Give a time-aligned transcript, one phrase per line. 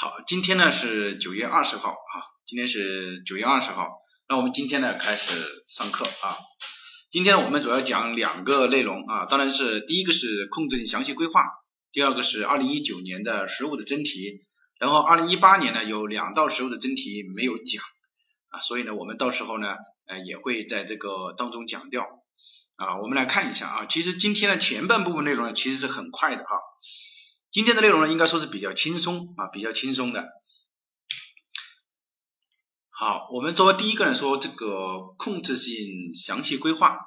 [0.00, 2.14] 好，今天呢是九月二十号啊，
[2.46, 3.88] 今天是九月二十号，
[4.28, 6.38] 那我们今天呢开始上课啊。
[7.10, 11.42] 今天我们主要讲两个内容啊，当然是第一个是控制性详细规划，
[11.90, 14.46] 第二个是二零一九年的实务的真题，
[14.78, 17.82] 然后二零一八年呢有两道实务的真题没有讲
[18.50, 19.74] 啊，所以呢我们到时候呢
[20.06, 22.06] 呃也会在这个当中讲掉
[22.76, 23.00] 啊。
[23.02, 26.50] 我们来看一下啊，其实今天的前半部分内容呢其实是很快的哈。
[27.50, 30.28] 今天的内容呢，应该说是比较轻松啊，比较轻松的。
[32.90, 36.98] 好，我们作为第一个呢，说这个控制性详细规划。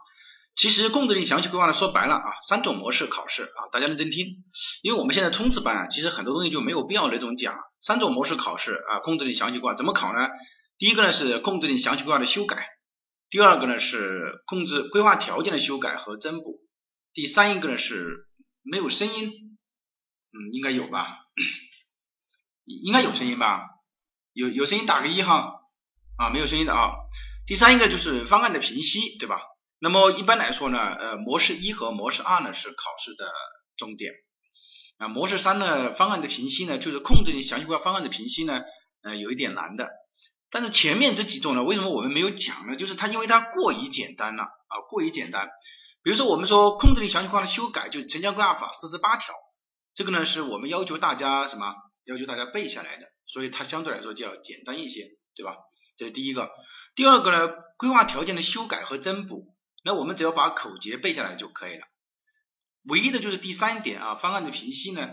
[0.56, 4.44] 其实控制性详细规划呢，说白了啊，三种模式考试啊，大家认真听。
[4.82, 7.56] 因为我们现在冲刺班啊，其实很多东西就没有必要那种讲。
[7.80, 10.28] 三种模式考试啊，控制性详细规划怎么考呢？
[10.80, 12.68] 第一个呢是控制性详细规划的修改，
[13.30, 16.62] 第二个呢是控制规划条件的修改和增补，
[17.14, 18.28] 第三一个呢是
[18.64, 19.51] 没有声音。
[20.34, 21.06] 嗯，应该有吧，
[22.66, 23.68] 应该有声音吧，
[24.34, 25.62] 有有声音打个一哈，
[26.18, 26.94] 啊，没有声音的啊。
[27.46, 29.42] 第三一个就是方案的评析，对吧？
[29.80, 33.26] 那么一般来说呢，呃，模式一和模式二呢是考试的
[33.76, 34.14] 重点，
[35.00, 38.62] 啊，模式三呢方案的评析呢就是控制性详细规划方案的评析呢，
[39.02, 39.90] 呃，有一点难的。
[40.50, 42.76] 但是前面这几种呢，为什么我们没有讲呢？
[42.78, 45.50] 就是它因为它过于简单了啊，过于简单。
[46.04, 49.34] 比如说我们说控制性详细规划的修改，就是城乡规划法四十八条。
[50.02, 51.76] 这个呢是我们要求大家什么？
[52.06, 55.58] 要求大家背下来的，所以它相对来说就要简单一些，对吧？
[55.96, 56.50] 这是第一个。
[56.96, 61.86] 第二个呢，规划条件的修改和增补，那我们只要把口诀背下来就可以了。
[62.86, 65.08] 唯一的就是第三点啊，方案的评析呢，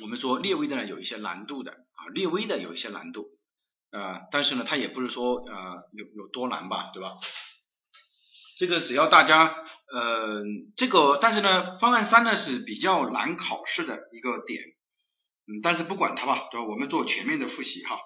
[0.00, 3.26] 我们说略微的呢有一些难度的啊，略微的有一些难度
[3.90, 7.14] 啊，但是呢，它也不是说呃有有多难吧，对吧？
[8.56, 9.54] 这个只要大家，
[9.92, 10.42] 呃，
[10.78, 14.62] 这个，但是呢，方案三呢是比较难考试的一个点，
[15.46, 16.66] 嗯，但是不管它吧，对吧？
[16.66, 17.98] 我们做全面的复习哈。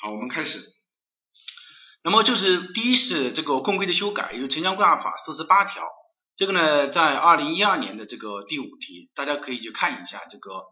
[0.00, 0.60] 好，我们开始。
[2.02, 5.84] 那么就是第一是这个控规的修改，也就是城乡规划法四十八条，
[6.34, 10.64] 这个呢在二零一二年的这个第五题，大家可以去看一下这个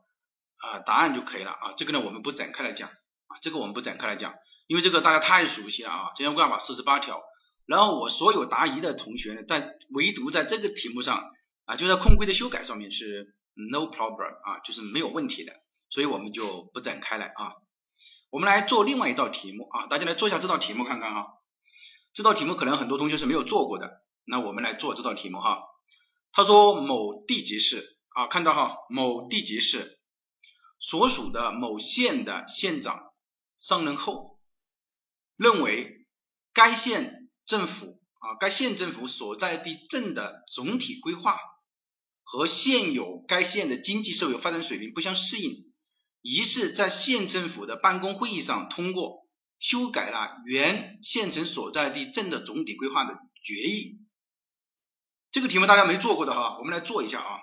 [0.59, 1.73] 啊答案就可以了啊。
[1.77, 4.35] 这个呢我们不展开来讲啊，这个我们不展开来讲，
[4.67, 7.23] 因为这个大家太熟悉了啊，城乡规划法四十八条。
[7.65, 11.33] 然后我所有答疑的同学呢，但唯独在这个题目上
[11.65, 15.53] 啊，就在控规的修改上面是 no problem 啊，就是没有问题的，
[15.89, 17.53] 所以我们就不展开来啊。
[18.31, 21.35] 我们来做另外一道题目啊，大家来做一下这道题目看看哈。
[22.13, 25.63] 这道题目可能很多同学是没有做过的，那我们来做这道题目哈。
[26.33, 30.01] 他说某地级市啊，看到哈，某地级市
[30.81, 33.13] 所属的某县的县长
[33.57, 34.39] 上任后，
[35.37, 36.07] 认为
[36.53, 37.21] 该县。
[37.53, 41.39] 政府啊，该县政府所在地镇的总体规划
[42.23, 45.71] 和现有该县的经济社会发展水平不相适应，
[46.23, 53.99] 于是，在县政府的办公会议上通过修改了原县城所在地镇的总体规划的决议。
[55.31, 57.39] 这个题目大家没做过的哈，我们来做一下啊。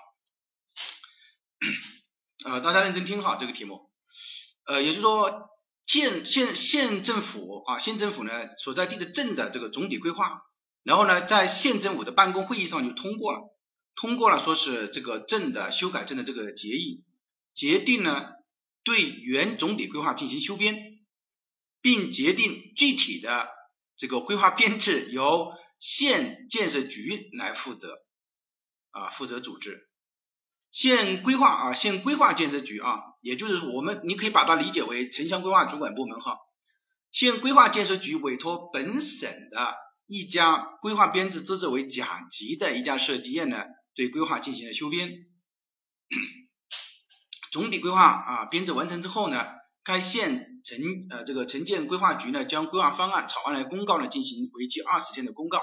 [2.46, 3.92] 呃，大家认真听哈，这个题目，
[4.66, 5.48] 呃，也就是说。
[5.90, 10.40] 县县县政府啊，县政府呢所在地的镇的这个总体规划，
[10.84, 13.40] 然后呢，在县政府的办公会议上就通过了，
[13.96, 17.02] 通过了说是这个镇的修改镇的这个决议，
[17.56, 18.22] 决定呢
[18.84, 20.76] 对原总体规划进行修编，
[21.82, 23.48] 并决定具体的
[23.96, 27.98] 这个规划编制由县建设局来负责
[28.92, 29.89] 啊，负责组织。
[30.72, 36.36] 县规划啊，县规划建设局啊，也就是我们你可以把它理解为城乡规划主管部门哈。
[37.10, 39.74] 县规划建设局委托本省的
[40.06, 43.56] 一家规划编制资质为甲级的一家设计院呢，
[43.96, 45.10] 对规划进行了修编。
[47.50, 49.44] 总体规划啊编制完成之后呢，
[49.82, 50.78] 该县城
[51.10, 55.60] 呃这个城建规划局呢，将规划方案草案来公告呢，进行为期二十天的公告，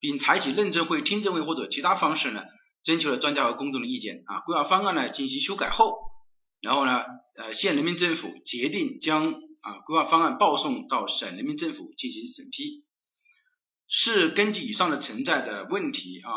[0.00, 2.42] 并采取认证会、听证会或者其他方式呢。
[2.82, 5.98] 征求了专家和公众的意见啊，规划方案呢进行修改后，
[6.60, 7.04] 然后呢，
[7.36, 12.84] 呃，县人民政府决定将啊规划方案报送到省人民政府进行审批，
[13.88, 16.30] 是根据以上的存在的问题啊，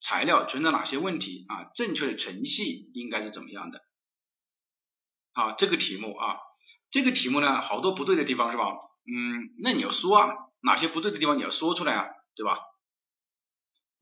[0.00, 3.80] 材料存在哪些问题啊，正确的程序应该是怎么样的？
[5.32, 6.36] 啊，这个题目啊，
[6.90, 8.64] 这个题目呢，好多不对的地方是吧？
[9.08, 10.28] 嗯，那你要说啊，
[10.62, 12.58] 哪些不对的地方你要说出来啊，对吧？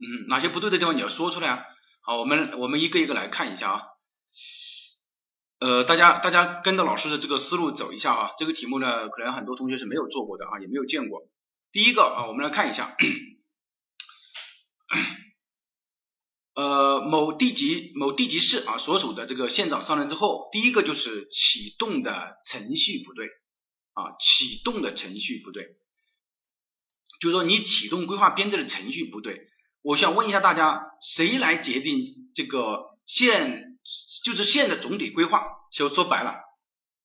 [0.04, 1.64] 嗯，哪些不对的地方你要说出来啊？
[2.02, 3.82] 好，我们我们一个一个来看一下啊。
[5.60, 8.30] 呃，大家大家跟着老师的这个思路走一下啊。
[8.36, 11.22] 这个题目呢，可能很多同学是没有做过的啊，也没有见过。
[11.72, 12.94] 第一个啊，我们来看一下。
[16.54, 23.26] 呃某地级某地级市啊所属的这个县长上任之后，第一个就是启动的程序不对
[23.94, 25.64] 啊，启动的程序不对，
[27.20, 29.48] 就是说你启动规划编制的程序不对。
[29.84, 33.78] 我想问一下大家，谁来决定这个县
[34.24, 35.44] 就是县的总体规划？
[35.72, 36.42] 就说白了，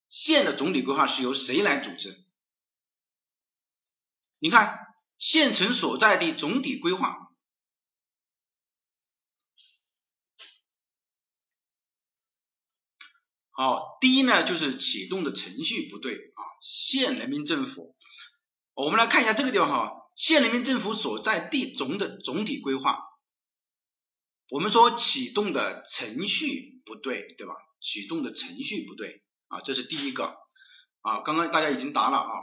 [0.07, 2.23] 县的总体规划是由谁来组织？
[4.39, 4.79] 你看
[5.17, 7.17] 县城所在地总体规划。
[13.51, 17.97] 好，第一呢就是启动的程序不对啊，县人民政府，
[18.73, 22.99] 我们来看一下这个地方哈，县人民政府所在地总的总体规划，
[24.49, 27.53] 我们说启动的程序不对，对吧？
[27.79, 30.35] 启动的程序不对啊，这是第一个
[30.99, 32.33] 啊，刚刚大家已经答了啊。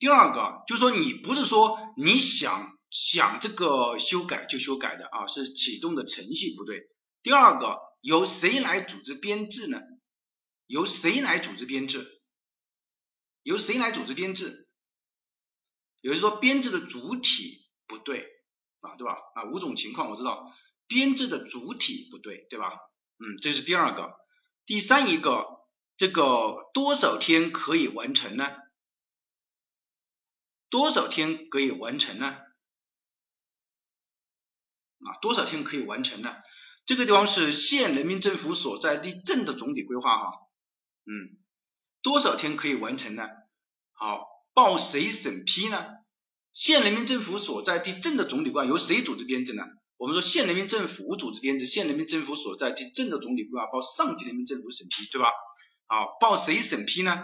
[0.00, 6.82] 第二个就是说你不是说你想想这个修改就修改的啊，是启动的程序不对。
[7.22, 9.78] 第二个由谁来组织编制呢？
[10.66, 12.20] 由谁来组织编制？
[13.44, 14.68] 由谁来组织编制？
[16.02, 18.28] 也就是说编制的主体不对
[18.80, 19.16] 啊，对吧？
[19.34, 20.52] 啊，五种情况我知道，
[20.86, 22.72] 编制的主体不对，对吧？
[23.18, 24.14] 嗯，这是第二个。
[24.66, 25.46] 第三一个，
[25.96, 28.50] 这个多少天可以完成呢？
[30.68, 32.26] 多少天可以完成呢？
[35.04, 36.34] 啊，多少天可以完成呢？
[36.84, 40.32] 这个地方是县人民政府所在地镇的总体规划哈。
[41.04, 41.38] 嗯，
[42.02, 43.28] 多少天可以完成呢？
[43.92, 45.86] 好，报谁审批呢？
[46.52, 49.62] 县人民政府所在地镇的总体规划由谁组织编制呢？
[49.96, 55.28] 我们说县人民政府无组织编制，县人民政府所在地镇的总体规划报上级人民政府审批，对吧？
[55.86, 57.22] 好，报谁审批呢？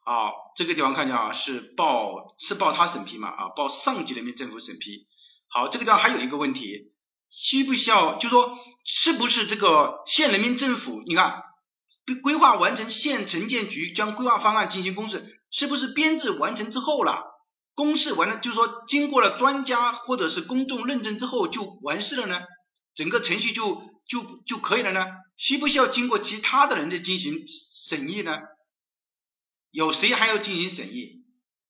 [0.00, 3.28] 好，这个地方看见啊，是报是报他审批嘛？
[3.28, 5.06] 啊，报上级人民政府审批。
[5.48, 6.90] 好，这个地方还有一个问题。
[7.34, 8.18] 需不需要？
[8.18, 11.02] 就说是不是这个县人民政府？
[11.06, 11.42] 你看，
[12.22, 17.24] 规划完成，县城建局将规划方案进行公示，是不是编制完成之后了？
[17.74, 22.40] 公示完了，就是说经过了专家或者是公众认证之后就完事了呢？
[22.94, 25.06] 整个程序就就就可以了呢？
[25.36, 27.44] 需不需要经过其他的人的进行
[27.88, 28.38] 审议呢？
[29.70, 31.24] 有谁还要进行审议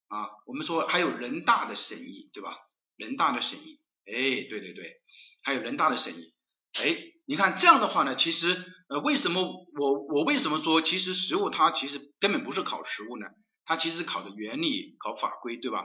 [0.08, 0.26] 啊？
[0.46, 2.56] 我们说还有人大的审议，对吧？
[2.96, 4.12] 人大的审议，哎，
[4.49, 4.96] 对对对。
[5.44, 6.32] 还有人大的审议，
[6.75, 6.96] 哎，
[7.32, 9.43] 你看这样的话呢，其实呃，为什么
[9.81, 13.25] 我我为什么说其实实物它其实根本不是考实物呢？
[13.64, 15.82] 它其实考的原理、考法规，对吧？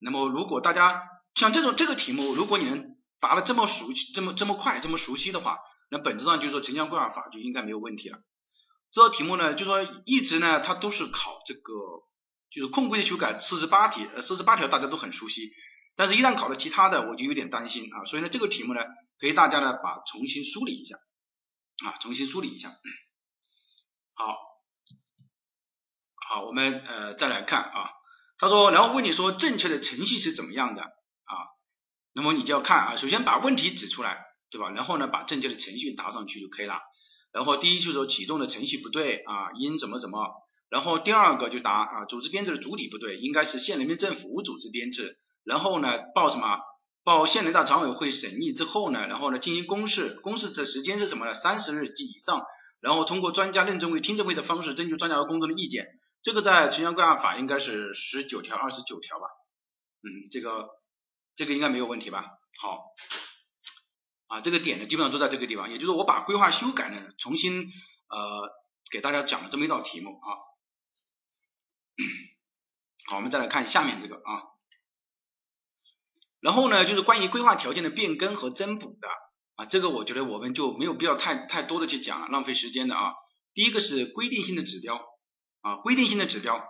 [0.00, 1.00] 那么如果大家
[1.36, 5.58] 像这种这个题目，如果你能答的这么熟悉、这么这么快、这么熟悉的话，
[5.88, 8.18] 那本质上就是说城乡规划法就应该没有问题了。
[8.90, 11.62] 这道题目呢，就说一直呢，它都是考这个
[12.50, 15.52] 就是控规的修改四十八题，呃，四十八条大家都很熟悉。
[15.98, 18.04] 但是，一旦考了其他的，我就有点担心啊。
[18.04, 18.80] 所以呢，这个题目呢，
[19.18, 20.96] 可以大家呢把重新梳理一下
[21.84, 22.70] 啊，重新梳理一下。
[24.14, 24.38] 好，
[26.28, 27.90] 好，我们呃再来看啊。
[28.38, 31.34] 他说，然后问你说正确的程序是怎么样的啊？
[32.12, 34.70] 那么你就要看啊，首先把问题指出来，对吧？
[34.70, 36.78] 然后呢，把正确的程序答上去就可以了。
[37.32, 40.32] 然后第一就是说启动的程序不对啊，因怎么怎么。
[40.70, 45.18] 然后第二个就答啊，组织编制的主体不对，应该是县人民政府组织编制。
[45.48, 46.58] 然后呢，报什么？
[47.04, 51.32] 报县人大常委会审议之后呢，然后呢进行公示，公示的时间是什么呢？
[51.32, 52.44] 三十日及以上。
[52.80, 55.86] 然后通过专家认证会、听证会的方式征求专家和公众的意见。
[56.22, 59.26] 这个在城乡规划法应该是十九条、二十九条吧？
[60.02, 60.68] 嗯，这个
[61.34, 62.24] 这个应该没有问题吧？
[62.60, 62.84] 好，
[64.26, 67.62] 啊，这个点呢基本上都在这个地方，也就是我把规划修改呢重新
[68.10, 68.50] 呃
[68.92, 70.28] 给大家讲了这么一道题目啊。
[73.08, 74.57] 好，我们再来看下面这个啊。
[76.40, 79.08] 然后呢，就是关于规划条件的变更和增补的
[79.56, 83.12] 啊，这个我觉得我们就没有必要太太多的去讲了，浪费时间的啊。
[83.54, 85.00] 第一个是规定性的指标
[85.62, 86.62] 啊，规定性的指标，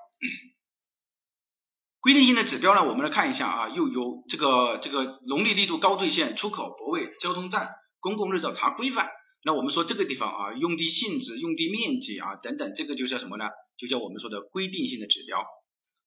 [2.00, 7.68] 规定性的指标呢，我们来看一下啊，又有这个这个农历力度高兑现、出口泊位、交通站、
[8.00, 9.08] 公共日照查规范。
[9.44, 13.44] 那我们说这个地方啊，用地性质、用地面积啊等等，这个就叫什么呢？
[13.76, 15.44] 就叫我们说的规定性的指标。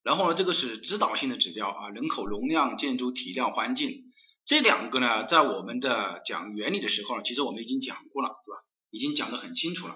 [0.03, 4.05] 然后呢，这个是指导性的指标啊，人口容量、建筑体量、环境
[4.45, 8.61] 这两个呢，在我们的讲原理的时候呢，其实我们已经讲过了，对吧？
[8.89, 9.95] 已经讲得很清楚了，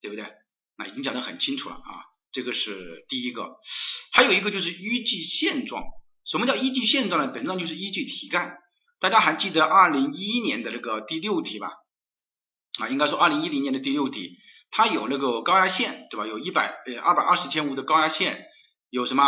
[0.00, 0.26] 对不对？
[0.76, 3.56] 那已经讲得很清楚了啊，这个是第一个。
[4.12, 5.84] 还有一个就是依据现状，
[6.24, 7.32] 什么叫依据现状呢？
[7.32, 8.58] 本质上就是依据题干。
[8.98, 11.70] 大家还记得二零一一年的那个第六题吧？
[12.80, 14.38] 啊，应该说二零一零年的第六题，
[14.72, 16.26] 它有那个高压线，对吧？
[16.26, 18.44] 有一百呃二百二十千伏的高压线。
[18.90, 19.24] 有什么？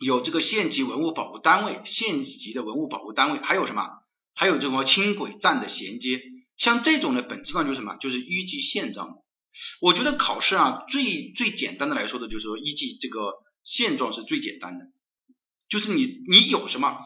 [0.00, 3.86] 有这个县级文物保护单位，县级的文物保护单位，还有什么？
[4.34, 6.22] 还有这个轻轨站的衔接，
[6.56, 7.96] 像这种呢，本质上就是什么？
[7.96, 9.18] 就是依据现状。
[9.80, 14.86] 我觉得考试啊，最最简单的来说的，就是说依据这个现状是最简单的，
[15.68, 16.96] 就是你你有什么，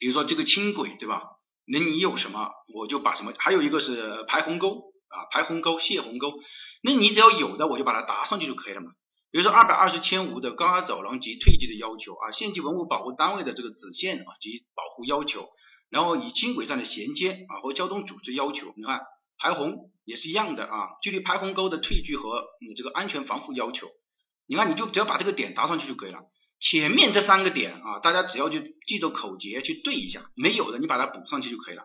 [0.00, 1.22] 比如说这个轻轨，对吧？
[1.66, 3.32] 那你有什么，我就把什么。
[3.38, 6.32] 还有一个是排洪沟啊，排洪沟、泄洪沟，
[6.82, 8.90] 那你只要有的，我就把它答上去就可以了嘛。
[9.32, 15.48] 比如说二百二十千五的高压走廊及退基的要求啊，县级文物保护单位的这个子线啊及保护要求，
[15.88, 19.00] 然后以轻轨站的衔接啊和交通组织要求，你看
[19.38, 23.88] 排洪也是一样的啊，距离排洪沟的退距和你这个安全防护要求，
[24.46, 26.18] 你看你就只要把这个点答上去就可以了。
[26.58, 31.84] 前面这三个点啊，大家只要就记住口诀去对一下，没有的你把它补上去就可以了。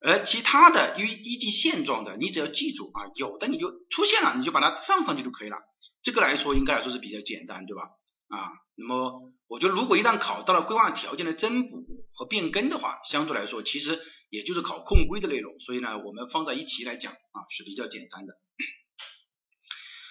[0.00, 5.58] 而其他的依依据现状的，你只要记住啊，有的你就出现了，你就把它放上去就可以了。
[6.02, 7.82] 这个来说应该来说是比较简单，对吧？
[8.28, 18.34] 啊，那么我觉得如果一旦考到了规划条件的增补和变更的话，相对来说其实也就是考控规的内容，所以呢，我们放在一起来讲啊是比较简单的。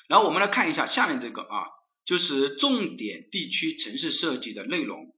[0.09, 1.67] 然后我们来看一下下面这个啊，
[2.03, 5.15] 就是重点地区城市设计的内容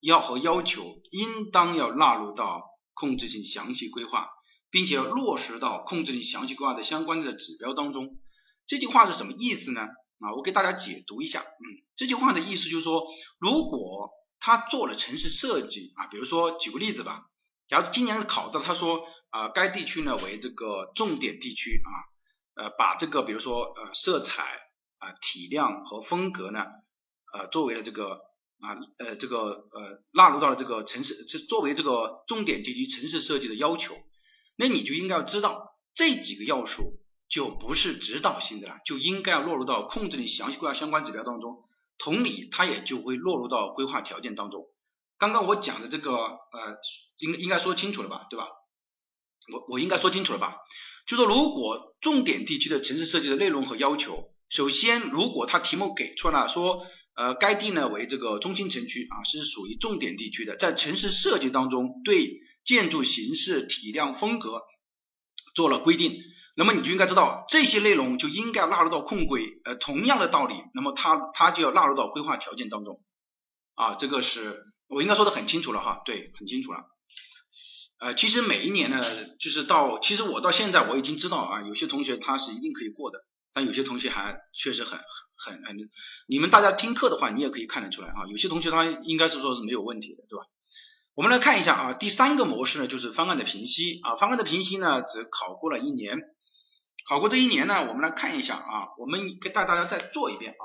[0.00, 2.62] 要和要求，应当要纳入到
[2.92, 4.28] 控制性详细规划，
[4.70, 8.18] 并且要落实到控制性详细规划的相关的指标当中。
[8.66, 9.80] 这句话是什么意思呢？
[10.20, 11.40] 啊，我给大家解读一下。
[11.40, 11.64] 嗯，
[11.96, 13.06] 这句话的意思就是说，
[13.38, 17.26] 如果他做了城市设计啊，比如说举个例子吧，
[17.66, 24.42] 假如今年考的，他说啊，该地区呢为这个重点地区啊，呃，把这个比如说呃色彩
[24.98, 26.64] 啊、体量和风格呢，
[27.32, 28.20] 呃，作为了这个
[28.60, 33.96] 啊呃这个呃纳入到了这个城市，这作为这个重点地区城市设计的要求，
[34.56, 37.00] 那你就应该要知道这几个要素。
[37.28, 41.64] 就不是指导性的了，就应该要落入到控制的详细规划相关指标当中。
[41.96, 44.66] 同理，它也就会落入到规划条件当中。
[45.16, 46.76] 刚刚我讲的这个呃，
[47.18, 48.46] 应应该说清楚了吧，对吧？
[49.52, 50.56] 我我应该说清楚了吧？
[51.06, 64.62] 就说如果重点地区的城市设计的内容和要求，首先如果它题目给出了说呃该地呢为这个中心城区啊，是属于重点地区的，在城市设计当中对建筑形式、体量、风格
[65.54, 66.16] 做了规定。
[66.56, 73.00] 那么你就应该知道这些内容就应该纳入到控规，呃，同样的道理，那么它它就要纳入到规划条件当中
[73.74, 76.78] 啊，这个是我应该说的很清楚了哈，对，很清楚了。
[77.98, 79.00] 呃，其实每一年呢，
[79.40, 83.18] 就是到，其实我到现在我已经知道啊，有些同学他是一定可以过的，
[83.52, 85.00] 但有些同学还确实很
[85.36, 85.76] 很很，
[86.28, 90.44] 你们大家听课的话，你也可以看得出来啊，有些同学他应该是说是没有问题的，对吧？
[91.14, 96.18] 我们来看一下啊，第三个模式呢，就是方案的评析啊，方案的评析呢，只考过了一年，
[97.06, 100.64] 考过这一年呢，我们来看一下啊，我们给带大家再做一遍啊，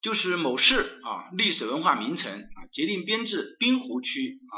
[0.00, 4.54] 就是某市啊，历史文化名城啊，决定编制滨湖区啊，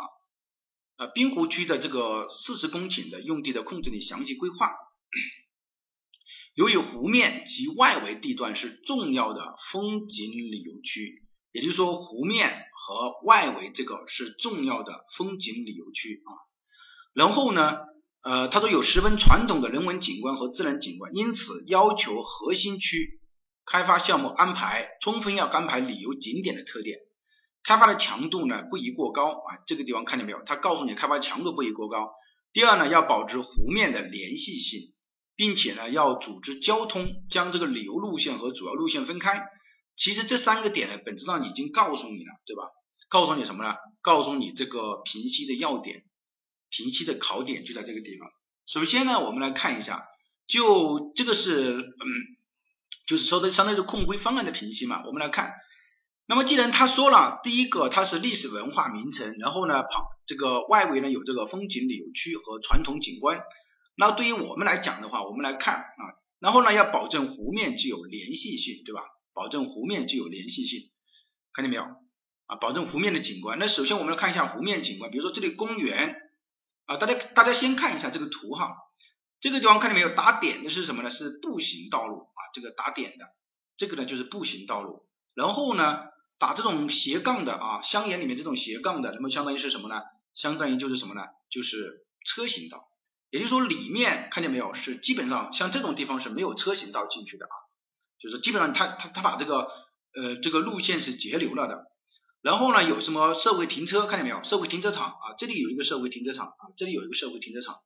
[1.04, 4.74] 呃，滨湖区的这个四十公顷的用地的控制力详细规划，
[6.54, 11.22] 由于湖面及外围地段是重要的风景旅游区，
[11.52, 12.66] 也就是说湖面。
[12.88, 16.32] 和外围这个是重要的风景旅游区啊，
[17.12, 17.76] 然后呢，
[18.28, 23.20] 呃，他说有十分传统的人文景观和自然景观，因此要求核心区
[23.64, 26.98] 开发项目安排充分要安排旅游景点的特点，
[27.64, 30.42] 开发的强度呢不宜过高啊，这个地方看见没有？
[30.44, 32.10] 他告诉你开发强度不宜过高。
[32.52, 34.92] 第二呢，要保持湖面的联系性，
[35.34, 39.42] 并且呢要组织交通，将这个旅游路线和主要路线分开。
[39.96, 42.64] 其实这三个点呢，本质上已经告诉你了，对吧？
[43.08, 43.74] 告诉你什么呢？
[44.02, 46.02] 告诉你这个平息的要点，
[46.70, 48.28] 平息的考点就在这个地方。
[48.66, 50.06] 首先呢，我们来看一下，
[50.46, 52.06] 就这个是嗯，
[53.06, 55.02] 就是说的相当于是控规方案的平息嘛。
[55.06, 55.54] 我们来看，
[56.26, 63.40] 那么既然他说了，第一个它是历史文化名城，然后呢旁这个外围呢有这个风景旅游区和传统景观，
[63.96, 66.02] 那对于我们来讲的话，我们来看啊，
[66.38, 69.00] 然后呢要保证湖面具有联系性，对吧？
[69.32, 70.90] 保证湖面具有联系性，
[71.54, 71.84] 看见没有？
[72.46, 73.58] 啊，保证湖面的景观。
[73.58, 76.16] 那首先我们来看一下湖面景观，比如说这里公园
[76.88, 78.74] 啊，大家大家先看一下这个图哈，
[79.40, 80.16] 这个地方看见没有？
[80.16, 81.10] 打点的是什么呢？
[81.10, 83.26] 是步行道路啊，这个打点的，
[83.76, 85.06] 这个呢就是步行道路。
[85.34, 85.98] 然后呢，
[86.38, 90.00] 打这种斜杠的啊，乡沿里面这种斜杠的，那么相当于是什么呢？
[90.32, 91.20] 相当于就是什么呢？
[91.50, 92.88] 就是车行道。
[93.28, 94.72] 也就是说里面看见没有？
[94.72, 97.52] 是基本上像这种地方是没有车行道进去的啊，
[98.18, 99.68] 就是基本上他他他把这个
[100.14, 101.84] 呃这个路线是截留了的。
[102.40, 104.06] 然后呢，有什么社会停车？
[104.06, 104.42] 看见没有？
[104.44, 107.76] 社会停车场啊，这里有一个社会停车场啊，这里有一个社会停车场。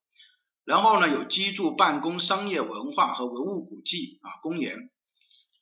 [0.64, 4.90] 然后呢，有居住、办公、商业、文化和文物古迹啊，公园。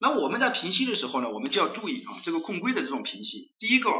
[0.01, 3.55] 那我们在评析的时候呢，我们就要注意啊，这个控规的这种评析。
[3.59, 3.91] 第一个，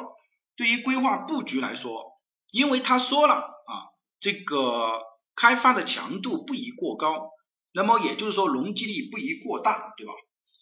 [0.57, 2.19] 对于规划布局来说，
[2.53, 3.73] 因为他说了啊，
[4.19, 5.03] 这个
[5.37, 7.31] 开发的强度不宜过高，
[7.73, 10.13] 那么也就是说容积率不宜过大，对吧？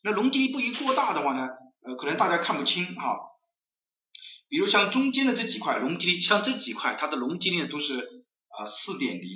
[0.05, 1.49] 那容积率不宜过大的话呢，
[1.83, 3.17] 呃，可能大家看不清哈。
[4.49, 9.29] 比如像中间的这几块容积率，像这几块它的容积率都是啊四点零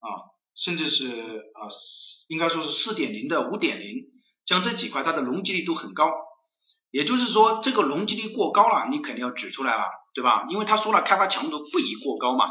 [0.00, 0.08] 啊，
[0.56, 1.68] 甚至是啊
[2.28, 4.04] 应该说是四点零的五点零，
[4.46, 6.10] 像这几块它的容积率都很高。
[6.90, 9.82] 也就是说，这个容积率过高了，你肯定要指出来了，
[10.14, 10.46] 对吧？
[10.48, 12.46] 因为他说了开发强度不宜过高嘛。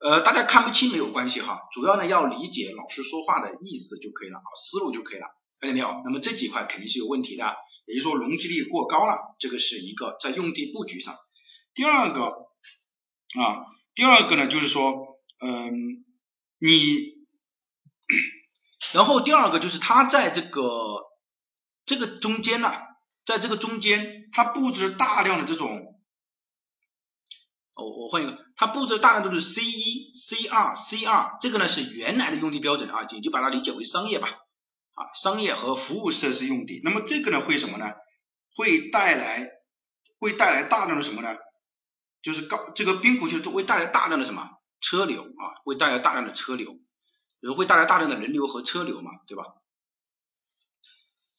[0.00, 5.26] 呃，大家看不清没有关系哈，主要呢要理解老师说话的意思就可以了啊，思路就可以了，
[5.60, 5.88] 看见没有？
[6.04, 7.44] 那么这几块肯定是有问题的，
[7.84, 11.14] 也就是说容积率过高了，这个是一个在用地布局上。
[11.78, 12.24] 第二个
[13.40, 15.72] 啊，第二个呢就是说，嗯，
[16.58, 16.74] 你，
[18.92, 21.04] 然后第二个就是它在这个
[21.86, 22.72] 这个中间呢。
[23.24, 26.00] 在这个中间，它布置大量的这种，
[27.76, 34.28] 我我换一个，它布置大量都是 C 一、C 二、C 二，这个呢是原来的用地标准啊，也就把它理解为商业吧，
[34.94, 36.80] 啊，商业和服务设施用地。
[36.82, 37.92] 那么这个呢会什么呢？
[38.56, 39.46] 会带来
[40.18, 41.36] 会带来大量的什么呢？
[42.28, 44.50] 就是高这个冰湖区会带来大量的什么
[44.82, 45.64] 车流啊？
[45.64, 46.76] 会带来大量的车流，
[47.40, 49.44] 也会带来大量的人流和车流嘛，对吧？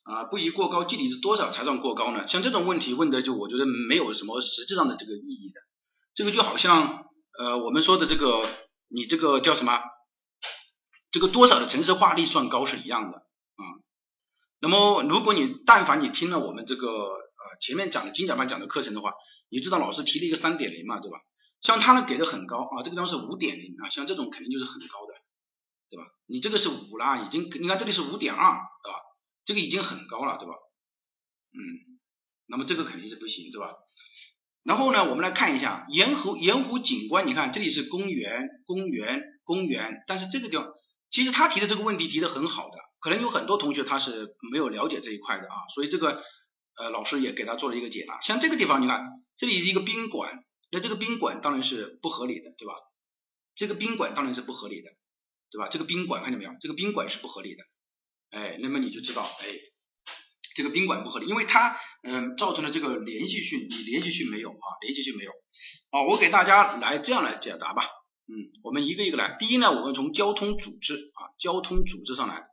[0.01, 2.27] 啊，不宜过高，具体是多少才算过高呢？
[2.27, 5.61] 像这种问题问的，就我觉得没有什么实质上的这个意义的。
[6.15, 7.05] 这个就好像
[7.37, 8.49] 呃我们说的这个，
[8.87, 9.79] 你这个叫什么？
[11.11, 13.63] 这个多少的城市化率算高是一样的啊。
[14.59, 19.13] 那么如果你但凡你听了我们这个呃前面讲的精讲班讲的课程的话，
[19.49, 21.19] 你知道老师提了一个三点零嘛，对吧？
[21.61, 25.13] 像他呢给的很高啊，这个地方是五点零啊，像这种肯定就是很高的，
[25.89, 26.03] 对吧？
[26.27, 28.99] 你这个是五啦，已经你看这里是五点二，对吧？
[29.45, 30.53] 这个已经很高了，对吧？
[31.51, 31.99] 嗯，
[32.47, 33.73] 那么这个肯定是不行，对吧？
[34.63, 40.71] 然后呢，我们来看一下盐湖盐湖景观，你看这里是公园，公园，公园，但是这个地方
[41.09, 46.21] 其实他提的这个问题提的很好的，可能有很多同学他是没有了解这一块的啊，所以这个
[46.79, 48.19] 呃老师也给他做了一个解答。
[48.21, 52.73] 像这个地方，你看这里是一个宾馆，那这个宾馆当然是不合理的，对吧？
[53.55, 54.89] 这个宾馆当然是不合理的，
[55.51, 55.67] 对吧？
[55.67, 56.51] 这个宾馆看见没有？
[56.61, 57.63] 这个宾馆是不合理的。
[58.31, 59.47] 哎，那么你就知道，哎，
[60.55, 65.31] 这个宾馆不合理，因为它嗯造成了这个连续性，你连续性没有啊，连续性没有。
[65.91, 67.83] 好，我给大家来这样来解答吧，
[68.27, 69.35] 嗯，我们一个一个来。
[69.37, 72.43] 第一呢，我们从交通组织啊，交通组织上来。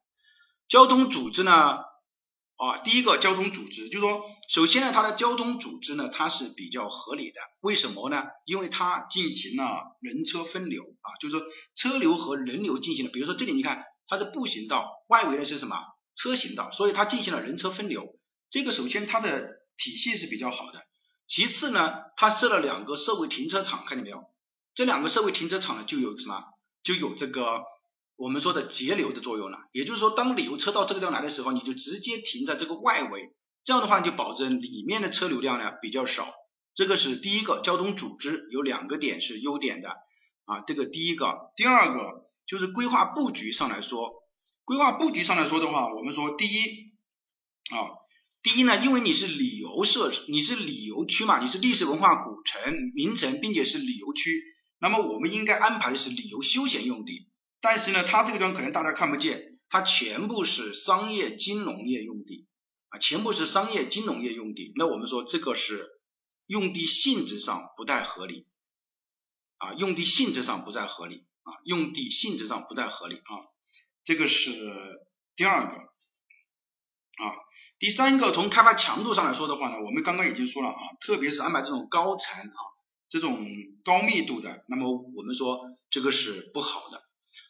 [0.68, 1.52] 交通组织呢，
[2.56, 7.40] 啊，第一个交通组织就是说，首先呢，它的交通组织呢，它是比较合理的。
[7.60, 8.24] 为什么呢？
[8.44, 13.84] 因为它进行了人车分流啊，就是说车流和人流进行了，比如说这里你看。
[14.08, 15.80] 它是步行道，外围的是什么
[16.14, 18.16] 车行道，所以它进行了人车分流。
[18.52, 20.80] 这个首先它的体系是比较好的。
[21.26, 21.80] 其次呢，
[22.16, 24.22] 它设了两个社会停车场，看见没有？
[24.76, 26.44] 这两个社会停车场呢，就有什么？
[26.84, 27.64] 就有这个
[28.16, 29.58] 我们说的节流的作用了。
[29.72, 33.30] 也就是说，当旅游车到这个地方来的时候，你就直接停在这个外围，
[33.64, 36.32] 这样的话就保证里面的车流量呢比较少。
[36.74, 39.88] 这个是第一个交通组织有两个点是优点的
[40.44, 42.26] 啊，这个第一个，第二个。
[42.48, 44.22] 就是规划布局上来说，
[44.64, 46.92] 规划布局上来说的话，我们说第一
[47.74, 47.90] 啊，
[48.40, 52.62] 第一呢，因为你是旅游设，你是旅游区嘛，你是历史文化古城
[52.94, 54.44] 名城，并且是旅游区，
[54.78, 57.26] 那么我们应该安排的是旅游休闲用地。
[57.60, 62.46] 但是呢，它这个地方可能大家看不见，它全部是商业金融业用地
[62.88, 64.72] 啊，全部是商业金融业用地。
[64.76, 65.88] 那我们说这个是
[66.46, 68.46] 用地性质上不太合理
[69.58, 71.24] 啊，用地性质上不太合理。
[71.46, 73.46] 啊，用地性质上不太合理啊，
[74.02, 74.50] 这个是
[75.36, 77.36] 第二个啊，
[77.78, 82.60] 第三个从开发强度上来说的话呢，我们刚刚已经说了啊，特别是安排这种高层啊，
[83.08, 83.46] 这种
[83.84, 87.04] 高密度的，那么我们说这个是不好的，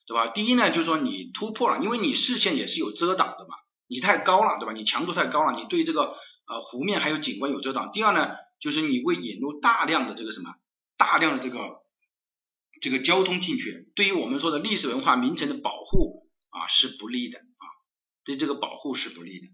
[0.06, 0.28] 对吧？
[0.28, 3.54] 第一呢，就是说你突破了，因为你视线也是有遮挡的嘛，
[3.88, 4.72] 你太高了，对吧？
[4.72, 6.16] 你强度太高了，你对这个
[6.46, 7.90] 呃湖面还有景观有遮挡。
[7.92, 10.54] 第二呢，就是你会引入大量的这个什么，
[10.96, 11.84] 大量的这个。
[12.78, 17.64] 这个交通进去，对于我们说的历史文化名城的保护啊是不利的啊，
[18.22, 19.46] 对这个保护是不利的。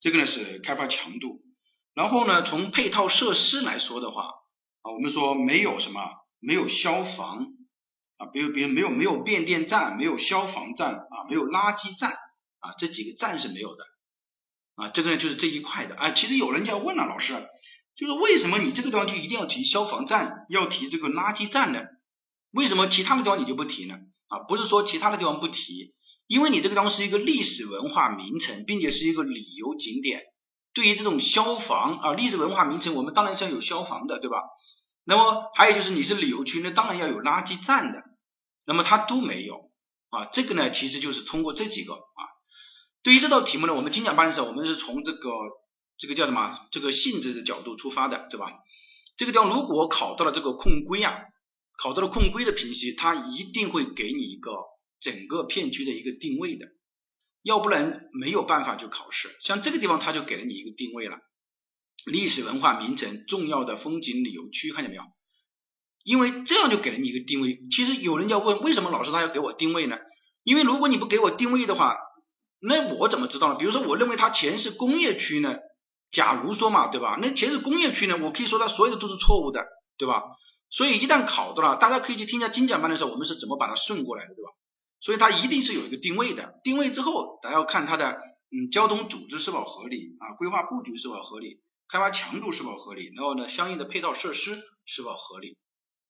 [0.00, 1.44] 这个呢是开发强度，
[1.94, 4.24] 然后呢从配套设施来说的话
[4.82, 6.00] 啊，我们说没有什么，
[6.40, 7.46] 没有消防
[8.18, 12.12] 啊，比如比如没有没有变电站，没有消防站啊，没有垃圾站
[12.60, 13.84] 啊，这几个站是没有的
[14.76, 16.12] 啊，这个呢就是这一块的啊。
[16.12, 17.34] 其实有人就要问了，老师，
[17.96, 21.80] 就是为什么你这个地方就一定要提消防站，要提这个垃圾站呢？
[22.52, 23.96] 为什么其他的地方你就不提呢？
[24.28, 25.94] 啊，不是说其他的地方不提，
[26.26, 30.22] 因为你这个地方是一个历史文化名城，并且是一个旅游景点。
[30.72, 34.38] 对于这种消防啊，历史文化名城，我们当然是要有消防的，对吧？
[35.04, 38.02] 那么还有就是你是旅游区，那当然要有垃圾站的
[38.66, 39.70] 那么它都没有
[40.08, 40.26] 啊。
[40.32, 42.22] 这个呢，其实就是通过这几个啊。
[43.02, 45.30] 对于这道题目呢，我们精讲班的时候，我们是从这个
[45.98, 48.52] 这个叫什么这个性质的角度出发的，对吧？
[49.16, 51.18] 这个地方如果考到了这个控规啊，
[51.78, 54.52] 考到了控规的评析，它一定会给你一个
[55.00, 56.66] 整个片区的一个定位的，
[57.42, 59.36] 要不然没有办法就考试。
[59.42, 61.18] 像这个地方，它就给了你一个定位了。
[62.06, 65.02] 历史文化名城、重要的风景旅游区，看见没有？
[66.02, 67.60] 因为这样就给了你一个定位。
[67.70, 69.96] 其实有人要问，为什么老师他要给我定位呢？
[70.42, 71.96] 因为如果你不给我定位的话，
[72.60, 73.58] 那我怎么知道呢？
[73.58, 75.56] 比如说，我认为它前是工业区呢？
[76.10, 77.18] 假如说嘛，对吧？
[77.20, 79.64] 那前是工业区呢，我可以说它所有的都是错误的，
[79.96, 80.22] 对吧？
[80.70, 84.50] 所以一旦考到了，大家可以去听一下精讲班的时候，我们是怎么把它顺过来的，对吧？
[85.00, 86.60] 所以它一定是有一个定位的。
[86.62, 88.12] 定位之后，大家要看它的
[88.50, 91.60] 嗯交通组织是否合理啊，规划布局是否合理。
[91.88, 93.12] 开发强度是否合理？
[93.14, 95.58] 然后呢，相应的配套设施是否合理，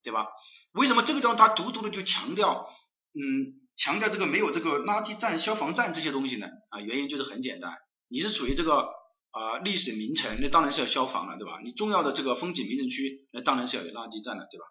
[0.03, 0.27] 对吧？
[0.71, 2.67] 为什么这个地方它独独的就强调，
[3.13, 6.47] 嗯，强调这个没有这个垃圾站、消防站这些东西呢？
[6.69, 7.73] 啊，原因就是很简单，
[8.07, 8.87] 你是处于这个
[9.31, 11.59] 啊历史名城，那当然是要消防了，对吧？
[11.63, 14.65] 你重要的这个风景名胜区，那当然是要有垃圾站的，对吧？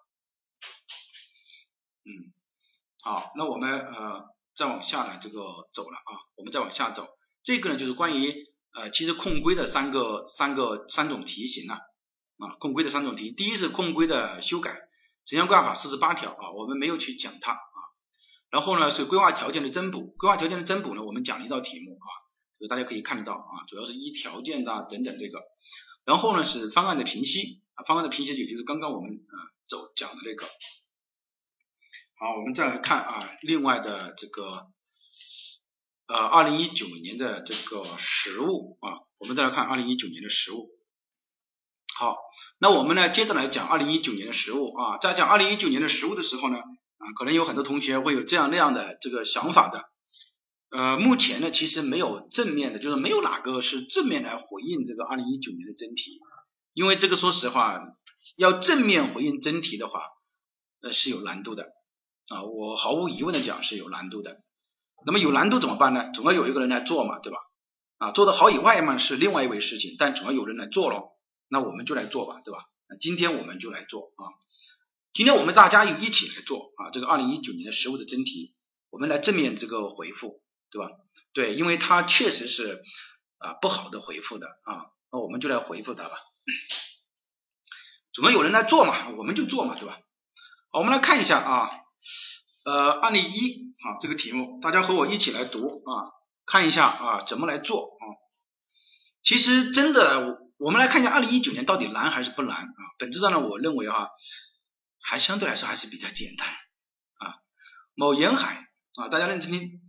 [2.06, 2.32] 嗯，
[3.02, 4.24] 好，那我们呃
[4.56, 5.40] 再往下来这个
[5.72, 7.08] 走了啊，我们再往下走，
[7.42, 8.53] 这个呢就是关于。
[8.74, 14.72] 呃，其实控规的三个三个三种题型呢，啊，控规的三种题，第一是控规的修改，
[15.26, 17.78] 城乡规划法四十八条啊，我们没有去讲它啊，
[18.50, 22.08] 然后呢是规划条件的增补，规划条件的增补呢，我们讲了一道题目啊，
[22.58, 25.40] 就大家可以看得到啊，主要是一条件的等等这个，
[26.04, 30.46] 然后呢是方案的评析啊，方案的评析也就是刚刚我们啊走讲的那个，
[32.18, 34.73] 好，我们再来看啊，另外的这个。
[36.06, 40.68] 呃，二零一九年的这个实物啊，我们再来看二零一九年的实物。
[41.96, 42.18] 好，
[42.58, 49.84] 那我们呢接着来讲二零一九年的实物啊，在讲二零一九年的实物的时候呢，啊，可能有很多同学会有这样那样的这个想法的。
[50.70, 56.20] 呃，目前呢其实没有正面的，就是没有哪个是正面来回应这个二零一九年的真题，
[56.74, 57.80] 因为这个说实话，
[58.36, 60.02] 要正面回应真题的话，
[60.82, 61.72] 呃是有难度的
[62.28, 64.42] 啊，我毫无疑问的讲是有难度的。
[65.06, 66.10] 那么有难度怎么办呢？
[66.12, 67.38] 总要有一个人来做嘛，对吧？
[67.98, 71.12] 啊，做的好以外嘛是另外一回事情，但总要有人来做咯。
[71.48, 72.64] 那我们就来做吧，对吧？
[72.88, 74.32] 那今天我们就来做啊。
[75.12, 78.54] 今天我们大家有一起来做啊，这个二零一九年的实物的真题，
[78.90, 80.90] 我们来正面这个回复，对吧？
[81.32, 82.82] 对，因为它确实是
[83.38, 86.16] 啊不好的回复的啊，那我们就来回复它吧。
[88.12, 90.00] 总要有人来做嘛，我们就做嘛，对吧？
[90.72, 91.70] 好，我们来看一下啊，
[92.64, 93.63] 呃，案例一。
[93.84, 96.08] 啊，这个题目大家和我一起来读啊，
[96.46, 98.04] 看一下啊怎么来做啊。
[99.22, 102.80] 其实真的，我们来看一下二零一九年到底难还是不难啊？
[102.98, 104.08] 本质上呢，我认为哈，
[105.02, 107.34] 还相对来说还是比较简单啊。
[107.94, 109.80] 某沿海啊，大家认真听，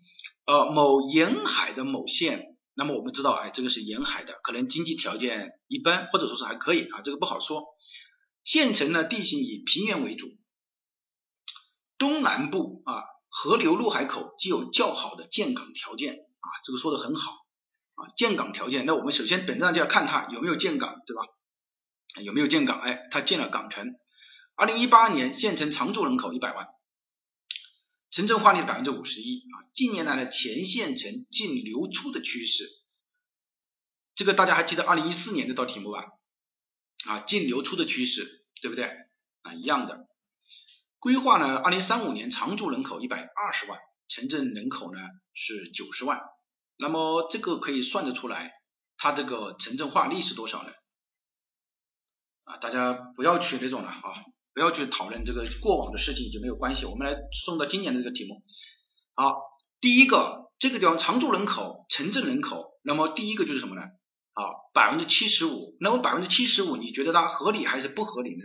[0.45, 7.63] 呃，某沿海的某县，那么我们知道，哎，这个是沿海的，可能经济条件一般，或者说是还可以啊，这个不好说。
[8.43, 10.27] 县城呢，地形以平原为主，
[11.97, 13.14] 东南部啊。
[13.37, 17.33] 河流入海口具有较好的建港条件啊，这个说的很好
[17.95, 21.23] 啊，建港条件，那我们首先本质上就要看它有没有建港，对吧？
[22.23, 22.79] 有没有建港？
[22.79, 23.93] 哎，它建了港城。
[24.55, 26.67] 二零一八年县城常住人口一百万，
[28.09, 29.67] 城镇化率百分之五十一啊。
[29.73, 32.69] 近年来的前县城净流出的趋势，
[34.15, 36.05] 这个大家还记得二零一四年那道题目吧？
[37.05, 38.85] 啊，净流出的趋势，对不对？
[39.41, 40.07] 啊，一样的。
[41.05, 44.99] 规划呢，二零三五年常住人口一百二十万，城镇人口呢
[45.35, 46.19] 是九十万，
[46.79, 48.53] 那么这个可以算得出来，
[48.97, 50.71] 它这个城镇化率是多少呢？
[52.45, 54.01] 啊，大家不要去那种了啊，
[54.55, 57.15] 不要去讨论这个过往的事情就没有关系，我们来
[57.45, 58.41] 送到今年的这个题目。
[59.13, 59.39] 好，
[59.81, 63.83] 第一个这个地方常住人口、城镇人口，那么第一个就是什么呢？
[63.83, 64.41] 啊，
[64.73, 68.43] 百分之七十五，那么百分之七十五，你觉得它合理还是不合理呢？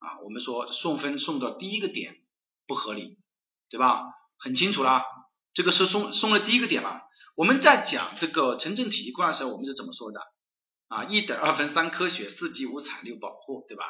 [0.00, 2.16] 啊，我们说送分送到第一个点
[2.66, 3.16] 不合理，
[3.70, 4.02] 对吧？
[4.36, 5.04] 很清楚啦，
[5.54, 7.02] 这个是送送了第一个点了。
[7.36, 10.20] 我们在讲这个城镇体系规划的时候，我们是怎么说的？
[10.88, 13.84] 啊，一等二分三科学四季五产六保护，对吧？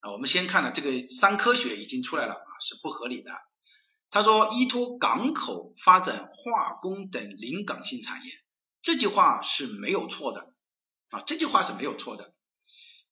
[0.00, 3.30] 啊，我们先看了这个三科学已经出来了啊，是不合理的。
[4.10, 8.32] 他说依托港口发展化工等临港性产业，
[8.82, 10.52] 这句话是没有错的
[11.10, 12.33] 啊，这句话是没有错的。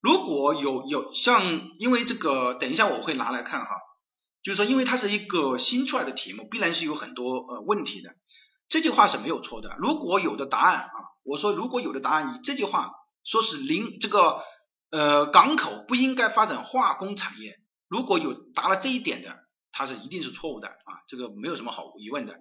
[0.02, 3.68] 如果有有像，因为这个，等一下我会拿来看哈，
[4.42, 8.10] 就是说，因为它是一个新出来的题目，必然是有很多呃问题的。
[8.68, 9.76] 这句话是没有错的。
[9.78, 12.90] 如果有的答案啊，我说如果有的答案以这句话
[13.22, 14.42] 说是零这个
[14.90, 19.38] 呃港口不应该发展化工产业，如果有答了这一点的，
[19.70, 22.40] 它是一定是错误的啊，这个没有什么好疑问的。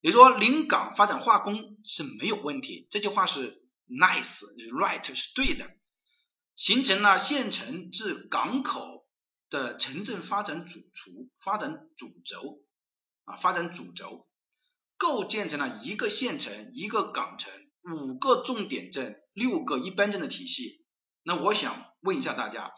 [0.00, 5.68] 也就是说，临港发展化工是没有问题，这句话是 nice，right 是对的。
[6.56, 9.06] 形成了县城至港口
[9.50, 12.64] 的城镇发展主轴，发展主轴
[13.24, 14.26] 啊，发展主轴，
[14.96, 17.52] 构建成了一个县城、一个港城、
[17.94, 20.84] 五个重点镇、六个一般镇的体系。
[21.22, 22.72] 那我想问一下大家，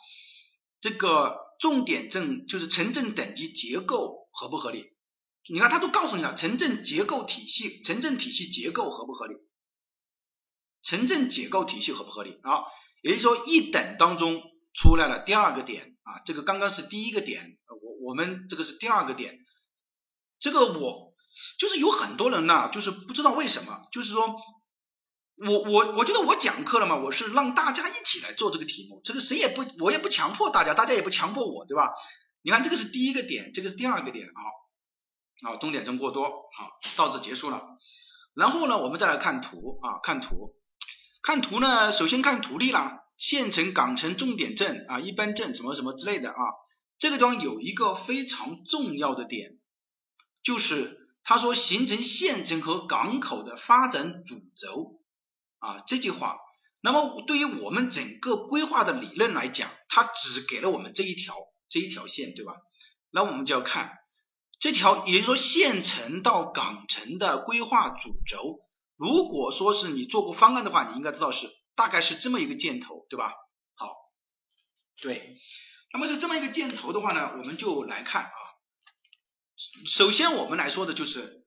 [0.80, 4.86] 这个重点镇就是城镇等级结构合不合理？
[5.50, 9.34] 你看，他都告诉你了，城镇结构体系、城镇体系结构合不合理？
[10.82, 12.38] 城镇结构体系合不合理？
[12.42, 12.64] 啊，
[13.02, 14.42] 也就是说，一等当中
[14.74, 19.38] 出来了第二个点啊，这个刚刚是第一个点，我我们这个是第二个点，
[20.40, 21.14] 这个我
[21.58, 24.36] 就是有很多人呢，就是不知道为什么，就是说
[25.36, 31.92] 我我我觉得我讲课了嘛，我是让大家一起来做这个题目，这个谁也不我也不强迫大家，大家也不强迫我，对吧？
[32.42, 34.40] 你看这个是第一个点，这个是第二个点啊。
[35.40, 37.62] 啊，终点针过多，好，到此结束了。
[38.34, 40.56] 然后呢，我们再来看图啊，看图，
[41.22, 46.36] 看图呢，首先看图例啦，县城、港城、重点镇啊，一般镇什么什么之类的啊。
[46.98, 49.58] 这个地方有一个非常重要的点，
[50.42, 55.00] 就是他说形成县城和港口的发展主轴
[55.58, 56.38] 啊，这句话。
[56.80, 61.34] 那么对于我们整个规划的理论来讲，它只给了我们这一条
[61.68, 62.54] 这一条线，对吧？
[63.10, 63.92] 那我们就要看。
[64.60, 68.60] 这条也就是说，县城到港城的规划主轴，
[68.98, 73.32] 如果说是你做过方案的话，你应该知道是大概是这么一个箭头，对吧？
[73.74, 73.94] 好，
[75.00, 75.36] 对，
[75.92, 78.32] 那么是这么一个箭头的话呢，我们就来看啊。
[79.86, 81.46] 首先我们来说的就是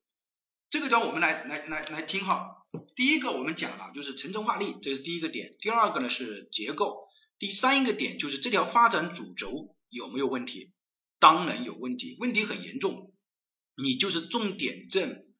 [0.69, 2.55] 这个，叫我们来来来来听哈。
[2.95, 5.55] 第一个我们讲了就是城镇化率，这是第一个点。
[5.59, 10.71] 第二个呢是结构，第三一个点就是这条发展主轴有没有问题。
[11.19, 13.13] 当然有问题，问题很严重，
[13.75, 15.33] 你就是重点镇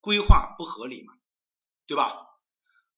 [0.00, 1.12] 规划不合理嘛，
[1.86, 2.16] 对吧？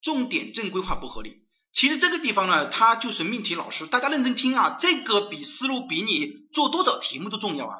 [0.01, 7.77] 重点镇规划不合理，其实这个地方呢，它就是命题老师，大家认真听啊，这个比思路比你做多少题目都重要啊。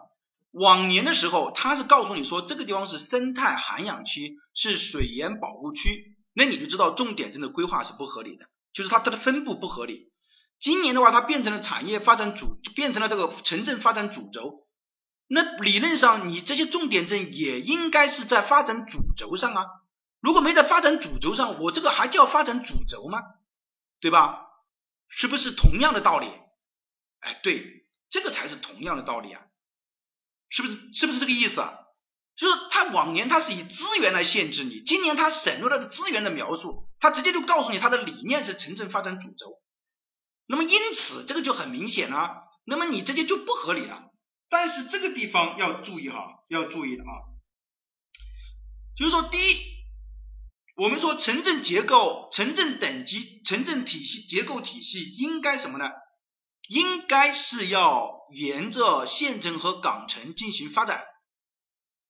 [0.51, 10.11] 往年的时候，他是告诉你说这个地方是生态涵养区，是水源保护区，那你就知道重点镇的规划是不合理的，就是它它的分布不合理。
[10.59, 14.67] 今年的话，它变成了产业发展主，变成了这个城镇发展主轴。
[15.29, 19.67] 那理论上，你这些重点镇也应该是在发展主轴上啊。
[20.21, 23.23] 如果没在发展主轴上，我这个还叫发展主轴吗？
[24.01, 24.47] 对吧？
[25.09, 26.29] 是不是同样的道理？
[27.21, 29.43] 哎，对，这个才是同样的道理啊。
[30.51, 30.95] 是不是？
[30.95, 31.79] 是不是这个意思啊？
[32.37, 39.61] 就是他往年他是以资源来限制你，今年他省略了资源的描述，他直接就告诉你他的理念是城镇发展主轴。
[40.47, 44.11] 那么因此这个就很明显了，那么你这些就不合理了。
[44.49, 47.13] 但是这个地方要注意哈，要注意的啊，
[48.97, 49.61] 就是说第一，
[50.79, 55.91] 我们说城镇结构、城镇等级、城镇体系结构体系应该什么呢？
[56.69, 61.05] 应该是要沿着县城和港城进行发展。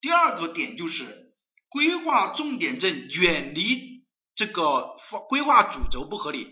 [0.01, 1.33] 第二个点就是
[1.67, 4.05] 规划重点镇远离
[4.35, 6.47] 这个规划主轴不合理。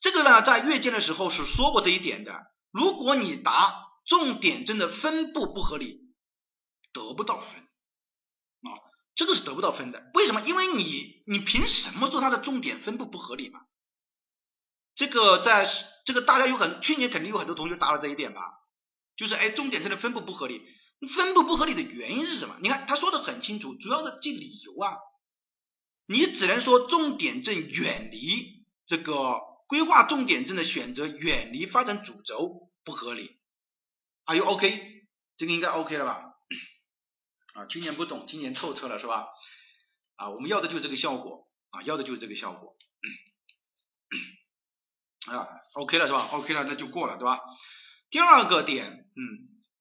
[0.00, 2.32] 这个呢，在阅卷的时候是说过这一点的。
[2.70, 3.74] 如果你答
[4.06, 5.98] 重点镇的分布不合理，
[6.94, 7.65] 得不到分，
[9.16, 10.08] 这个是得不到分的。
[10.14, 10.42] 为什么？
[10.42, 13.62] 因为你你凭什么说它的重点分布不合理嘛？
[14.94, 15.68] 这个在
[16.04, 18.40] 这个大家有很去年肯定有很多同学答了这一点吧？
[19.16, 20.62] 就是哎，重点镇的分布不合理，
[21.12, 22.56] 分布不合理的原因是什么？
[22.62, 24.94] 你看他说的很清楚，主要的这理由啊，
[26.06, 29.40] 你只能说重点镇远离这个。
[29.68, 33.36] 规划重点镇的选择远离发展主轴不合理
[34.26, 34.80] ，Are you OK？
[35.36, 36.22] 这个应该 OK 了吧？
[37.56, 39.26] 啊，去年不懂，今年透彻了是吧？
[40.16, 42.76] 啊，我们要的就是这个效果啊，要的就是这个效果
[45.28, 47.40] 啊，OK 了是吧？OK 了那就过了对吧？
[48.10, 49.22] 第二个点，嗯，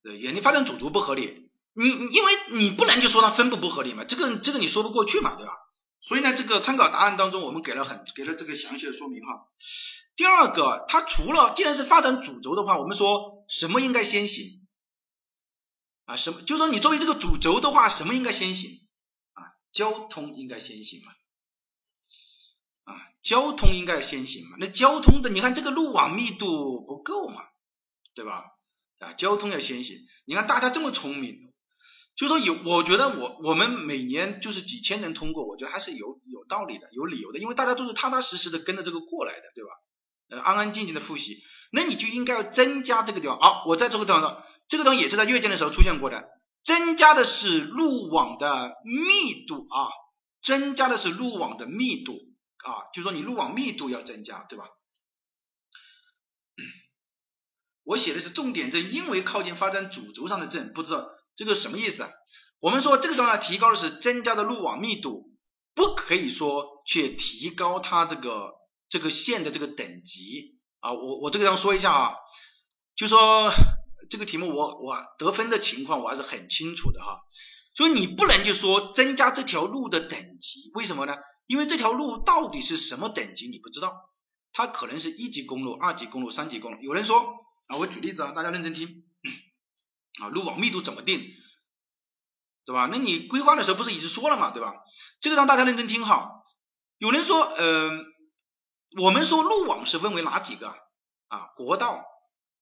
[0.02, 5.54] 对，远离发展主轴不合理，你因为你不能就说它分布不合理嘛，这个这个你说不过去嘛，对吧？
[6.02, 9.48] 所以呢，这个参考答案当中，我们给了很给了这个详细的说明哈。
[10.16, 14.65] 第二个，它除了既然是发展主轴的话，我们说什么应该先行
[16.06, 16.16] 啊？
[16.16, 16.42] 什么？
[16.42, 18.80] 就说你作为这个主轴的话，什么应该先行
[19.34, 19.44] 啊？
[19.74, 21.12] 交通应该先行嘛？
[22.94, 24.58] 啊，交通应该先行嘛？
[24.60, 27.42] 那交通的，你看这个路网密度不够嘛？
[28.14, 28.44] 对吧？
[29.00, 29.98] 啊，交通要先行。
[30.26, 31.54] 你看大家这么聪明。
[32.16, 39.70] 就说有，我觉得我我们每年就是几千人通过，我觉得还是有有道理的，有理由的，因为大家都是踏踏实实的跟着这个过来的，对吧？
[40.30, 43.38] 呃，安安静静的复习，那你就应该要增加这个地方。
[43.38, 46.24] 好，我在这个地方，这个东西也是在阅卷的时候出现过的，
[46.64, 49.88] 增加的是路网的密度啊，
[50.42, 54.66] 增加的是路网的密度啊，就说你路网密度要增加，对吧？
[57.84, 62.10] 我写的是重点镇，因为靠近发展主轴上的镇，不知道这个什么意思啊？
[62.60, 65.30] 我们说这个地方提高的是增加的路网密度，
[65.76, 68.54] 不可以说去提高它这个
[68.90, 70.94] 这个线的这个等级啊。
[70.94, 72.16] 我我这个地方说一下啊，
[72.96, 73.52] 就说
[74.10, 77.20] 这个题目我我得分的情况我还是很清楚的哈。
[77.76, 81.14] 所以你不能就说增加这条路的等级，为什么呢？
[81.48, 83.94] 因为这条路到底是什么等级你不知道，
[84.54, 86.82] 它可能是一级公路、二级公路、三级公路。
[86.82, 87.20] 有人说
[87.68, 89.04] 啊，我举例子啊，大家认真听
[90.22, 91.22] 啊，路网密度怎么定？
[92.66, 92.88] 对吧？
[92.92, 94.74] 那你规划的时候不是已经说了嘛，对吧？
[95.22, 96.32] 这个让大家认真听哈。
[96.98, 97.92] 有人说，呃，
[99.02, 100.70] 我们说路网是分为哪几个
[101.28, 101.48] 啊？
[101.58, 102.04] 国道，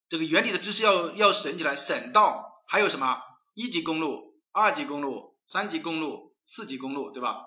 [0.09, 1.75] 这个原理的知识要要省起来。
[1.75, 3.21] 省道还有什么？
[3.53, 7.45] 一级公路、二级公路、三级公路、四级公路，对吧？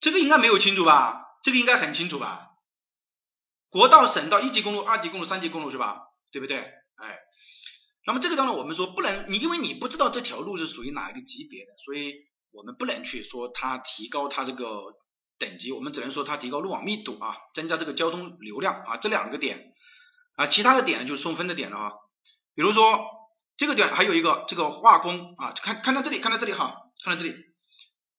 [0.00, 1.22] 这个应该没有清楚吧？
[1.42, 2.48] 这个应该很清楚吧？
[3.70, 6.02] 国道、省道、一级公路、二级公路、三级公路是吧？
[6.32, 6.58] 对不对？
[6.58, 7.18] 哎。
[8.06, 12.12] 那么这个当然我们说不能，你因为你不知道这条路是属于哪一个级别的，所以
[12.52, 14.66] 我们不能去说它提高它这个
[15.38, 19.73] 等级，我们只能说它提高路网密度啊，增加这个交通流量啊，这两个点
[20.36, 21.92] 啊，其他的点就是送分的点了啊。
[22.54, 22.98] 比如说
[23.56, 27.34] 这个点还有一个这个化工啊，看看到这里，看到这里哈，看到这里，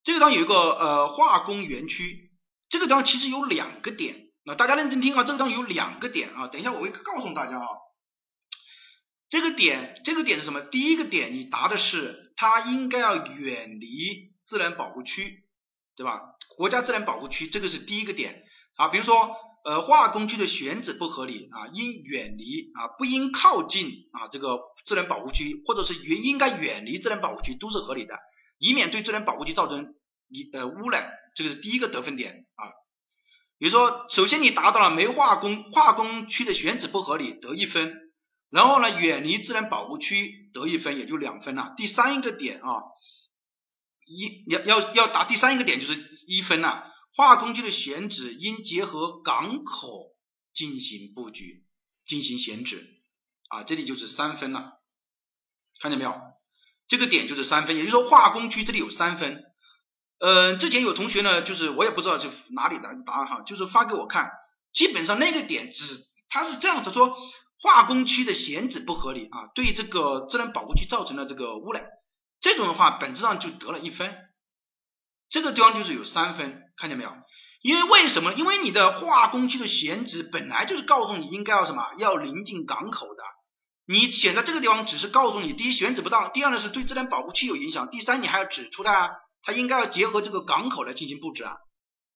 [0.04, 2.32] 这个地方有一个呃化工园区，
[2.70, 7.68] 这个地方其实有两个点，那大家认真听啊，这个地方有两个点啊，等一下我会告诉大家啊。
[9.28, 10.62] 这个点，这个点是什么？
[10.62, 15.44] 第一个点，你答的是它应该要远离自然保护区，
[15.96, 16.22] 对吧？
[16.56, 18.44] 国家自然保护区，这个是第一个点
[18.76, 18.88] 啊。
[18.90, 28.14] 比如说，呃，化工区的选址不合理啊，应远离啊，不应靠近啊这个自然保护区，或者是原应该远离自然保护区，都是合理的，
[28.60, 29.96] 以免对自然保护区造成
[30.30, 32.70] 一呃污染，这个是第一个得分点啊。
[33.58, 37.92] 比如说，首先你达到了煤化工化工区的选址不合理，得一分。
[38.52, 41.74] 然后呢，远离自然保护区得一分，也就两分了。
[41.76, 42.84] 第三一个点啊，
[44.06, 45.96] 一要要要答第三一个点就是
[46.28, 46.92] 一分了。
[47.16, 50.16] 化工区的选址应结合港口
[50.54, 51.66] 进行布局，
[52.06, 52.86] 进行选址
[53.50, 54.74] 啊，这里就是三分了。
[55.80, 56.14] 看见没有？
[56.88, 59.44] 这个点就是三分，也就是说化工区这里有三分。
[60.20, 64.32] 呃，之前有同学呢，就是我也不知道是哪里的答案哈，就是发给我看，
[64.74, 65.86] 基本上那个点只
[66.30, 67.18] 他是这样子说。
[67.58, 71.88] 化工区的选址不合理啊，对这个自然保护区造成了这个污染，
[72.40, 74.14] 这种的话本质上就得了一分，
[75.30, 77.12] 这个地方就是有三分，看见没有？
[77.62, 78.34] 因为为什么？
[78.34, 83.24] 因为你的化工区的选址本来就是告诉你应该要什么，要临近港口的，
[83.88, 91.54] 你选在这个地方只是告诉你，第一选址不当，第二呢是对自然保护区有影响，第三你还要指出它，它应该要结合这个港口来进行布置啊，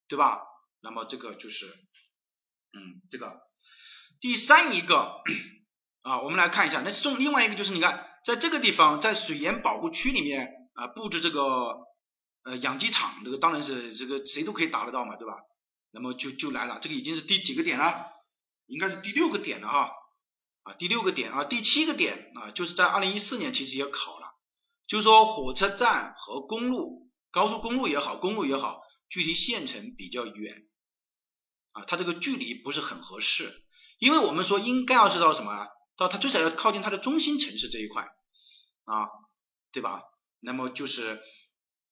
[0.07, 0.39] 对吧？
[0.81, 3.39] 那么这个就是，嗯，这个。
[4.21, 5.21] 第三一个
[6.03, 11.75] 啊，我们来看一下，那送另外一个就是你看，在这个地方，在水源保护区里面啊，布置这个
[12.43, 15.35] 呃养鸡场，这个当然是这个谁都可以达得到嘛，对吧？
[15.91, 18.11] 那么就就来了，这个已经是第几个点了？
[18.67, 19.89] 应该是第六个点了哈
[20.63, 24.27] 啊，第六个点啊，第七个点啊，就是在二零一四年其实也考了，
[24.87, 30.67] 就是说火车站和公路、高速公路也好，公路也好，距离县城比较远
[31.71, 33.63] 啊，它这个距离不是很合适。
[33.97, 38.03] 因为我们说应该要是到什么，到它最少要靠近它的中心城市这一块
[38.85, 39.09] 啊，
[39.71, 40.03] 对吧？
[40.39, 41.19] 那么就是，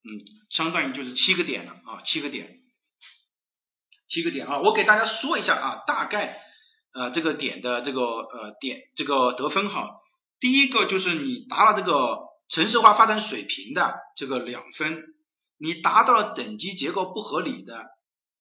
[0.04, 2.60] 嗯，相当于就是七个点了啊，七个点，
[4.08, 6.40] 七个点啊，我给大家说一下啊，大概
[6.92, 9.88] 呃这个点的这个呃点这个得分哈，
[10.40, 15.02] 第一个就是你达了这个城市化发展水平的这个两分，
[15.58, 17.86] 你达到了等级结构不合理的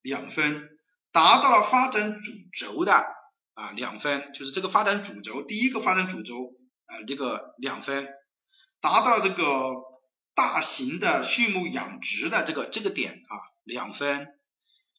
[0.02, 0.70] 两分，
[1.12, 3.06] 达到了发展主轴的。
[3.58, 4.34] 啊，两分。
[4.36, 6.36] 就是这个发展主轴，第一个发展主轴
[6.86, 8.08] 啊，这个两分，
[8.82, 9.44] 达到了这个
[10.38, 13.34] 大型的畜牧养殖的这个这个点啊，
[13.64, 14.28] 两分，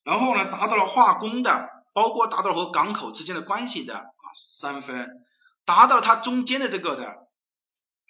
[0.03, 4.25] 然后呢，达到了化工的，包括达到和港口之间的关系的啊，
[4.59, 5.25] 三分，
[5.65, 7.29] 达到它中间的这个的，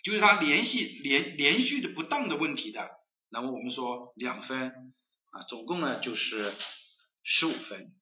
[0.03, 2.91] 就是它联系连连续的不当的问题的，
[3.29, 4.95] 那么我们说两分
[5.31, 6.55] 啊，总共呢就是
[7.22, 7.93] 十五分。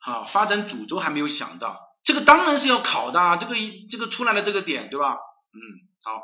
[0.00, 5.14] 啊，发展主轴还没有想到，这个当然是要考的，啊，这个一这个出来了这个点，对吧？
[5.52, 5.58] 嗯，
[6.04, 6.22] 好，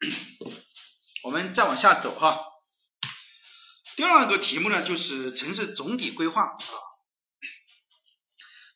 [1.24, 2.40] 我们再往下走哈。
[3.96, 6.56] 第二个题目呢，就是城市总体规划啊。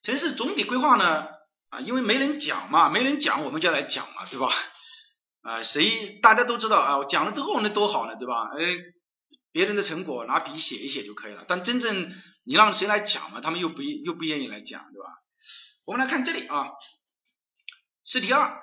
[0.03, 1.27] 城市总体规划呢，
[1.71, 4.53] 啊，因为没人讲嘛，没人讲，我们就来讲嘛，对吧？
[5.41, 8.51] 啊，谁大家都知道啊，我讲了之后那多好呢，对吧？
[8.59, 8.77] 哎，
[9.51, 11.47] 别人的成果拿笔写一写就可以了。
[11.49, 12.13] 但真正
[12.45, 15.09] 你让谁来讲嘛，他们又不又不愿意来讲，对吧？
[15.87, 16.69] 我们来看这里啊，
[18.05, 18.61] 试题二，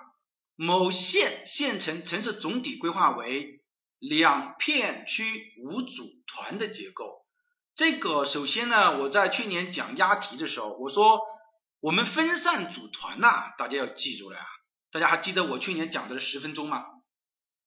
[0.63, 3.63] 某县县城城市总体规划为
[3.97, 7.25] 两片区五组团的结构。
[7.73, 11.19] 这个首先呢，我在去年讲押题的时候，我说
[11.79, 14.43] 我们分散组团呐，大家要记住了呀。
[14.91, 16.85] 大家还记得我去年讲的十分钟吗？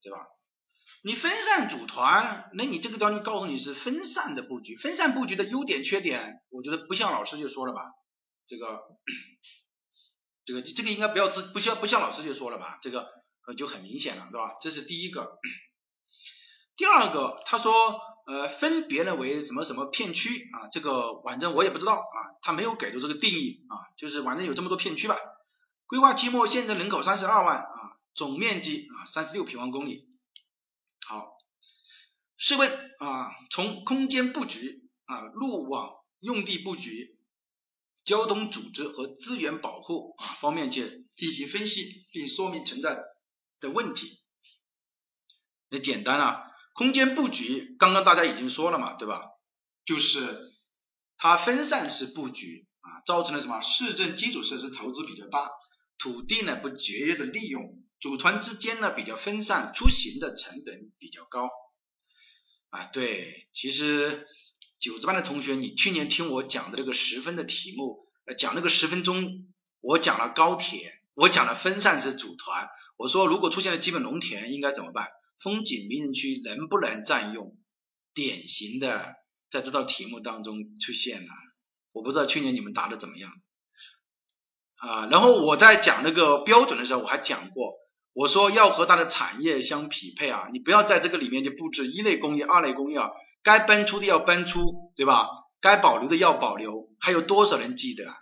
[0.01, 0.19] 对吧？
[1.03, 7.81] 你分散组团，那你这个东西告诉你是分散的布局，分散布局的优点缺点，我觉得不像老师就说了吧？
[8.47, 8.83] 这个，
[10.45, 12.79] 这个这个应该不要自不像不像老师就说了吧？
[12.83, 13.09] 这个
[13.47, 14.57] 呃就很明显了，对吧？
[14.61, 15.39] 这是第一个。
[16.77, 20.69] 第二个，他说呃分别呢为什么什么片区啊？
[20.73, 25.17] 这个反正我也不知道啊，他没有给出这个定义啊，就是反正有这么多片区吧。
[25.87, 30.09] 规划期末县城人口三十二万啊，总面积啊三十六平方公里。
[31.07, 31.37] 好，
[32.37, 37.19] 试问啊，从空间布局啊、路网用地布局、
[38.05, 42.99] 交通组织和资源保护啊方面去进行分析，并说明存在
[43.61, 44.19] 的问题。
[45.71, 49.23] 那简单啊，空间布局刚刚大家已经说了嘛，对吧？
[49.85, 50.53] 就是
[51.17, 53.63] 它分散式布局啊，造成了什么？
[53.63, 55.51] 市政基础设施投资比较大。
[55.97, 61.49] 土地呢不节约的利用，组团之间呢比较分散，出行的成本比较高。
[62.71, 64.27] 啊，对，其实
[64.79, 69.47] 九字班的同学，你去年听我讲的这个十分的题目，呃，讲那个十分钟，
[69.81, 75.09] 我讲了高铁，我讲了分散式组团，我说如果出现了基本农田应该怎么办？
[75.41, 77.57] 风景名人区能不能占用？
[78.15, 79.15] 典型的
[79.51, 81.29] 在这道题目当中出现了，
[81.93, 83.31] 我不知道去年你们答的怎么样。
[84.77, 87.75] 啊，然后我在讲那个标准的时候，我还讲过，
[88.13, 93.11] 我说要和它的产业相匹配啊，你不要在这个里面就布置一类工业、二类工业，啊
[93.45, 95.29] 该搬出的要搬出，对吧？
[95.61, 98.13] 该保留的要保留，还有多少人记得？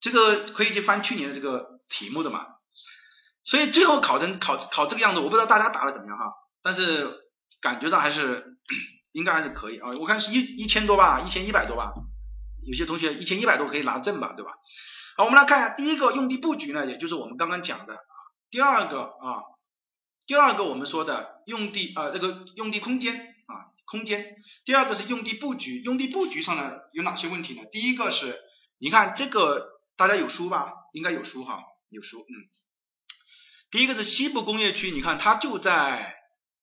[0.00, 2.46] 这个可以去翻去年的这个题目的嘛。
[3.44, 7.14] 所以最后考成考考这个样子，我不知道大家答的怎么样哈，但是
[7.60, 8.56] 感觉上还是
[9.12, 9.90] 应该还是可以啊。
[10.00, 11.92] 我看是一一千多吧，一千一百多吧，
[12.66, 14.52] 有些同学一千一百多可以拿证吧，对吧？
[15.16, 17.98] 好，我们来看一下第一个用地布局呢，也就是我们刚刚讲的。
[18.50, 19.42] 第二个啊，
[20.26, 23.33] 第二个我们说的用地啊，这个用地空间，
[23.84, 24.36] 空间。
[24.64, 27.62] 第二个是用地布局，用地布局上呢有哪些问题呢？
[27.72, 28.38] 第一个是，
[28.78, 30.72] 你看这个大家有书吧？
[30.92, 32.20] 应该有书哈，有书。
[32.20, 32.34] 嗯。
[33.70, 36.16] 第一个是西部工业区，你看它就在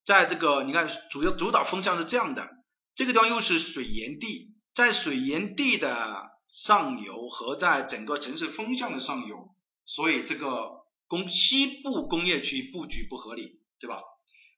[0.03, 2.49] 在这个，你看主要主导风向是这样的，
[2.95, 6.29] 这个地方又是水源地，在水源地的。
[6.53, 9.55] 上游和在整个城市风向的上游，
[9.85, 14.01] 所以这个工西部工业区布局不合理，对吧？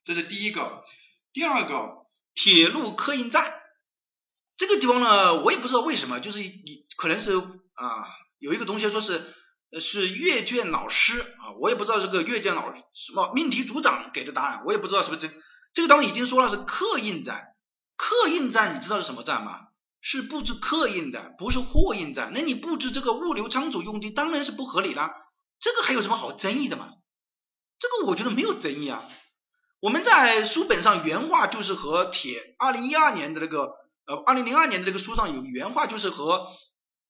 [0.02, 0.82] 这是第一个。
[1.32, 2.03] 第二个，
[2.34, 3.54] 铁路客运站
[4.56, 7.44] 这个地方呢，我也不知道为什么，就是你可能是啊，
[8.38, 9.34] 有一个同学说是
[9.80, 15.42] 是阅卷老师啊，我也不知道这个阅卷老什么命题组长给的答案，我也不知道是不是真。
[15.72, 17.54] 这个当已经说了是客运站，
[17.96, 19.60] 客运站你知道是什么站吗？
[20.00, 22.32] 是布置客运的，不是货运站。
[22.34, 25.10] 那你布置这个物流仓储用地，当然是不合理了。
[25.58, 26.90] 这个还有什么好争议的嘛？
[27.78, 29.08] 这个我觉得没有争议啊。
[29.84, 33.74] 我们在书本上原话就是和铁二零一二年的那个
[34.06, 36.48] 呃二零零二年的那个书上有原话，就是和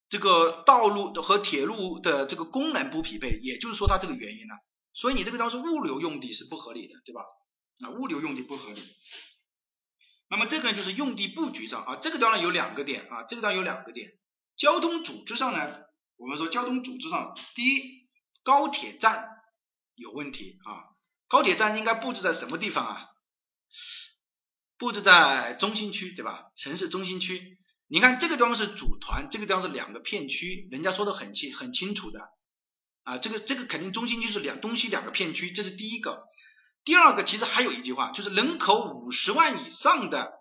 [0.08, 4.54] 这个道路和铁路的这个功能不匹配，也就是说它这个原因呢。
[4.92, 7.20] 所以你这个当是物流用地是不合理的，对吧？
[7.84, 8.82] 啊，物流用地不合理。
[10.28, 14.10] 那么这个呢，就是用地布局上啊，这个地方有两个点啊，这个地方有两个点。
[14.56, 15.76] 交通组织上呢，
[16.16, 18.08] 我们说交通组织上，第一，
[18.42, 19.28] 高铁站
[19.94, 20.90] 有问题啊，
[21.34, 23.08] 高铁站应该布置在什么地方啊？
[24.78, 26.52] 布置在中心区，对吧？
[26.56, 27.58] 城市中心区。
[27.88, 32.20] 你看这个地方是组团，这个地方是两个片区，人家说的很清很清楚的
[33.02, 36.22] 啊，这个这个肯定中心区是两东西两个片区，这是第一个。
[36.84, 40.34] 第二个其实还有一句话，就是人口五十万以上的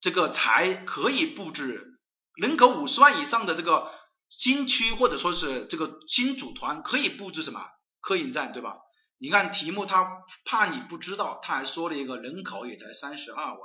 [0.00, 2.00] 这个才可以布置，
[2.34, 3.92] 人口五十万以上的这个
[4.28, 7.64] 新区或者说是这个新组团可以布置什么
[8.00, 8.78] 客运站，对吧？
[9.18, 13.60] 你看题目他怕你不知道，他还说了一个人口也才三十二万，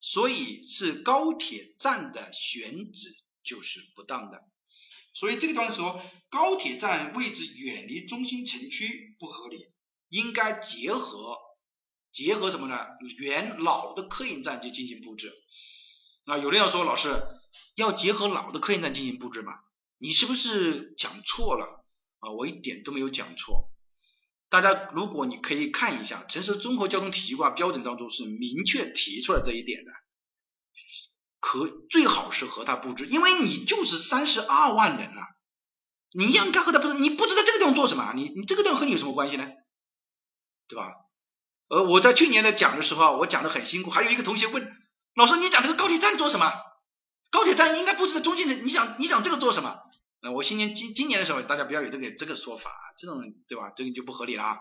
[0.00, 4.42] 所以是高铁站的选址就是不当的，
[5.12, 9.66] 所以这个地方说高铁站位置远离中心城区不合理。
[10.08, 11.36] 应该结合
[12.12, 12.76] 结合什么呢？
[13.18, 15.34] 原老的客运站去进行布置
[16.26, 16.38] 啊。
[16.38, 17.26] 有人要说老师
[17.74, 19.52] 要结合老的客运站进行布置吗？
[19.98, 21.84] 你是不是讲错了
[22.20, 22.30] 啊？
[22.30, 23.68] 我一点都没有讲错。
[24.48, 29.90] 大家如果你可以看一下城市综合交通体系化标准当中是明确提出了这一点的，
[31.40, 35.26] 可最好是和它布置，因为你就是三十二万人啊，
[36.12, 38.12] 你应该和他布置，你布置在这个地方做什么？
[38.14, 39.48] 你你这个地方和你有什么关系呢？
[40.68, 40.92] 对吧？
[41.68, 44.68] 呃，我在去年的讲的时候，我讲的很辛苦，还有一个同学问
[45.16, 46.52] 老师，你讲这个高铁站做什么？
[47.32, 49.80] 高铁站应该布置在中间的，你想你想这个做什么？
[50.32, 53.72] 我今年今今年的时候，大家不要有这个这个说法，这种对吧？
[53.76, 54.58] 这个就不合理了啊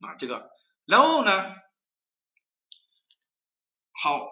[0.00, 0.50] 啊这个，
[0.84, 1.54] 然后呢，
[3.92, 4.28] 好，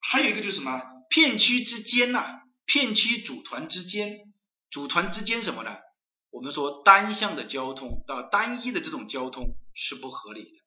[0.00, 0.80] 还有一个就是什么？
[1.08, 4.32] 片区之间呐，片区组团之间，
[4.70, 5.76] 组团之间什么呢？
[6.30, 10.62] 我们说单向的交通啊，单一的这种交通是不合理的。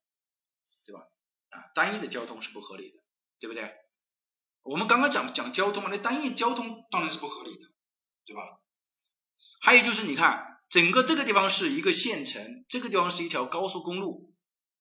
[0.86, 1.02] 对吧？
[1.50, 2.98] 啊，单一的交通是不合理的，
[3.40, 3.74] 对不对？
[4.62, 7.62] 我们刚刚讲讲交通嘛，那单一交通当然是不合理的，
[8.28, 8.44] 对吧？
[9.66, 14.32] 还有就是你看，整个这个地方是一个县城，这个地方是一条高速公路，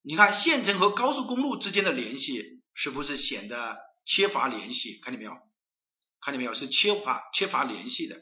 [0.03, 5.01] 你看县城和高速公路之间的联系是不是显得缺乏联系？
[5.03, 5.33] 看见没有？
[6.21, 6.53] 看见没有？
[6.53, 8.17] 是缺乏缺乏联系的。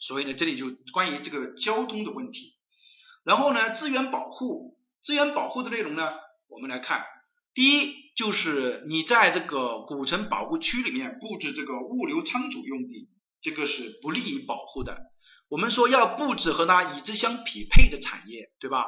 [0.00, 2.56] 所以呢，这里就关于这个交通的问题。
[3.22, 6.10] 然后呢，资源保护，资源保护的内容呢？
[6.48, 7.04] 我们来看，
[7.54, 13.08] 第一就是你在这个古城保护区里面布置这个物流仓储用地，
[13.40, 15.12] 这个是不利于保护的。
[15.52, 18.86] 我们说要布置和它与之相匹配的产业，对吧？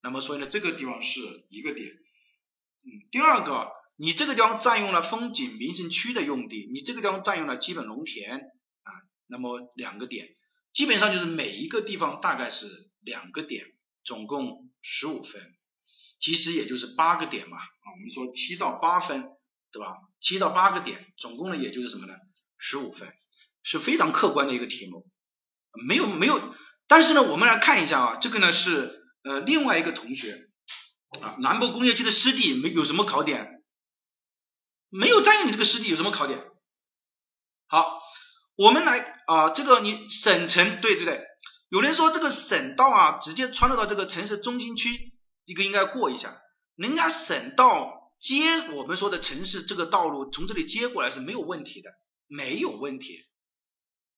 [0.00, 1.88] 那么所以呢，这个地方是一个点。
[1.88, 8.90] 嗯，第二个，你这个地方占用了风景名胜区的用地，你这个地方占用了基本农田啊，
[9.26, 10.28] 那么两个点，
[10.72, 12.68] 基本上就是每一个地方大概是
[13.00, 13.66] 两个点，
[14.04, 15.42] 总共十五分。
[16.20, 19.32] 其实也就是八个点嘛，啊，我们说七到八分，
[19.72, 19.96] 对吧？
[20.20, 22.14] 七到八个点，总共呢也就是什么呢？
[22.56, 23.12] 十五分，
[23.64, 25.10] 是非常客观的一个题目，
[25.86, 26.54] 没有没有，
[26.86, 30.48] 但是呢，我们来看一下啊，这个呢是呃另外一个同学
[31.22, 33.62] 啊，南部工业区的湿地没有什么考点，
[34.88, 36.44] 没有占用你这个湿地有什么考点？
[37.66, 38.00] 好，
[38.56, 41.24] 我们来啊，这个你省城对对对，
[41.68, 45.12] 有人说这个省道啊直接穿入到这个城市中心区。
[45.46, 46.40] 这个应该过一下，
[46.74, 51.90] 人家省道接我们说的城市这个道路从这里接过来是没有问题的，
[52.28, 53.26] 没有问题，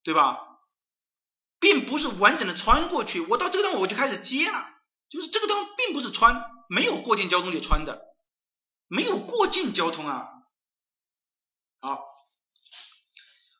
[0.05, 0.39] 对吧？
[1.59, 4.65] 并不是完整的穿过去，我到这个地方我就开始接了，
[5.09, 8.03] 就是这个地方并不是穿，没有过境交通就穿的，
[8.89, 10.29] 没有过境交通啊。
[11.81, 12.05] 好，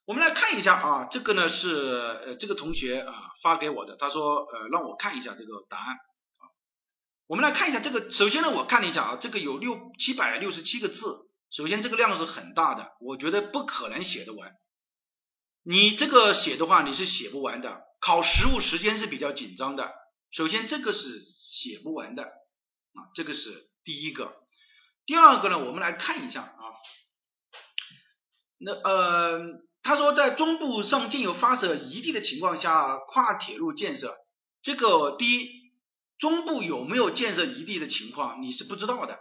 [0.05, 1.75] 我们来看一下啊，这个呢是
[2.27, 5.97] 呃这个同学啊发给我的，他说呃让我看一下这个答案。
[7.29, 14.53] 我们来看一下这个，首先呢，我看了一下啊，这个有六七百六十七个字，首先这个量是很大的，我觉得不可能写得完。
[15.65, 17.86] 你这个写的话，你是写不完的。
[18.01, 19.93] 考实物时间是比较紧张的，
[20.31, 24.37] 首先这个是写不完的啊，这个是第一个。
[25.05, 26.63] 第二个呢，我们来看一下啊，
[28.59, 29.41] 那呃，
[29.83, 34.17] 他说在中部上建有发射一地的情况下，跨铁路建设，
[34.63, 35.67] 这个第一。
[36.19, 39.19] 中部有没有建设一地的情况，你是不知道的，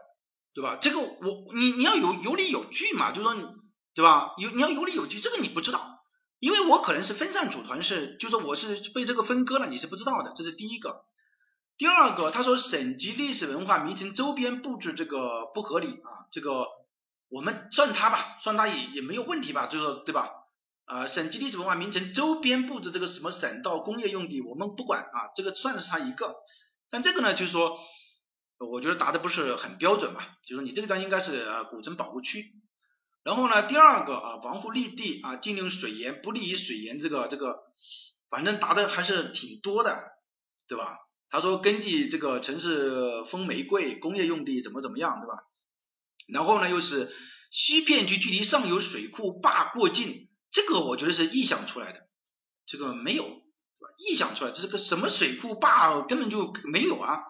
[0.53, 0.77] 对吧？
[0.77, 3.35] 这个我你你要有有理有据嘛，就说
[3.93, 4.33] 对吧？
[4.37, 5.94] 有你要有理有据，这个你不知道，
[6.45, 11.03] 因为我可能是分散组团是，就说我是被这个分割了，你是不知道的，这是第一个。
[11.75, 16.67] 第二个，他说省级历史文化名城周边布置这个不合理啊，这个
[17.29, 20.29] 我们算他吧，算他也也没有问题吧，就是对吧？
[20.85, 26.35] 啊，省级历史文化名城周边布置这个什么省道工业用地，我们不管啊，这个算是他一个。
[26.91, 27.79] 但这个呢，就是说，
[28.59, 32.53] 我觉得答的不是很标准嘛，就是说你这个地方应该是呃古城保护区。
[33.25, 37.57] 然后呢，第二个啊，防护绿地啊，禁令水源不利于水源这个这个，
[38.29, 39.99] 反正答的还是挺多的，
[40.67, 40.99] 对吧？
[41.31, 45.43] 他说根据这个城市风玫瑰工业用地怎么怎么样，对吧？
[46.27, 47.11] 然后呢，又是
[47.49, 52.01] 西片区距离上游水库坝过近，这个我觉得是臆想出来的，
[52.67, 53.25] 这个没有。
[53.97, 57.23] 臆想出来，这是个什么水库坝，根本就没有啊。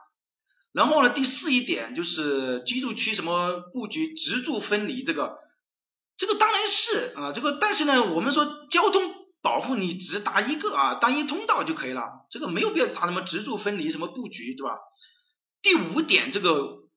[0.73, 5.37] 然后呢，第四一点就是居住区什么布局直住分离，这个
[6.17, 14.77] 这个当然是啊，这个但是呢，我们说交通保护你只答一个啊，单一通道就可以了，这个没有必要答什么直住分离什么布局，对吧？
[15.61, 16.87] 第五点这个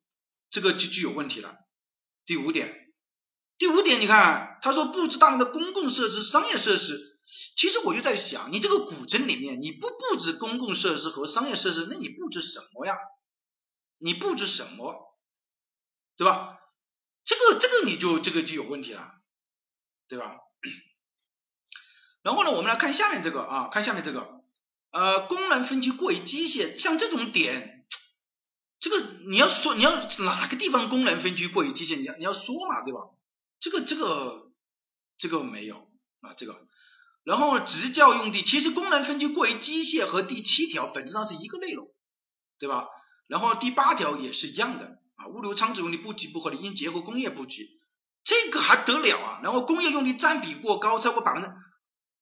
[0.50, 1.56] 这个就就有问题了。
[2.26, 2.74] 第五点，
[3.56, 7.18] 第五点你看他说布置大量的公共设施、商业设施。
[7.58, 12.96] 其实我就在想，你这个古镇里面你不布置公共设施和商业设施，那你布置什么呀？
[13.98, 14.94] 你布置什么，
[16.16, 16.57] 对吧？
[17.28, 19.12] 这个这个你就这个就有问题了，
[20.08, 20.38] 对吧？
[22.22, 24.42] 然后呢，我们来看下面这个啊，看下面这个，
[24.92, 27.86] 呃，功能分区过于机械，像这种点，
[28.80, 33.00] 这个你要说你要哪个地方功能分区过于机械，你要你要说嘛，对吧？
[33.60, 34.50] 这个这个
[35.18, 35.90] 这个没有
[36.22, 36.66] 啊，这个。
[37.24, 41.94] 然后职教用地，其实功能分区过于机械和第七条本质上是一个内容，
[42.58, 42.88] 对吧？
[43.26, 47.68] 然后第八条也是一样的啊，物流仓储用地布局不合理，应结合工业布局，
[48.24, 49.40] 这个还得了啊？
[49.42, 51.50] 然后工业用地占比过高，超过百分之，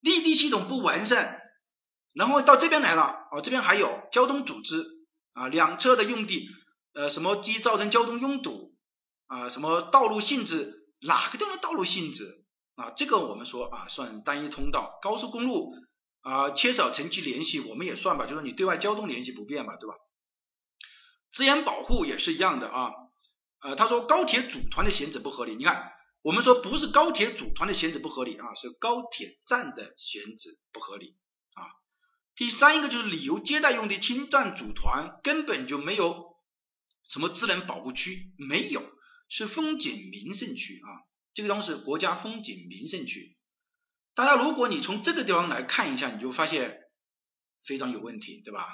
[0.01, 1.39] 立地系统不完善，
[2.15, 4.85] 然后到这边来了啊，这边还有交通组织
[5.35, 6.49] 啊，两侧的用地
[6.95, 8.75] 呃什么既造成交通拥堵
[9.29, 12.45] 啊，什么道路性质，哪个地方道路性质？
[12.77, 15.75] 啊，这个我们说啊，算单一通道，高速公路
[16.21, 19.95] 啊，缺少城区联系，我们也算吧，就是你对外交通联系不便嘛，对吧？
[21.37, 22.93] 资源保护也是一样的啊，
[23.61, 31.15] 呃，他说高铁组团的选址不合理，你看，我们说不是高铁组团的选址不合理啊，是高铁站的选址不合理
[31.53, 31.61] 啊。
[32.37, 36.39] 第三一个就是旅游接待用地侵占组团，根本就没有
[37.11, 38.83] 什么自然保护区，没有，
[39.29, 40.89] 是风景名胜区啊。
[41.35, 43.37] 这个地方是国家风景名胜区，
[44.15, 46.79] 大家如果你从这个地方来看一下，你就发现
[47.67, 48.67] 非常有问题，对吧？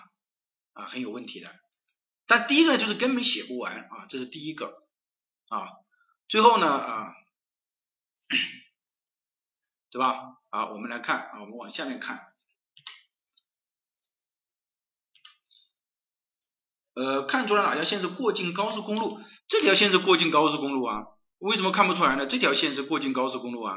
[0.75, 1.53] 啊，很有问题的。
[2.35, 4.69] 但第一个，就是根本写不完啊，这是第一个
[5.49, 5.69] 啊。
[6.31, 7.13] 最后呢啊，
[9.93, 10.39] 对吧？
[10.49, 12.33] 啊，我们来看啊，我们往下面看，
[16.95, 19.21] 呃，看出来哪条线是过境高速公路？
[19.47, 21.05] 这条线是过境高速公路啊。
[21.37, 22.27] 为什么看不出来呢？
[22.27, 23.77] 这条线是过境高速公路啊，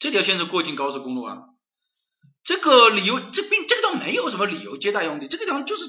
[0.00, 1.50] 这条线是过境高速公路啊。
[2.42, 5.84] 这个理由这并这个倒没有什么理由接待用地，这个地方就是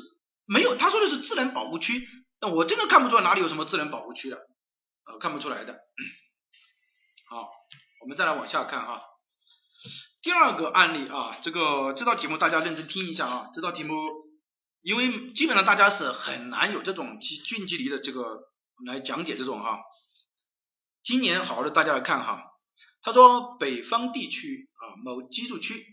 [0.47, 0.75] 没有。
[0.75, 2.07] 他说的是自然保护区，
[2.41, 4.37] 那我真的看不出来哪里有什么自然保护区的，
[5.05, 5.73] 呃，看不出来的。
[7.29, 7.49] 好，
[8.01, 9.01] 我们再来往下看啊。
[10.21, 13.49] 第二个案例啊，这个这道题目大家认真听一下啊。
[13.53, 13.95] 这道题目
[14.81, 18.49] 因为基本上大家是很难有这种近近距离的这个
[18.85, 19.79] 来讲解这种哈。
[21.03, 22.43] 今年好的，大家来看哈。
[23.01, 25.85] 他说北方地区啊某居住区，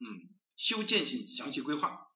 [0.00, 0.06] 嗯，
[0.56, 2.09] 修建性详细规划。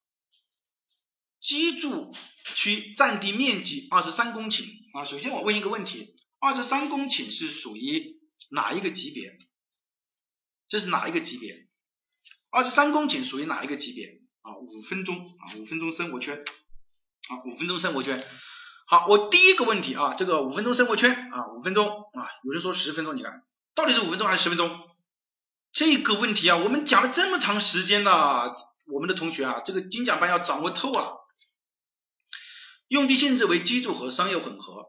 [1.45, 2.15] 居住
[2.57, 4.65] 区占地面积二十三公顷
[4.95, 5.05] 啊。
[5.05, 8.17] 首先我问一个问题，二十三公顷是属于
[8.51, 9.39] 哪一个级别？
[10.69, 11.69] 这是哪一个级别？
[12.51, 14.23] 二十三公顷属于哪一个级别？
[14.41, 16.39] 啊，五分钟啊，五分钟生活圈
[17.29, 18.27] 啊，五分钟生活圈。
[18.87, 23.43] 好，我第一个问题啊，这个五分钟生活圈啊，五分钟啊，有人说十分钟，你看
[23.75, 24.81] 到底是五分钟还是十分钟？
[25.73, 31.13] 这个问题啊，我们讲了这么长时间了，我们的同学啊，这个精讲班要掌握透啊。
[32.89, 34.87] 用地性质为居住和商业混合，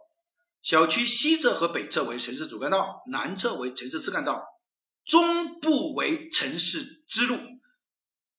[0.62, 4.44] 小区西侧和北侧为城市主干道，南侧为城市次干道，
[5.06, 7.40] 中部为城市支路。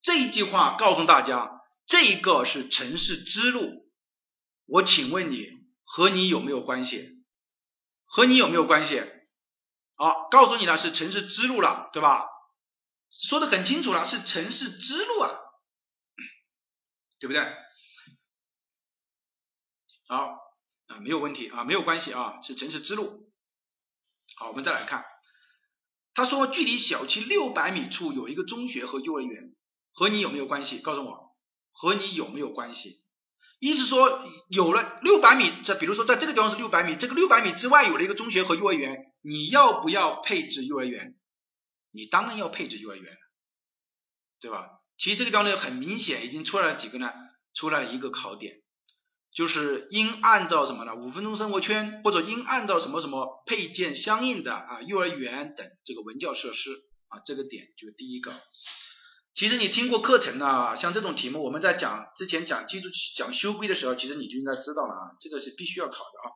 [0.03, 3.91] 这一句话告诉大家，这个是城市支路。
[4.67, 5.49] 我请问你
[5.85, 7.25] 和你有没有关系？
[8.05, 9.03] 和你有没有关系？
[9.95, 12.27] 好，告诉你了，是城市支路了，对吧？
[13.11, 15.31] 说的很清楚了，是城市支路啊，
[17.19, 17.41] 对不对？
[20.09, 20.39] 好
[20.87, 23.31] 啊，没有问题啊，没有关系啊，是城市支路。
[24.37, 25.05] 好，我们再来看，
[26.15, 29.55] 他说距离小区六百米处有一个中学和幼儿园，
[29.93, 30.79] 和你有没有关系？
[30.79, 31.37] 告诉我，
[31.73, 33.03] 和你有没有关系？
[33.59, 41.17] 意思说，有了六百米，这比如说在这个地方是六百米，这个六百米之外有了一个中学和幼儿园，你要不要配置幼儿园？
[41.91, 43.17] 你当然要配置幼儿园，
[44.41, 44.69] 对吧？
[44.99, 47.11] 其实这个地方呢，很明显已经出来了几个呢？
[47.55, 48.61] 出来了一个考点，
[49.37, 50.95] 就是应按照什么呢？
[50.95, 56.71] 五分钟生活圈，或者应按照什么什么配建相应的啊幼儿园等这个文教设施
[57.09, 58.33] 啊，这个点就是第一个。
[59.35, 66.33] 其实你听过课程啊，像这种题目，我们在讲之前讲基础讲修规的时候，其实你就应该知道了啊，这个是必须要考的啊。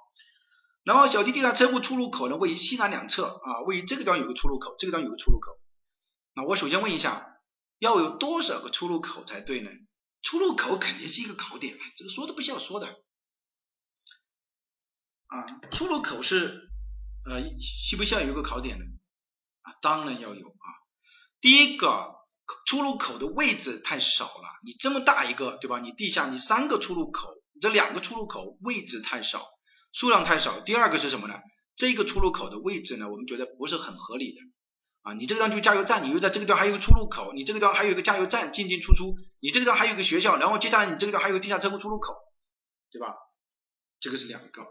[0.84, 5.58] 然后小区地下车库出入口呢，位于西南两侧啊，位于这个地方有个出入口，这个地方有个出入口。
[6.34, 7.38] 那我首先问一下，
[7.78, 9.70] 要有多少个出入口才对呢？
[10.22, 12.86] 出入口肯定是一个考点嘛，这个说都不需要说的
[15.26, 15.60] 啊。
[15.72, 16.70] 出入口是
[17.24, 18.84] 呃需不需要有个考点呢？
[19.62, 20.66] 啊，当然要有啊。
[21.40, 22.18] 第一个。
[22.66, 25.78] 出入口的位置太少了，你这么大一个，对吧？
[25.78, 29.46] 你地下你三个出入口，这两个出入口位置太少，
[29.92, 30.58] 数量太少。
[30.58, 31.34] 第二个是什么呢？
[31.76, 34.40] 这个出入口的位置呢，我们觉得不是很合理的
[35.02, 35.14] 啊。
[35.14, 42.14] 你这个地方就加油站，你又在这个地方还有个出入口，你这个地方还有一个加油站进进出出，你这个地方还有一个学校，然后接下来你这个地方还有个地下车库出入口，
[42.90, 43.14] 对吧？
[44.00, 44.66] 这个是两个。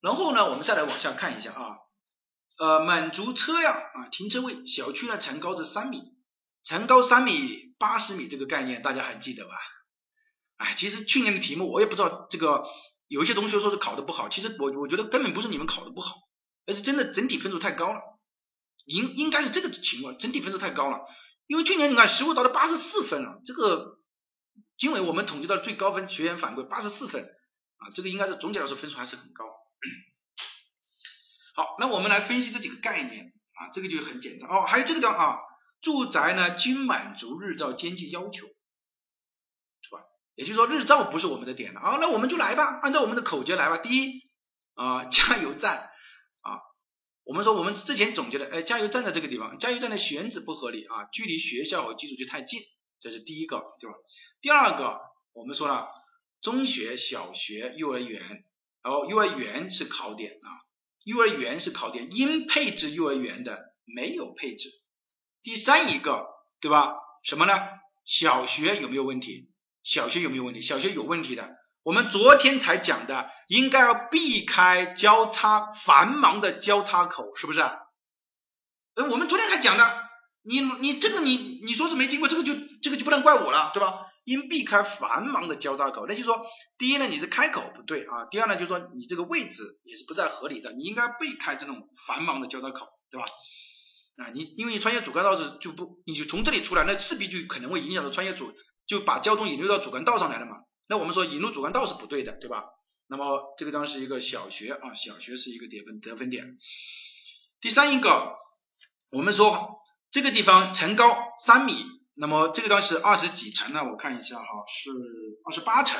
[0.00, 1.76] 然后呢，我们再来往下看一下啊。
[2.58, 6.02] 呃，满足车辆啊停车位，小区呢层高是三米，
[6.64, 9.52] 层高三米八十米这个概念大家还记得吧？
[10.58, 12.64] 哎，其实去年的题目我也不知道，这个
[13.08, 16.16] 有一些同学说是考的不好，其实我我觉得根本不是你们考的不好，
[16.66, 18.00] 而是真的整体分数太高了，
[18.86, 21.00] 应应该是这个情况，整体分数太高了。
[21.46, 23.98] 因为去年你看实物达到八十四分了，这个
[24.78, 27.24] 因为我们统计到最高分，学员反馈八十四分
[27.78, 29.44] 啊，这个应该是总体来说分数还是很高。
[31.54, 34.62] 好，那我们来分析这几个概念啊，这个就很简单哦。
[34.62, 35.38] 还有这个地方啊，
[35.82, 40.00] 住宅呢均满足日照间距要求，是吧？
[40.34, 43.76] 也就是说日照不是我们的点了啊，那我们就来吧，按照我们的口诀来吧。
[43.76, 44.22] 第一
[44.74, 45.91] 啊，加油站，
[47.24, 52.60] 我们说我们之前总结的，哎，加油站在这个地方，加油站的选址不合理啊，距离学校和基础区太近，
[53.00, 53.96] 这是第一个，对吧？
[54.40, 54.98] 第二个，
[55.34, 55.88] 我们说了，
[56.40, 58.20] 中学、小学、幼儿园，
[58.82, 60.48] 然后幼儿园是考点啊。
[61.04, 64.70] 幼儿园是考点，应配置幼儿园的没有配置。
[65.42, 66.26] 第三一个，
[66.60, 66.94] 对吧？
[67.24, 67.52] 什么呢？
[68.04, 69.50] 小学有没有问题？
[69.84, 70.62] 小学有没有问题？
[70.62, 71.48] 小学有问题的。
[71.82, 77.60] 我们昨天才讲的，应该要避开交叉繁忙的交叉口，是不是？
[77.60, 80.08] 哎，我们昨天才讲的，
[80.42, 84.06] 你你这个你你说是没听过，这个就这个就不能怪我了，对吧？
[84.24, 86.46] 应避开繁忙的交叉口，那就说，
[86.78, 93.26] 第一呢，你是开口不对啊；第二呢，就是说你这个位置也是不再合理的，你应该避开这种繁忙的交叉口，对吧？
[94.18, 98.52] 啊，你因为你穿越主干道是就不，你就从这里出来，那势必就可能会影响到穿越主，
[98.86, 100.58] 就把交通引流到主干道上来了嘛。
[100.92, 102.64] 那我们说引入主干道是不对的，对吧？
[103.08, 106.58] 那么这个当然是一个小学啊，小学是一个得分得分点。
[107.62, 108.34] 第三一个，
[109.10, 109.78] 我们说
[110.10, 111.82] 这个地方层高三米。
[112.14, 113.84] 那么这个地方是二十几层呢？
[113.90, 114.90] 我看一下哈，是
[115.46, 115.98] 二十八层。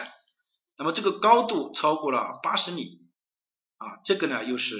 [0.76, 3.00] 那么这个高度超过了八十米
[3.78, 4.76] 啊，这个呢又是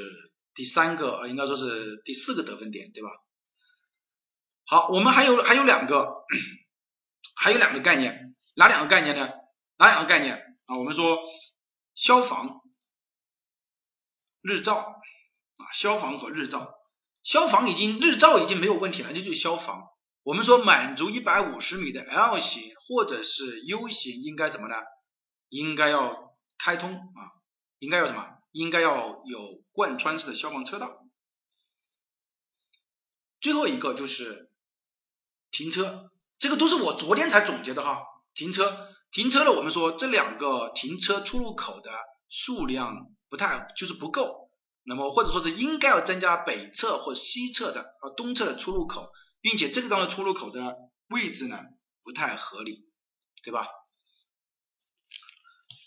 [0.54, 3.08] 第三个，呃，应该说是第四个得分点，对吧？
[4.66, 6.06] 好，我们还有还有两个，
[7.34, 9.30] 还有两个概念，哪两个概念呢？
[9.82, 10.76] 哪两个概念啊？
[10.78, 11.18] 我们说
[11.96, 12.60] 消防、
[14.40, 16.72] 日照啊，消防和日照，
[17.24, 19.88] 消防已经日照已经没有问题了，这就是消防。
[20.22, 24.76] 我们说满足一百五十米的 L 型或者是 U 型应该怎么呢？
[25.48, 27.20] 应该要开通啊，
[27.80, 28.24] 应该要什么？
[28.52, 31.04] 应该要有贯穿式的消防车道。
[33.40, 34.48] 最后一个就是
[35.50, 38.04] 停车，这个都是我昨天才总结的哈。
[38.32, 41.90] 停车，停车了，我们说这两个停车出入口的
[42.28, 44.50] 数量不太就是不够，
[44.82, 49.10] 那么或者说是应该要增加北侧或西侧的和东侧的出入口。
[49.44, 50.76] 并且这个地方的出入口的
[51.08, 51.58] 位置呢
[52.04, 52.84] 不太合理，
[53.42, 53.66] 对吧？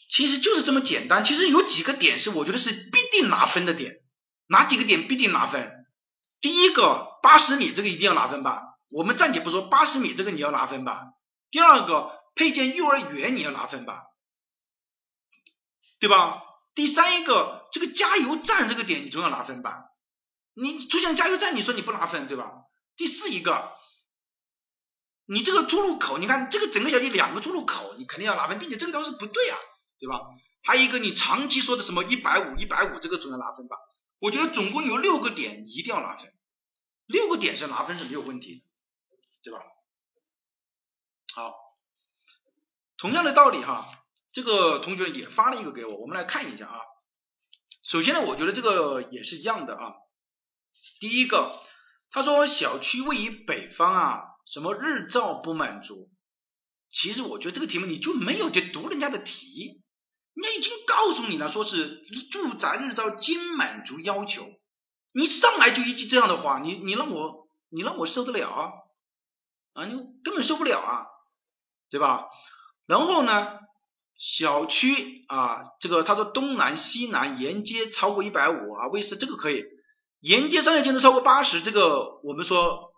[0.09, 1.23] 其实就是这么简单。
[1.23, 3.93] 其实有几个点是我觉得是必定拿分的点，
[4.49, 5.71] 哪几个点必定拿分？
[6.41, 8.61] 第一个八十米这个一定要拿分吧？
[8.91, 11.13] 我们暂且不说八十米这个你要拿分吧。
[11.49, 14.03] 第二个配建幼儿园你要拿分吧，
[15.99, 16.43] 对吧？
[16.75, 19.85] 第三一个这个加油站这个点你总要拿分吧？
[20.53, 22.51] 你出现加油站你说你不拿分对吧？
[22.97, 23.71] 第四一个，
[25.25, 29.57] 你这个出入口，你看这个整个小区两个出入口，你肯定要拿分，并且这个东西不对啊，
[29.99, 30.19] 对吧？
[30.63, 33.77] 还有一个你长期说的什么一百五、一百五，这个总要拿分吧？
[34.19, 36.33] 我觉得总共有六个点一定要拿分，
[37.05, 38.63] 六个点是拿分是没有问题的，
[39.43, 39.59] 对吧？
[41.33, 41.53] 好，
[42.97, 43.87] 同样的道理哈，
[44.31, 46.79] 这个同学也发了一个给我，我们来看一下啊。
[47.83, 49.93] 首先呢，我觉得这个也是一样的啊，
[50.99, 51.61] 第一个。
[52.11, 56.09] 他说小区位于北方啊，什么日照不满足？
[56.89, 59.83] 其实我觉得这个题目你就没有去读人家的题，
[60.33, 64.47] 人家已经告诉你了，说是住宅日照均满足要求。
[65.11, 68.71] 你上来就一句这样的话，你你让我你让我受得了啊？
[69.73, 71.07] 啊，你根本受不了啊，
[71.89, 72.27] 对吧？
[72.85, 73.59] 然后呢，
[74.17, 79.63] 小区啊，这个他说东南西南沿街超过一百五啊，卫士这个可以。
[80.19, 82.91] 沿街商业建筑超过八十，这个我们说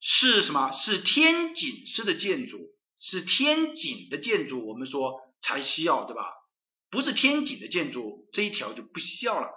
[0.00, 0.70] 是什么？
[0.72, 2.58] 是天井式的建筑，
[2.98, 6.32] 是天井的建筑，我们说才需要，对吧？
[6.90, 9.48] 不是天井的建筑，这一条就不需要了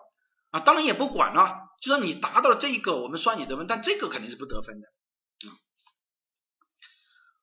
[0.50, 0.60] 啊。
[0.62, 4.88] 当然也不管了，就说你达到了这一个，我们算你得分，但这个肯定是不得分的。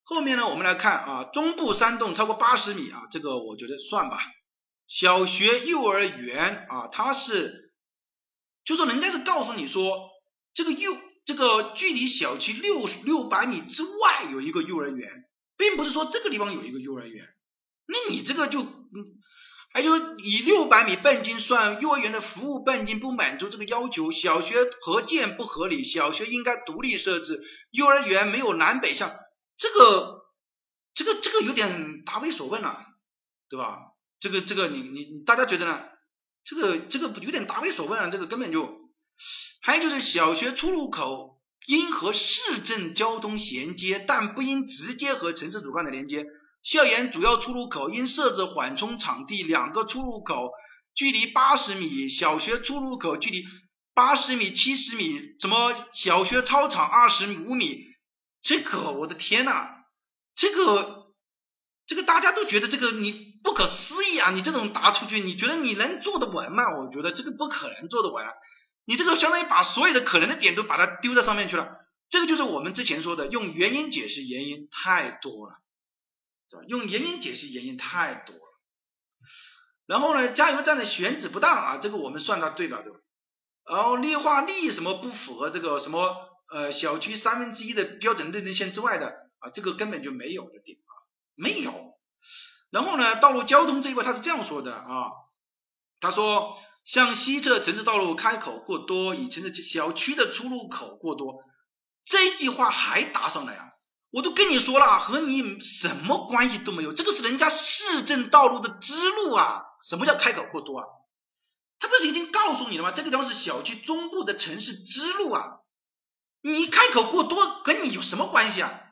[0.08, 4.18] 后面呢，我们来看啊，中部三栋超过八十米啊，这个我觉得算吧。
[4.86, 7.74] 小学、幼儿园啊，它是。
[8.64, 10.08] 就说人家是告诉你说，
[10.54, 10.96] 这个幼
[11.26, 15.10] 这个距离小区六六百米之外有一个幼儿园，
[15.58, 17.26] 并不是说这个地方有一个幼儿园。
[17.86, 19.04] 那你这个就嗯，
[19.74, 29.14] 还就以六百米半径算幼儿园的服务半径不满足这个要求，小学合建不合理，小学应该独立设置，幼儿园没有南北向，
[29.58, 30.22] 这个
[30.94, 32.86] 这个这个有点答非所问了，
[33.50, 33.78] 对吧？
[34.20, 35.80] 这个这个你你大家觉得呢？
[36.44, 38.88] 这个这个有点答非所问啊，这个根本就。
[39.60, 46.24] 还有就是小学出入口应和市政交通衔接，但不应直接和城市主干道连接。
[46.62, 50.52] 校园主要出入口应设置缓冲场地，两个出入口
[50.94, 53.44] 距离八十米，小学出入口距离
[53.92, 57.87] 八十米、七十米，怎么小学操场二十五米？
[58.42, 59.68] 这个我的天呐，
[60.34, 61.12] 这个
[61.86, 64.30] 这个大家都觉得这个你不可思议啊！
[64.30, 66.64] 你这种答出去，你觉得你能做得完吗？
[66.76, 68.32] 我觉得这个不可能做得完、啊。
[68.84, 71.68] 你这个相当于把所有的可能的点都把它丢在上面去了，
[72.08, 75.56] 这个就是我们之前说的用原因解释原因太多了，
[76.50, 76.62] 是吧？
[76.66, 78.42] 用原因解释原因太多了。
[79.86, 82.82] 然后呢，加油站的选址不当啊，这个我们算它对吧？
[82.82, 82.98] 对吧？
[83.64, 90.92] 然后绿化率什么不符合这个什么呃小区三分之一的标准认定线之外的啊，这个根本就没有的点啊，
[91.34, 91.98] 没有。
[92.70, 95.10] 然后呢，道路交通这一块他是这样说的啊，
[96.00, 96.56] 他说。
[96.84, 101.42] 向西侧城市道路开口过多，以城市小区的出入口过多，
[102.06, 103.74] 这句话还答上了呀？
[104.10, 109.64] 我都跟你说了，和你什么关系都没有，这个是人家市政道路的支路啊！
[109.86, 110.86] 什么叫开口过多啊？
[111.78, 112.92] 他不是已经告诉你了吗？
[112.92, 115.57] 这个地方是小区中部的城市支路啊！
[116.40, 118.84] 你开口过多跟你有什么关系啊？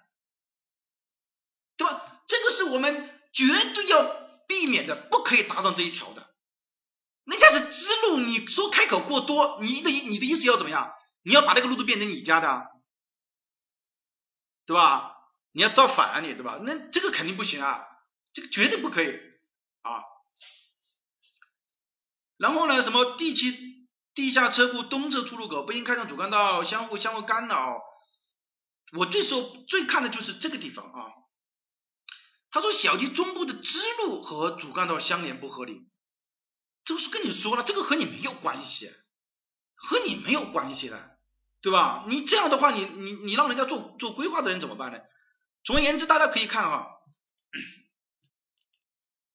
[1.77, 2.23] 对吧？
[2.27, 4.05] 这个是我们绝对要
[4.49, 6.35] 避免的，不可以答上这一条的。
[7.25, 10.93] 人家是支路，你说开口过多，你的你的意思要怎么样？
[11.23, 12.71] 你要把这个路都变成你家的，
[14.65, 15.13] 对吧？
[15.53, 16.59] 你要造反啊你，对吧？
[16.63, 17.87] 那这个肯定不行啊，
[18.33, 19.11] 这个绝对不可以
[19.83, 20.05] 啊。
[22.37, 23.76] 然后呢，什么地区
[24.17, 27.81] 地下车库东侧出入口不应开上主干道，相互相互干扰。
[28.97, 31.13] 我最说最看的就是这个地方啊。
[32.51, 35.89] 他说小区中部的支路和主干道相连不合理。
[36.85, 38.91] 这个是跟你说了，这个和你没有关系，
[39.75, 41.19] 和你没有关系的，
[41.61, 42.07] 对吧？
[42.09, 44.99] 你这样的话，你你你让人家做做规划的人怎么办呢？
[45.63, 46.89] 总而言之，大家可以看哈，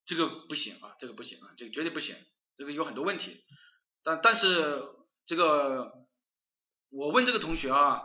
[0.05, 2.15] 这个不行啊，这个不行啊，这个绝对不行，
[2.55, 3.43] 这个有很多问题。
[4.03, 4.83] 但但是
[5.25, 5.91] 这个
[6.89, 8.01] 我问这个同学啊，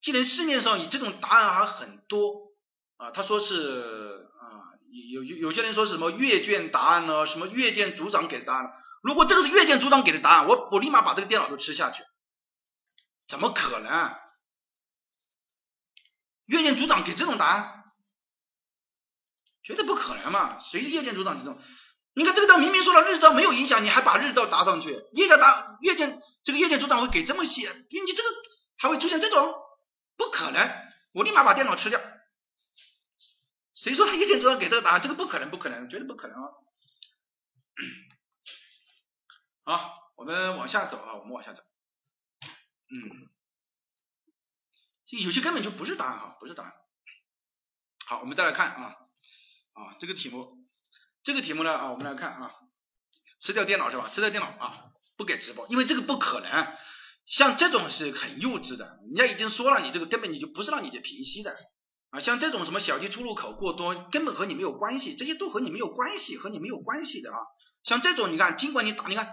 [0.00, 2.52] 既然市面上以这种答案还很多
[2.96, 4.70] 啊，他说是啊。
[5.12, 7.24] 有有有些人说是什么阅卷答案呢？
[7.24, 8.72] 什么阅卷组长给的答案？
[9.04, 12.02] 如果这个是阅卷组长给的答案，我我立马把这个电脑都吃下去。
[13.28, 14.16] 怎么可能？
[16.46, 17.92] 阅卷组长给这种答案，
[19.62, 20.58] 绝对不可能嘛！
[20.58, 21.56] 谁是阅卷组长这种？
[22.14, 25.04] 你看这个道明明说了日照没有影响，你还把日照答上去？
[25.12, 27.72] 阅卷答夜间这个夜间组长会给这么写？
[27.90, 28.28] 你这个
[28.78, 29.54] 还会出现这种？
[30.16, 30.70] 不可能！
[31.12, 32.00] 我立马把电脑吃掉。
[33.72, 35.00] 谁说他一见组长给这个答案？
[35.00, 36.50] 这个不可能，不可能，绝对不可能啊！
[39.64, 41.62] 好，我们往下走啊，我们往下走。
[42.90, 43.30] 嗯，
[45.24, 46.74] 有些根本就不是答案啊，不是答案。
[48.06, 48.96] 好，我们再来看啊
[49.72, 50.59] 啊这个题目，
[51.30, 52.50] 这个题目呢啊，我们来看啊，
[53.40, 54.08] 吃掉电脑是吧？
[54.10, 54.84] 吃掉电脑啊，
[55.16, 56.66] 不给直播，因为这个不可能。
[57.24, 61.56] 像这种是很幼稚的，人家已经说了，你这个根本你就不是让你去平息的。
[62.10, 67.38] 啊，像这种什么小区出入口过多，根本和你没有关系，这些都和你没有关系，和你没有关系的啊。
[67.84, 69.30] 像这种，你看，尽管你打，你看，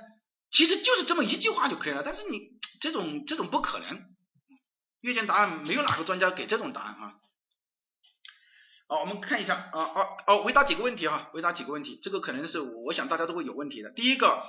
[0.51, 2.37] 其实就是这么一句话就可以了，但是你
[2.79, 4.03] 这种这种不可能，
[5.01, 7.13] 阅卷答案没有哪个专家给这种答案啊。
[8.89, 13.89] 好，我们看一下啊哦哦，回答几个问题哈，回答几个问题，这个可能是我想大家都会有问题的。
[13.89, 14.41] 第一个，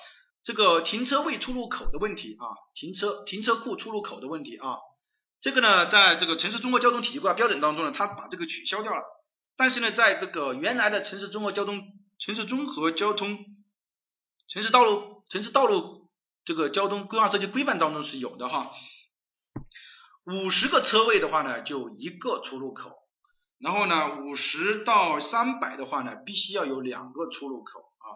[0.45, 4.76] 这个停车位出入口的问题啊，停车停车库出入口的问题啊。
[5.41, 9.03] 这个呢，在这个城市综合交通体系规划标准当中呢，它把这个取消掉了。
[9.57, 11.82] 但是呢，在这个原来的城市综合交通、
[12.20, 13.45] 城市综合交通、
[14.49, 16.11] 城市道路、城市道路
[16.45, 18.70] 这个交通规划设计规范当中是有的哈。
[20.24, 22.93] 五十个车位的话呢，就一个出入口。
[23.59, 28.07] 然后呢，五十到三百的话呢，必须要有两个出入口啊。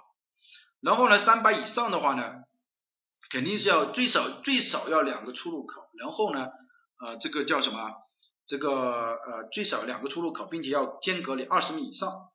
[0.80, 2.42] 然后呢，三百以上的话呢，
[3.30, 5.88] 肯定是要最少最少要两个出入口。
[5.98, 6.48] 然后呢。
[7.04, 7.90] 呃，这个叫什么？
[8.46, 12.30] 这个呃，最少两个出入口，并且要间隔里二十米以上。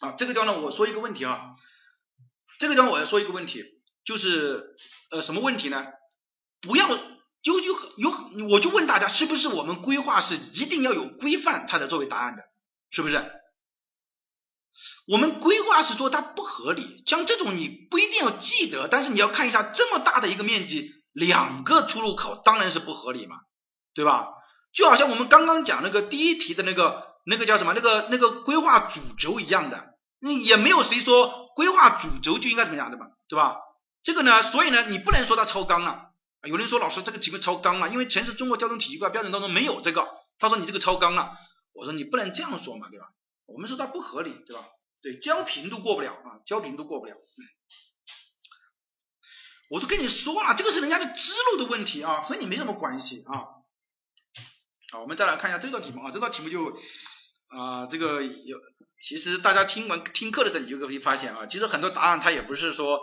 [0.00, 1.56] 啊，这个地方呢，我说一个问题啊，
[2.58, 3.62] 这个地方我要说一个问题，
[4.06, 4.76] 就是
[5.10, 5.84] 呃，什么问题呢？
[6.62, 6.88] 不要
[7.42, 12.42] 有有有，我就问大家，是不是我们规划是一定要有规范，它才作为答案的？
[12.90, 13.32] 是不是？
[15.06, 23.36] 我们规划是说它不合理，像这种你不一定要记得，但是你要看一下这么大的一个面积，两个出入口当然是不合理嘛。
[23.94, 24.28] 对吧？
[24.72, 27.74] 就好像我们刚刚讲那个第一题的那个那个叫什么？
[27.74, 29.98] 那个那个规划主轴一样的。
[30.18, 33.56] 那也没有谁说规划主轴就应该怎么样的嘛，对吧？
[34.02, 36.11] 这个呢，所以呢，你不能说它超纲了。
[36.48, 40.08] 有人说老师这个题目超纲了，因为城市中国交通体系规划标准当中没有这个。
[40.38, 41.36] 他说你这个超纲了，
[41.72, 43.06] 我说你不能这样说嘛，对吧？
[43.46, 44.66] 我们说它不合理，对吧？
[45.02, 47.14] 对，交频度过不了啊，交频度过不了。
[49.70, 53.46] 我都跟你说了，这个是人家的支路的问题啊，和你没什么关系啊。
[54.90, 56.78] 好，我们再来看一下这道题目啊，这道题目就
[57.48, 58.58] 啊，这个有，
[59.00, 63.00] 其实大家听完听课的时候，你就可以发现啊，其实很多答案它也不是说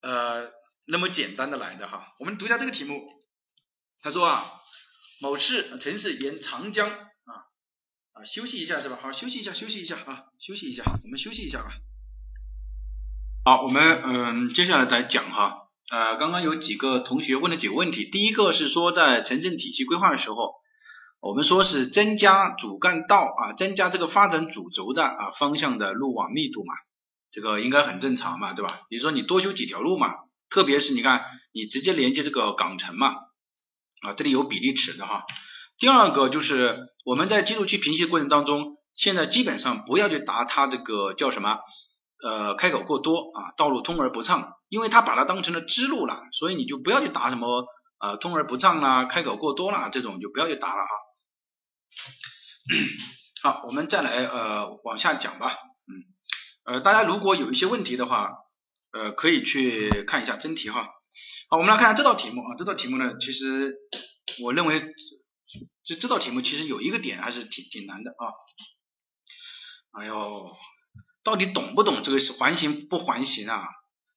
[0.00, 0.50] 呃
[0.86, 2.14] 那么简单的来的哈。
[2.18, 3.08] 我们读一下这个题目，
[4.02, 4.44] 他说啊，
[5.20, 7.32] 某市城市沿长江啊
[8.12, 8.98] 啊休息一下是吧？
[9.00, 11.70] 好，休息一下，休息一下啊，休息一下，我们休息一下啊。
[13.44, 20.54] 好，我们嗯接下来再讲哈，呃，刚刚有几个同学问了几个问题，第一个是说在城镇体系规划的时候，
[21.20, 26.74] 我们说是增加主干道啊，增加这个发展主轴的啊方向的路网密度嘛，
[27.30, 28.82] 这个应该很正常嘛，对吧？
[28.90, 30.14] 比如说你多修几条路嘛，
[30.50, 33.14] 特别是你看你直接连接这个港城嘛，
[34.02, 35.24] 啊，这里有比例尺的哈。
[35.78, 41.58] 第二个就是我们在基础区评析过程当中，现在基本上不要去答它这个叫什么？
[42.22, 47.64] 呃，开口过多啊，道路通而不畅，因为他把它当成了支路了，所以你就不要去答什么
[47.98, 50.90] 呃通而不畅啦，开口过多啦这种就不要去答了哈。
[53.42, 55.56] 好，我们再来呃往下讲吧，
[55.88, 58.28] 嗯，呃大家如果有一些问题的话，
[58.92, 60.88] 呃可以去看一下真题哈。
[61.48, 63.76] 好，我们来看下这道题目啊，这道题目呢，其实
[64.42, 64.92] 我认为
[65.84, 68.24] 这这道题目其实有一个点还是挺挺难的啊。
[70.00, 70.50] 哎呦。
[71.22, 73.60] 到底懂不懂这个是环形不环形啊？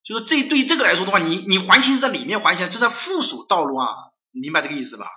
[0.05, 3.89] 就说这对于这个来说的话，你你环形是在里面环形，这在附属道路啊，
[4.31, 5.07] 明白这个意思吧？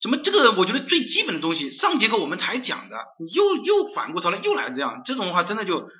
[0.00, 5.90] 怎么这个我觉得最基本的东西，上节课我们才讲的，你又又反过头来又来这样，这种的话真的就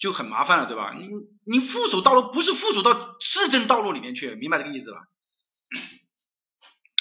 [0.00, 0.94] 就很麻烦了，对吧？
[0.94, 1.08] 你
[1.44, 5.06] 你附属道路不是附属到市政道路里面去，明白这个意思吧？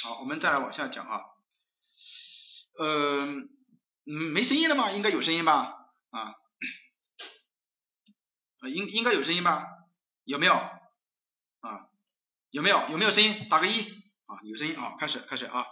[0.03, 1.21] 好，我们再来往下讲啊，
[2.77, 3.47] 呃，嗯，
[4.05, 4.91] 没声音了吗？
[4.91, 5.73] 应该有声音吧？
[6.11, 6.35] 啊。
[8.59, 9.65] 啊，应应该有声音吧？
[10.25, 10.53] 有没有？
[10.53, 11.87] 啊，
[12.51, 12.89] 有没有？
[12.89, 13.47] 有没有声音？
[13.49, 13.81] 打个一
[14.25, 15.65] 啊，有声音啊，开始开始啊。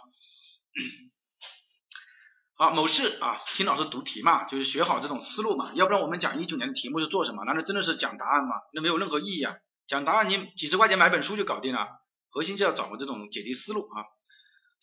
[2.60, 7.44] 好，某市啊，听老师读题嘛，就是学好这种思路嘛，要不然我们讲一九年的题目是做什么？
[7.44, 8.56] 难道真的是讲答案吗？
[8.74, 9.54] 那没有任何意义啊！
[9.86, 11.86] 讲答案你几十块钱买本书就搞定了，
[12.30, 14.02] 核心就要掌握这种解题思路啊。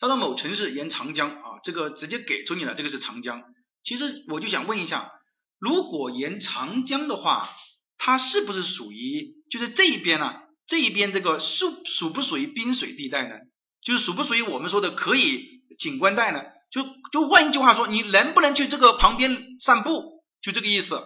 [0.00, 3.42] 他说某城市沿长江啊，这个直接给出你了，这个是长江。
[3.84, 5.12] 其实我就想问一下，
[5.58, 7.50] 如果沿长江的话，
[7.98, 10.32] 它是不是属于就是这一边呢？
[10.66, 13.34] 这一边这个属属不属于滨水地带呢？
[13.82, 16.40] 就是属不属于我们说的可以景观带呢？
[16.70, 20.24] 就就换一句话说，你能不能去这个旁边散步？
[20.42, 21.02] 就这个意思，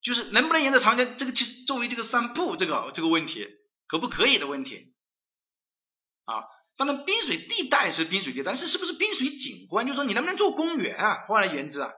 [0.00, 3.46] 就是能不能沿着长江这个去作为这个散步这个这个问题，
[3.86, 4.94] 可不可以的问题
[6.24, 6.44] 啊？
[6.76, 9.86] 当然滨水地带是滨水地带，但是是不是滨水景观？
[9.86, 11.26] 就是说你能不能做公园啊？
[11.26, 11.90] 换而言之啊？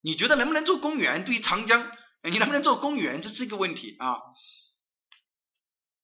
[0.00, 1.24] 你觉得能不能做公园？
[1.24, 1.90] 对于长江，
[2.22, 3.20] 你能不能做公园？
[3.20, 4.16] 这是一个问题啊，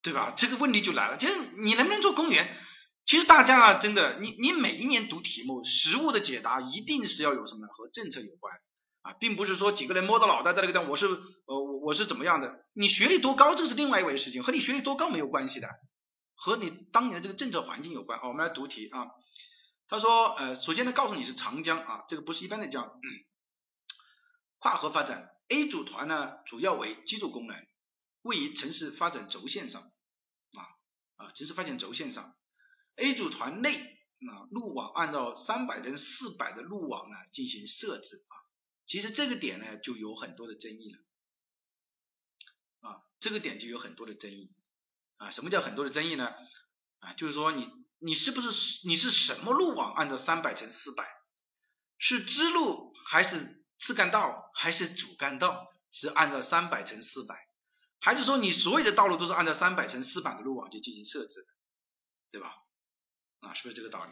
[0.03, 0.35] 对吧？
[0.37, 2.61] 这个问题就来了，就是你能不能做公园？
[3.07, 8.55] 其实大家啊，真的，你你每一年读题目，实物的解答一定是要有什么和政策有关
[9.03, 12.65] 啊，并不是说几个人摸着脑袋在那个地方，我是呃我我是怎么样的？
[12.73, 15.69] 你学历多高，这是另外一回事情，和你学历多高没有关系的，
[16.35, 18.19] 和你当年的这个政策环境有关。
[18.19, 19.09] 啊，我们来读题啊。
[19.87, 22.91] 他说，呃，首先呢，告诉你是长江啊，这个不是一般的江。
[24.59, 27.55] 跨河发展，A 组团呢主要为基础功能，
[28.23, 30.61] 位于城市发展轴线上啊
[31.17, 32.35] 啊城市发展轴线上。
[32.97, 38.35] A 组团内啊路网按照三百乘四百的路网呢进行设置啊，
[38.87, 40.99] 其实这个点呢就有很多的争议了
[42.89, 44.53] 啊这个点就有很多的争议
[45.17, 46.33] 啊什么叫很多的争议呢
[47.01, 47.69] 啊就是说你
[47.99, 51.09] 你是不是你是什么路网按照三百乘四百
[51.99, 53.63] 是支路还是？
[53.77, 57.49] 次干道还是主干道是按照三百乘四百，
[57.99, 61.49] 还是说你所有的道路都是按照三百乘四百的路网去进行设置的，
[62.31, 62.55] 对吧？
[63.45, 64.11] 啊，是不是这个道理？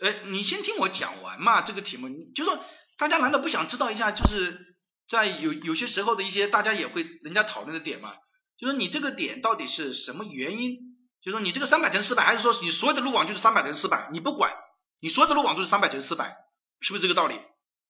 [0.00, 2.64] 呃，你先听我讲完嘛，这个题目，就说
[2.98, 4.76] 大家难道不想知道一下，就是
[5.08, 8.14] 在有有些时候的一些大家也会人家讨论的点嘛？
[8.56, 10.76] 就说你这个点到底是什么原因？
[11.20, 14.52] 就说你这个三百乘四百，还是说你所有的路网就是三百乘四百，你不管？
[15.00, 16.36] 你所有的路网都是三百乘四百，
[16.80, 17.40] 是不是这个道理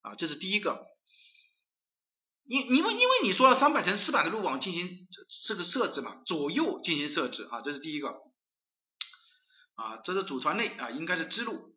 [0.02, 0.14] 啊？
[0.16, 0.86] 这是第一个。
[2.48, 5.06] 因因为因为你说了三百乘四百的路网进行
[5.46, 8.08] 这个设置嘛，左右进行设置啊，这是第一个。
[9.74, 11.76] 啊，这是组团内啊，应该是支路。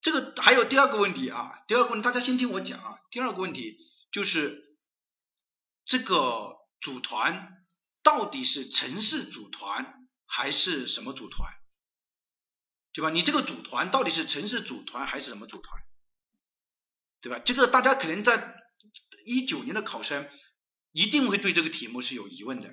[0.00, 2.98] 这个还有第二个问题啊，第二个问题大家先听我讲啊。
[3.10, 3.76] 第二个问题
[4.10, 4.76] 就是
[5.84, 7.52] 这个组团
[8.02, 11.52] 到底是城市组团还是什么组团，
[12.94, 13.10] 对吧？
[13.10, 15.82] 你这个组团到底是城市组团还是什么组团，
[17.20, 17.38] 对吧？
[17.38, 18.56] 这个大家可能在
[19.24, 20.28] 一九年的考生
[20.92, 22.68] 一定会对这个题目是有疑问的。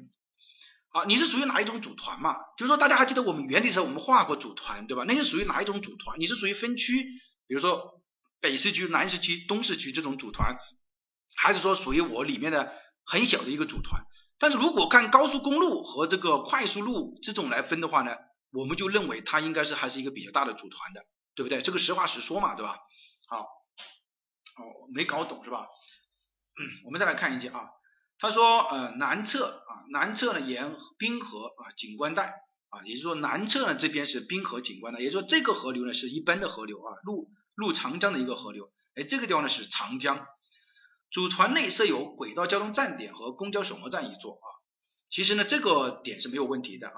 [0.89, 2.35] 啊，你是属于哪一种组团嘛？
[2.57, 5.05] 就是说，大家还记得我们原理的时候，我们画过组团，对吧？
[5.07, 6.19] 那是属于哪一种组团？
[6.19, 7.03] 你是属于分区，
[7.47, 8.01] 比如说
[8.41, 10.57] 北市区、南市区、东市区这种组团，
[11.37, 12.73] 还是说属于我里面的
[13.05, 14.03] 很小的一个组团？
[14.37, 18.11] 但是如果看高速公路和这个快速路这种来分的话呢，
[18.51, 21.61] 我们就认为它应该是还是一个比较大的组团的，对不对？
[21.61, 22.77] 这个实话实说嘛，对吧？
[23.29, 25.67] 好，哦，没搞懂是吧？
[26.85, 27.69] 我们再来看一下啊。
[28.19, 32.35] 他说，呃，南侧啊，南侧呢沿滨河啊景观带
[32.69, 40.23] 啊，也就是说南侧呢这边是滨河景观带，也就是说这个河流呢是一般的河流啊，入入长江的一个河流，哎，这个地方呢是长江。
[41.11, 44.47] 组团内设有轨道交通站点和公交首末站一座啊，
[45.09, 46.93] 其实呢这个点是没有问题的啊，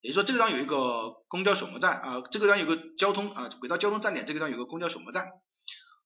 [0.00, 5.28] 也就是说这个地方有一个公交首末站啊，这个地方有个交通啊轨道交通站点，这个地方有个公交首末站，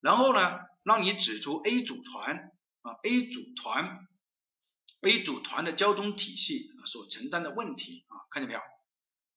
[0.00, 2.50] 然后呢让你指出 A 组团
[2.82, 4.06] 啊 A 组团。
[5.02, 8.60] A 组团的交通体系所承担的问题啊，看见没有？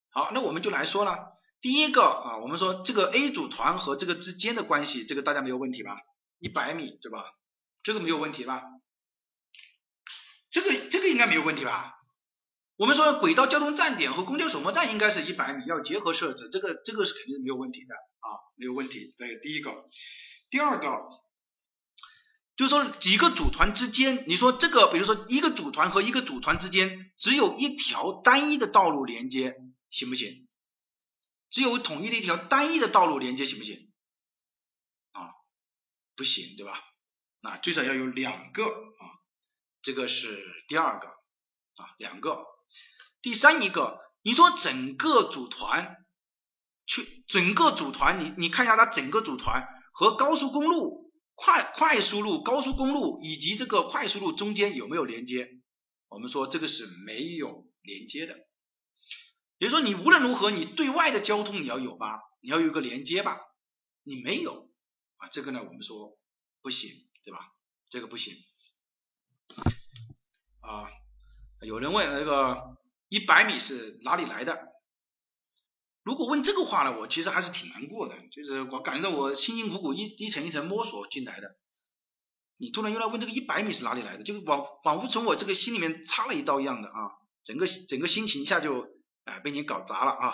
[0.10, 1.40] 好，那我们就来说了。
[1.62, 5.98] 第一个啊，我们说这个 A 组团和这个之间的关系，这个大家没有问题吧？
[6.40, 7.24] 一百米对吧？
[7.82, 8.62] 这个没有问题吧？
[10.50, 11.96] 这个这个应该没有问题吧？
[12.76, 19.16] 我们说轨道交通站点和公交首末站应该是一百米，要结合设置，这个这个是肯定是没有问题的啊，没有问题。
[19.18, 19.72] 对，第一个，
[20.50, 21.23] 第二个。
[22.56, 29.56] 就是说几个组团之间，你说这个，比如说一个组团和一个组团之间只有一条单一的道路连接，
[29.90, 30.48] 行不行？
[31.50, 33.92] 只有统一的一条单一的道路连接，行不行？
[35.14, 35.34] 啊，
[36.16, 36.80] 不行，对吧？
[37.42, 39.02] 那最少要有两个啊，
[39.82, 42.46] 这个是第二个啊，两个。
[43.24, 46.06] 第三一个，你说整个组团
[46.86, 51.03] 去，整个组团，你你看一下它整个组团和高速公路。
[51.36, 55.50] 快快速路、高速公路以及这个快速路中间有没有连接？
[56.10, 58.36] 我们说这个是没有连接的。
[59.58, 63.40] 也就是说，你无论如何，你对外的交通你要有吧，你要有个连接吧，
[64.04, 64.70] 你没有
[65.18, 66.18] 啊，这个呢，我们说
[66.62, 66.92] 不行，
[67.24, 67.40] 对吧？
[67.90, 68.36] 这个不行
[70.62, 70.90] 啊。
[71.62, 72.78] 有人问那个
[73.08, 74.73] 一百米是哪里来的？
[76.04, 81.56] 如果问这个话呢，我其实还是挺难过的，就是我感觉到我辛辛苦苦一一层一层摸索进来的，
[82.58, 87.12] 你突然又来问这个一百米是哪里来的，就仿仿佛从我这个心里面插了一刀一样的啊，
[87.46, 88.86] 整个整个心情一下就
[89.24, 90.34] 哎被你搞砸了啊。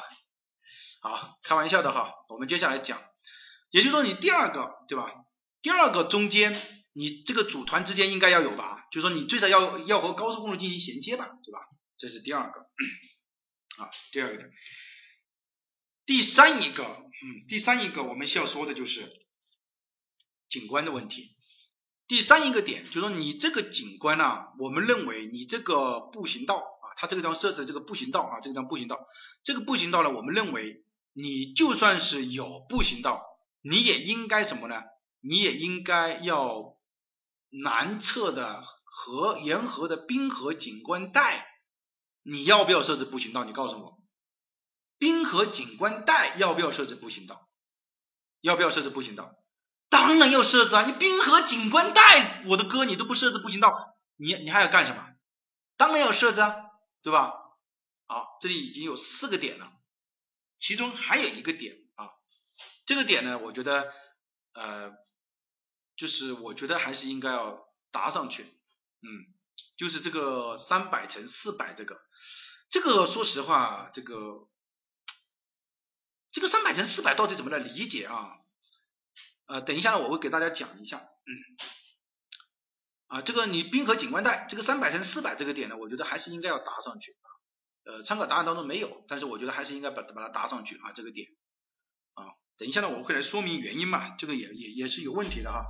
[1.02, 3.00] 好，开玩笑的哈，我们接下来讲，
[3.70, 5.06] 也就是说你第二个对吧？
[5.62, 6.60] 第二个中间
[6.94, 8.88] 你这个组团之间应该要有吧？
[8.92, 11.60] 就是说你最少要要和高速公路进行衔接吧，对吧？
[11.98, 12.62] 这是第二个
[13.84, 14.44] 啊，第二个。
[16.10, 19.14] 第三一个，嗯，第三一个我们需要说的就是
[20.50, 21.36] 景观的问题。
[22.08, 28.98] 第三一个点就是说，你这个景观呢，我们认为你这个步行道啊，它这个地方设置这个步行道啊，这个地方步行道，
[29.44, 30.84] 这个步行道呢，我们认为
[31.14, 33.22] 你就算是有步行道，
[33.62, 34.82] 你也应该什么呢？
[35.22, 36.76] 你也应该要
[37.52, 41.46] 南侧的河沿河的滨河景观带，
[42.24, 43.44] 你要不要设置步行道？
[43.44, 43.99] 你告诉我。
[45.00, 47.50] 滨河景观带要不要设置步行道？
[48.42, 49.34] 要不要设置步行道？
[49.90, 50.86] 当然要设置啊！
[50.86, 55.04] 你滨河景观带，我的哥，你都不设置步行道，你你还要干什么？
[55.78, 56.56] 当然要设置啊，
[57.02, 57.34] 对吧？
[58.06, 59.72] 好，这里已经有四个点了，
[60.60, 62.12] 其中还有一个点啊，
[62.86, 63.92] 这个点呢，我觉得
[64.54, 64.92] 呃，
[65.96, 69.08] 就是我觉得还是应该要答上去，嗯，
[69.78, 72.00] 就是这个三百乘四百这个，
[72.70, 74.48] 这个说实话，这个。
[76.40, 78.38] 这个三百乘四百到底怎么来理解啊？
[79.46, 81.00] 呃，等一下呢，我会给大家讲一下。
[81.00, 81.32] 嗯，
[83.08, 87.28] 啊，这个你滨河景观带这个三百乘四百这个点呢，我觉得还是应该要答上去啊。
[87.92, 91.28] 呃，参考答案当中没有，但是我觉得还是应该把把它答上去啊，这个点。
[92.14, 92.24] 啊，
[92.58, 95.66] 等一下呢，我会来说明原因嘛，这个也也也是有问题的哈。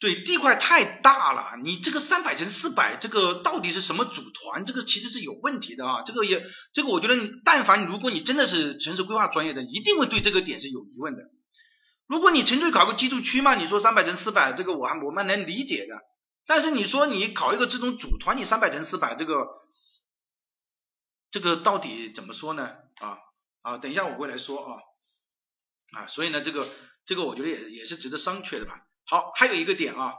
[0.00, 4.64] 对，地块太大了，你这个三百乘四百，这个到底是什么组团？
[4.64, 6.02] 这个其实是有问题的啊。
[6.06, 11.24] 这个也，这个我觉得你，但凡如果你真的是城市规划专业的，一定会对这个点是有疑问的。
[12.06, 15.94] 如果你纯粹考个居住区嘛，你说三百乘四百，这个我还我蛮能理解的。
[16.46, 19.48] 但是你说你考一个这种组团，你三百乘四百，这个
[21.30, 22.68] 这个到底怎么说呢？
[23.00, 23.18] 啊
[23.60, 24.80] 啊，等一下我会来说啊。
[25.92, 26.72] 啊，所以呢，这个
[27.04, 28.86] 这个我觉得也也是值得商榷的吧。
[29.10, 30.14] 好，还有一个点啊，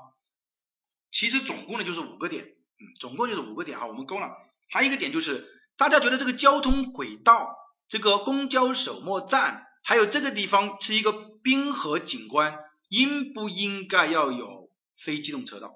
[1.11, 4.27] 其实总共呢就是五个点，嗯，总共就是五个点啊，我们勾了。
[4.69, 5.47] 还有一个点就是，
[5.77, 7.55] 大家觉得这个交通轨道、
[7.87, 12.59] 这个公交首末站，还有这个地方是一个滨河景观，
[12.89, 15.73] 应不应该要有非机动车道？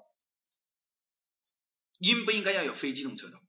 [1.98, 3.40] 应不应该要有非机动车道？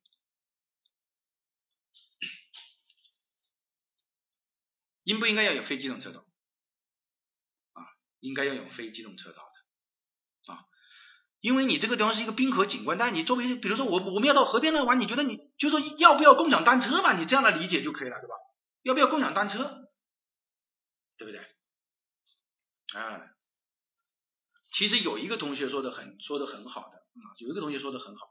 [5.04, 6.26] 应不应该要有非机动车道？
[7.74, 7.84] 啊，
[8.22, 9.47] 应该要有非机动车道，
[11.40, 17.14] 因为你这个地方是一个滨河景观带，你周围，比如说我我们要到河边来玩，你觉得你就说要不要共享单车嘛？
[17.14, 18.36] 你这样的理解就可以了，对吧？
[18.84, 19.88] 要不要共享单车？
[21.18, 21.42] 对不对？
[22.96, 23.32] 哎，
[24.72, 28.30] 其实有一个同学说的很说的很好的啊，有一个同学说的很好，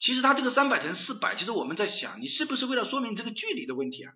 [0.00, 4.12] 其实他这个三百乘四百，其实我们在想，你是不是为了说明这个距离的问题啊？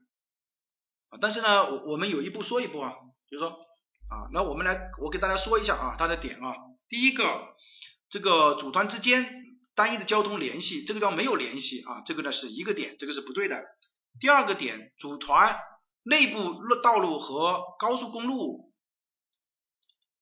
[1.10, 2.92] 啊，但是呢，我我们有一步说一步啊，
[3.30, 6.54] 就是说啊，那我们来，我给大家说一下啊，他的点啊，
[6.88, 7.24] 第一个，
[8.08, 9.28] 这个组团之间
[9.74, 13.64] 单一的交通联系，这个叫没有联系啊，这个呢是一个点，这个是不对的。
[14.20, 15.56] 第二个点，组团
[16.02, 18.72] 内部路道路和高速公路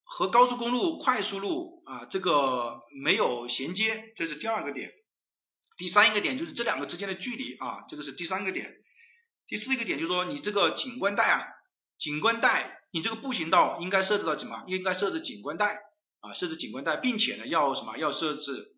[0.03, 4.91] 和高速公路快速路啊，这个没有衔接，这是第二个点。
[5.77, 8.73] 第三一个点就是这两个之间的距离啊，这个是第三个点。
[9.47, 11.43] 第四一个点就是说，你这个景观带啊，
[11.99, 14.63] 景观带，你这个步行道应该设置到什么？
[14.67, 15.79] 应该设置景观带
[16.27, 17.97] 啊，设置景观带，并且呢，要什么？
[17.97, 18.75] 要设置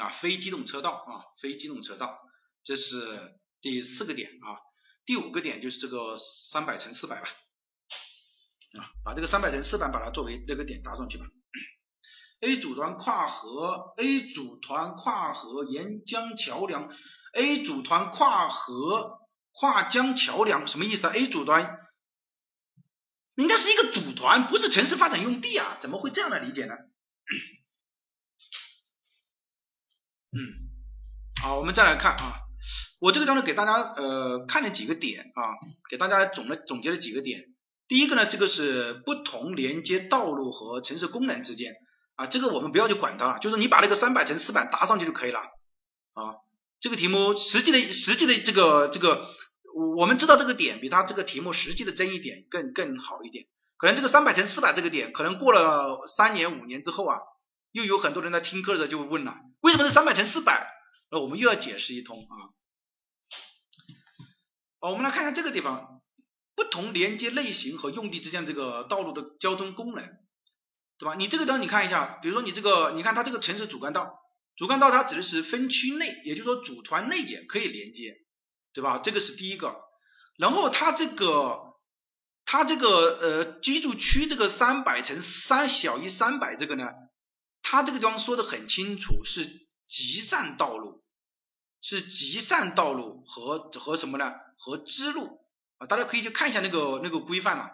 [0.00, 2.18] 啊，非机动车道啊，非机动车道，
[2.64, 4.58] 这是第四个点啊。
[5.04, 7.28] 第五个点就是这个三百乘四百吧，
[8.78, 11.24] 啊，把这个三百乘四百把它作为这个点搭上去吧。
[12.40, 16.88] A 组团跨河，A 组团跨河沿江桥梁
[17.32, 19.20] ，A 组团跨河。
[19.58, 21.78] 跨江桥梁什么意思啊？A 组团
[23.36, 26.74] 应该是一个组团，不是城市发展用地啊，怎么会这样来理解呢？
[30.32, 30.38] 嗯，
[31.42, 32.40] 好，我们再来看啊，
[32.98, 35.42] 我这个当中给大家呃看了几个点啊，
[35.90, 37.44] 给大家总了总结了几个点。
[37.88, 41.74] 第一个呢，这个是不同连接道路和城市功能之间
[42.14, 46.36] 啊，这个我们不要去管它，就是你把那个三百乘四百搭上去就可以了啊。
[46.80, 49.28] 这个题目实际的实际的这个这个。
[49.76, 53.46] 我们知道这个点比他这个题目实际的争议点更更好一点，
[53.76, 57.18] 可能这个三百乘四百这个点，可能过了三年五年之后啊，
[57.72, 60.66] 又有很多人在听课的时候就会问了，为什么是三百乘四百？
[61.10, 62.34] 那我们又要解释一通啊。
[64.80, 66.00] 好，我们来看一下这个地方，
[66.54, 70.04] 不同连接类型和用地之间这个道路的交通功能，
[70.98, 71.14] 对吧？
[71.16, 74.20] 你这个地方你看一下，比如说你这个，你看它这个城市主干道，
[74.56, 78.16] 主干道它指的是分区内，也就是说组团内也可以连接。
[78.76, 78.98] 对吧？
[78.98, 79.74] 这个是第一个，
[80.36, 81.76] 然后它这个，
[82.44, 82.88] 它这个
[83.22, 86.90] 呃居住区这个三百乘三小于三百这个呢，
[87.62, 89.46] 它这个地方说的很清楚，是
[89.88, 91.02] 集散道路，
[91.80, 94.34] 是集散道路和和什么呢？
[94.58, 95.40] 和支路
[95.78, 97.70] 啊，大家可以去看一下那个那个规范了，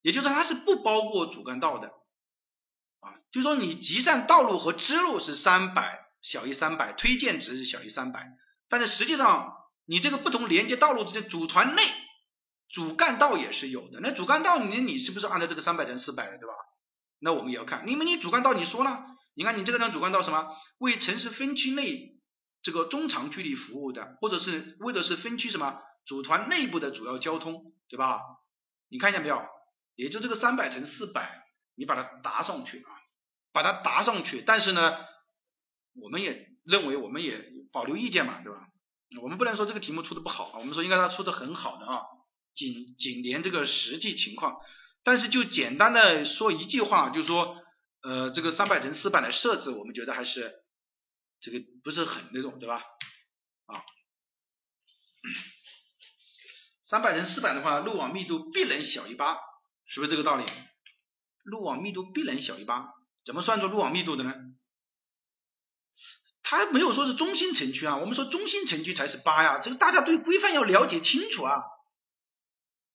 [0.00, 1.88] 也就是说它是不包括主干道的
[3.00, 8.32] 啊，就是说你集散道路和支路是三百小于三百，推荐值是小于三百，
[8.70, 9.58] 但是实际上。
[9.90, 11.82] 你这个不同连接道路之间组团内
[12.68, 16.54] 主干道也是有的，那主干道你你是不是按照这个三百乘四百的对吧？
[17.18, 19.04] 那我们也要看，因为你主干道你说了，
[19.34, 20.46] 你看你这个呢主干道什么
[20.78, 22.20] 为城市分区内
[22.62, 28.20] 这个中长距离服务的，或者是为的是分区什么组团内部的主要交通对吧？
[28.88, 29.42] 你看见没有？
[29.96, 32.90] 也就这个三百乘四百，你把它答上去啊，
[33.50, 34.96] 把它答上去，但是呢，
[36.00, 38.68] 我们也认为我们也保留意见嘛，对吧？
[39.20, 42.02] 我们不能说这个题目出的不好啊，我们说应该它出的很好的啊，
[42.54, 44.60] 紧紧连这个实际情况。
[45.02, 47.56] 但是就简单的说一句话，就是说，
[48.02, 50.62] 呃，这个三百乘四百的设置，我们觉得还是
[51.40, 52.84] 这个不是很那种，对吧？
[53.66, 53.82] 啊，
[56.84, 59.38] 三百乘四百的话，路网密度必能小于八，
[59.86, 60.44] 是不是这个道理？
[61.42, 62.92] 路网密度必能小于八，
[63.24, 64.34] 怎么算出路网密度的呢？
[66.50, 71.62] 他没有说是中心城区啊，我们说中心城区才是八呀，这个大家对规范要了解清楚啊。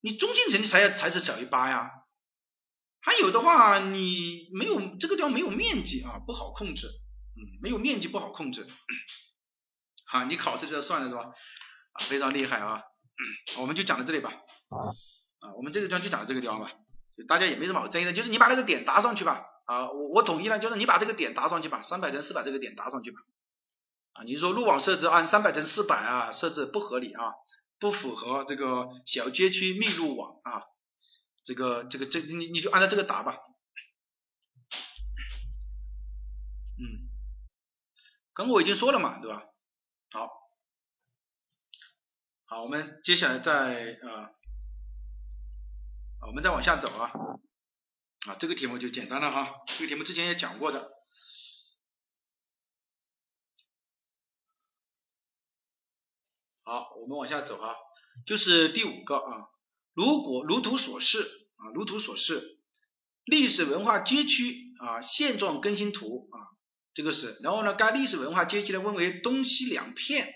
[0.02, 1.90] 你中心城区才才是小于八呀，
[3.00, 8.68] 还有的话你没有这个地方没有面积啊，不好控制，嗯，没有面积不好控制。
[10.06, 11.32] 好，你考试就算了是吧？
[12.10, 12.82] 非常厉害啊，
[13.58, 14.32] 我们就讲到这里吧。
[14.32, 16.70] 啊，我们这个地方就讲到这个地方吧，
[17.30, 19.46] 大家也没什么好争议的，就是你把那个点搭上去吧。
[19.66, 23.22] 啊，我我统一了，就是你把这个点搭上去吧，三百乘四百这个点搭上去吧。
[24.16, 27.34] 啊，你说路网设置按三百乘四百啊设置不合理啊，
[27.80, 30.64] 不符合这个小街区密入网啊，
[31.44, 33.38] 这个这个这你你就按照这个答吧。
[36.78, 37.12] 嗯，
[38.34, 39.44] 刚我已经说了嘛，对吧？
[40.12, 40.30] 好，
[42.46, 44.32] 好，我们接下来再啊，
[46.26, 47.12] 我们再往下走啊，
[48.28, 50.95] 啊，这个题目就简单了哈，这个题目之前也讲过的。
[56.68, 57.76] 好，我们往下走啊，
[58.26, 59.48] 就是第五个啊，
[59.94, 61.20] 如果如图所示
[61.58, 62.58] 啊，如图所示，
[63.24, 66.38] 历史文化街区啊现状更新图啊。
[66.96, 70.34] 这个是，然后呢，该历史文化街区呢分为东西两片，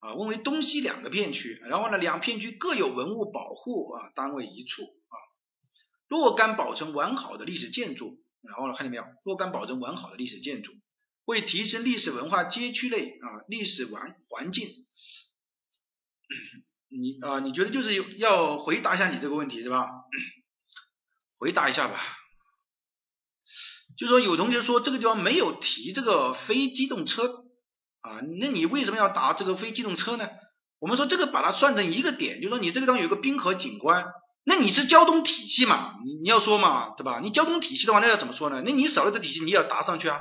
[0.00, 5.16] 啊，分为东西两个片区，然后呢，两片区各有文物保护啊单位一处啊，
[6.06, 9.04] 若干保存完好的历史建筑，然后呢，看见没有？
[9.24, 10.72] 若干保存完好的历史建筑，
[11.24, 14.83] 为提升历史文化街区内啊历史环环境，
[16.88, 19.86] 你啊，你觉得就是要回答一下你这个问题是吧？
[21.38, 22.00] 回答一下吧。
[23.96, 27.44] 就说有同学说这个地方没有提这个非机动车
[28.00, 30.28] 啊，那你为什么要答这个非机动车呢？
[30.80, 34.04] 我们说这个把它算成一个点，就说你这个地方有个滨河景观，
[34.44, 37.20] 那你是交通体系嘛，你你要说嘛，对吧？
[37.20, 38.62] 你交通体系的话，那要怎么说呢？
[38.64, 40.20] 那你少了这体系，你也要答上去啊，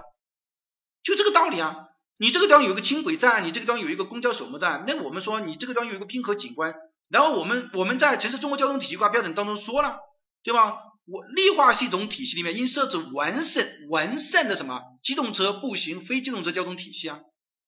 [1.03, 1.87] 就这个道理啊。
[2.23, 6.73] 你这个地方有一个轻轨站，你这个地方有一个公交首末站，那我们说你这个地方有一个滨河景观，
[7.09, 9.99] 然后我们我们在城市综合交通体系化标准当中说了，
[10.41, 10.73] 对吧？
[11.05, 17.19] 我绿化系统体系里面应设置完善完善的什么机动车、步行、非机动车交通体系啊？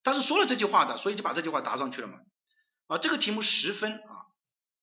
[0.03, 2.13] 他是说了这句话的，所以就把这句话答上去了嘛。
[2.87, 4.31] 啊，这个题目十分啊，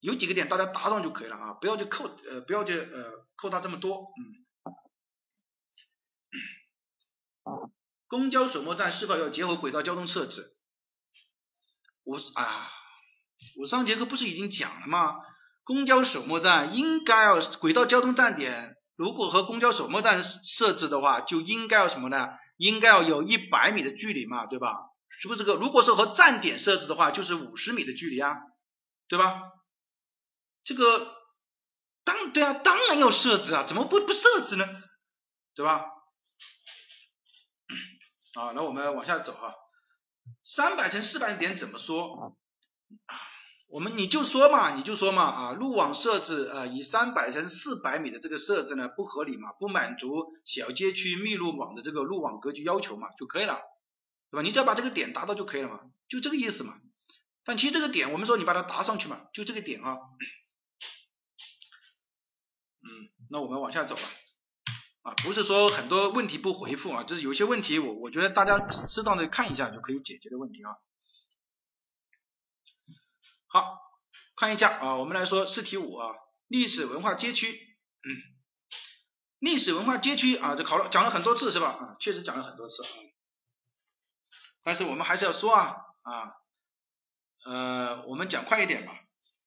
[0.00, 4.12] 有几个点大家答上就可以了啊，不要去扣呃不要去呃扣它这么多。
[4.20, 4.44] 嗯。
[8.12, 10.42] 公交首末站是否要结合轨道交通设置？
[12.04, 12.68] 我啊，
[13.58, 15.14] 我上节课不是已经讲了吗？
[15.64, 22.28] 公交首末站应该要轨道交通站点，如果和公交首末站设置的话，就应该要什么呢？
[22.58, 24.76] 应该要有一百米的距离嘛，对吧？
[25.22, 25.54] 是不是这个？
[25.54, 28.36] 如果是和站点设置的话，就是五十米的距离啊，
[29.08, 29.40] 对吧？
[30.64, 31.14] 这个
[32.04, 34.66] 当对啊，当然要设置啊，怎么不不设置呢？
[35.54, 35.82] 对吧？
[38.34, 39.54] 啊，那我们往下走哈，
[40.42, 42.36] 三百乘四百点怎么说？
[43.68, 53.60] 我们你就说嘛，你就说嘛啊，路网设置啊，以三百乘四百米的这个设置呢不合理嘛，不满足小街区密路网的这个路网格局要求嘛，就可以了，
[54.30, 54.42] 对吧？
[54.42, 56.78] 你只要把这个点达到就可以了嘛，就这个意思嘛。
[57.44, 59.96] 但其实这个点，我们说你把它答上去嘛，就这个点啊。
[62.82, 64.02] 嗯，那我们往下走吧。
[65.02, 70.70] 啊不是说很多问题不回复啊，就是有些问题我我觉得大家适当的看一下就可以解决的问题啊。
[73.48, 73.78] 好，
[74.36, 76.14] 看一下啊，我们来说试题五啊，
[76.46, 78.08] 历史文化街区，嗯，
[79.40, 81.70] 历史文化街区啊，这考了讲了很多次是吧？
[81.72, 82.88] 啊，确实讲了很多次啊，
[84.62, 86.32] 但是我们还是要说啊啊，
[87.44, 88.94] 呃，我们讲快一点吧，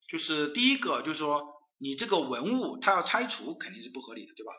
[0.08, 4.52] 就是第一个就是说，你这个文物它要拆除肯定是不合理的，对吧？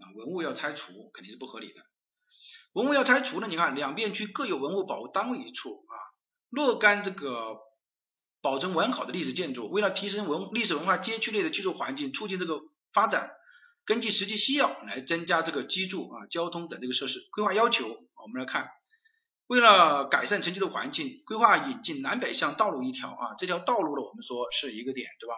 [0.00, 1.80] 啊，文物要拆除肯定是不合理的，
[2.72, 5.94] 文物要拆除呢，你看两边区各有文物保护单位一处啊，
[6.50, 7.58] 若干这个。
[8.42, 12.58] 保存完好的历史建筑，为了提升文历史文化街区内的居住环境，促进这个
[12.90, 13.32] 发展，
[13.84, 17.86] 根据实际需要来增加这个居住啊、交通等这个设施规划要求。
[17.86, 18.70] 我们来看，
[19.46, 25.34] 为了改善城区的环境，规划引进南北向道路一条啊，这条道路呢，我们说是一个点，对吧？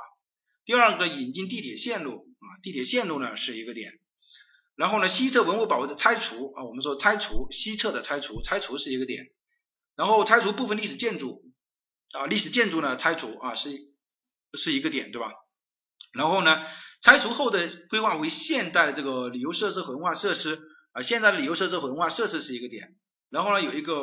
[0.64, 3.98] 第二个引进地铁线路啊，地铁线路呢是一个点。
[4.76, 9.26] 然后呢，西侧文物保护的拆除啊，我们说拆除西侧的拆除，拆除是一个点。
[9.96, 11.42] 然后拆除部分历史建筑。
[12.12, 13.70] 啊，历史建筑呢拆除啊是
[14.52, 15.32] 是一个点对吧？
[16.12, 16.62] 然后呢，
[17.00, 20.60] 拆除后的规划为现代的这个旅游设施和文化设施
[20.92, 22.96] 啊，现在的旅游设施和文化设施是一个点。
[23.30, 23.94] 然后呢，有一个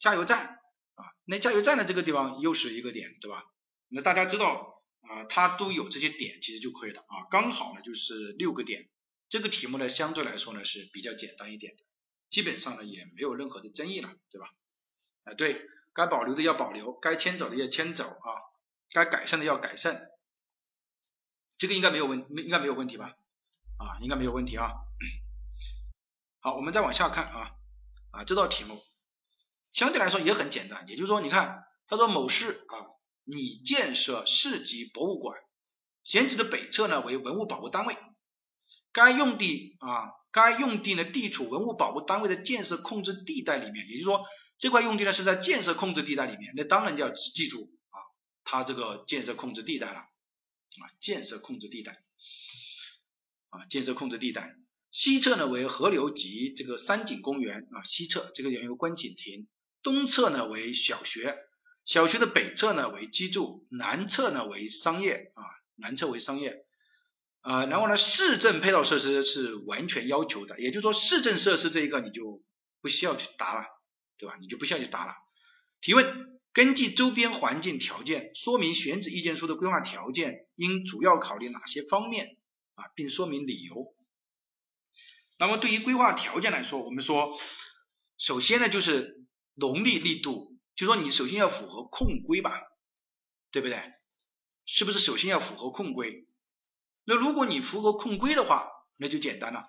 [0.00, 0.46] 加油站
[0.94, 3.42] 啊，那加油站的这个地方又是一个点对吧？
[3.90, 8.88] 那大家知道啊，它都有这些点其实就可以了啊，刚好呢就是六个点。
[9.30, 11.82] 这个题目呢相对来说呢是比较简单一点的，
[12.28, 14.50] 基本上呢也没有任何的争议了，对吧？
[15.24, 15.66] 啊对。
[15.92, 18.30] 该保留的要保留，该迁走的要迁走啊，
[18.94, 20.06] 该改善的要改善，
[21.58, 23.16] 这个应该没有问，应该没有问题吧？
[23.76, 24.70] 啊，应该没有问题啊。
[26.38, 27.50] 好，我们再往下看啊
[28.12, 28.80] 啊，这道题目
[29.72, 32.86] 相对来说也很简单，也就是说，你看他说某市啊，
[33.24, 35.40] 拟建设市级博物馆，
[36.04, 37.96] 选址的北侧呢为文物保护单位，
[38.92, 44.24] 该用地啊，该用地呢地处文物保护单位的建设控制地带里面，也就是说。
[44.58, 47.96] 这块用地呢是在建设控制地带里面，那当然就要记住啊，
[48.44, 52.02] 它这个建设控制地带了啊，建设控制地带。
[53.48, 54.54] 啊，建设控制地带。
[54.90, 59.48] 西侧呢为河流及这个山景公园啊，西侧这个有观景亭。
[59.82, 61.38] 东侧呢为小学，
[61.86, 65.42] 小学的北侧呢为居住，南侧呢为商业啊，
[65.76, 66.66] 南侧为商业。
[67.42, 72.42] 啊，然后呢，市政配套设施是完全要求的，也就是说，市政设施这一个你就
[72.82, 73.66] 不需要去答了，
[74.18, 74.36] 对吧？
[74.40, 75.14] 你就不需要去答了。
[75.80, 82.36] 提问：根据周边环境条件，说明选址意见书的规划条件应主要考虑哪些方面
[82.74, 83.94] 啊，并说明理由。
[85.38, 87.38] 那么对于规划条件来说，我们说，
[88.18, 92.60] 首先呢就是农历力度，就说你首先要符合控规吧，
[93.50, 93.80] 对不对？
[94.66, 96.26] 是不是首先要符合控规？
[97.04, 99.64] 那如果你符合控规的话，那就简单了。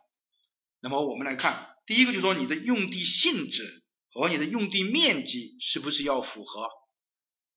[0.79, 6.67] 那么我们来看，第一个就是说你的用地性质和你的用地面积是不是要符合？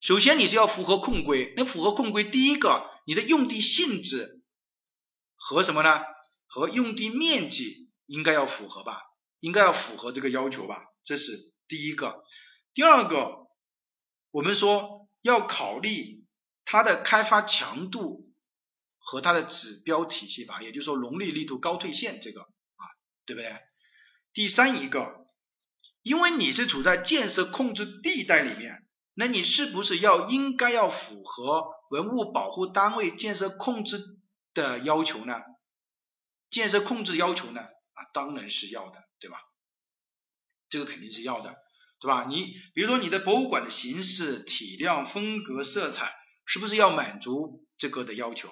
[0.00, 4.42] 首先你是要符合控规，那符合控规，第一个你的用地性质
[5.36, 5.88] 和什么呢？
[6.46, 9.02] 和用地面积应该要符合吧？
[9.40, 10.84] 应该要符合这个要求吧？
[11.02, 11.32] 这是
[11.66, 12.22] 第一个。
[12.74, 13.46] 第二个，
[14.30, 16.24] 我们说要考虑
[16.64, 18.30] 它的开发强度。
[19.04, 22.82] 和它的指标体系吧，也就是说农历力度高退线这个啊，
[23.26, 23.56] 对不对？
[24.32, 25.26] 第三一个，
[26.02, 34.02] 因为你是处在建设控制地带里面，那你是不是要应该要符合文物保护单位建设控制
[34.54, 35.40] 的要求呢？
[36.50, 37.60] 建设控制要求呢？
[37.60, 39.36] 啊，当然是要的，对吧？
[40.70, 41.54] 这个肯定是要的，
[42.00, 42.24] 对吧？
[42.24, 46.12] 你比如说你的博物馆的形式、体量、风格、色彩，
[46.46, 48.50] 是不是要满足这个的要求？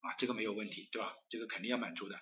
[0.00, 1.12] 啊，这个没有问题，对吧？
[1.28, 2.16] 这个肯定要满足的。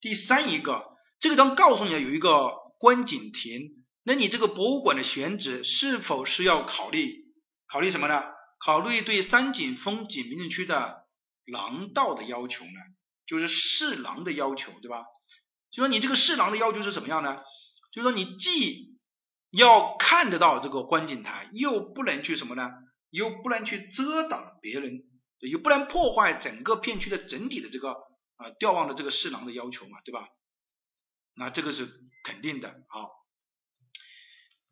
[0.00, 0.84] 第三一个，
[1.18, 7.26] 这个当告诉你有一个观景亭，那你这个博物馆的选址是否是要考虑
[7.66, 8.22] 考虑什么呢？
[8.64, 11.04] 考虑对山景风景名胜区的
[11.44, 12.70] 廊道的要求呢？
[13.26, 15.04] 就是侍廊的要求，对吧？
[15.70, 17.36] 就说你这个侍廊的要求是怎么样呢？
[17.92, 18.96] 就说你既
[19.50, 22.70] 要看得到这个观景台，又不能去什么呢？
[23.10, 25.02] 又不能去遮挡别人。
[25.40, 27.90] 又不能破坏整个片区的整体的这个
[28.36, 30.28] 啊调望的这个视廊的要求嘛，对吧？
[31.34, 31.88] 那这个是
[32.24, 32.74] 肯定的。
[32.88, 33.10] 好，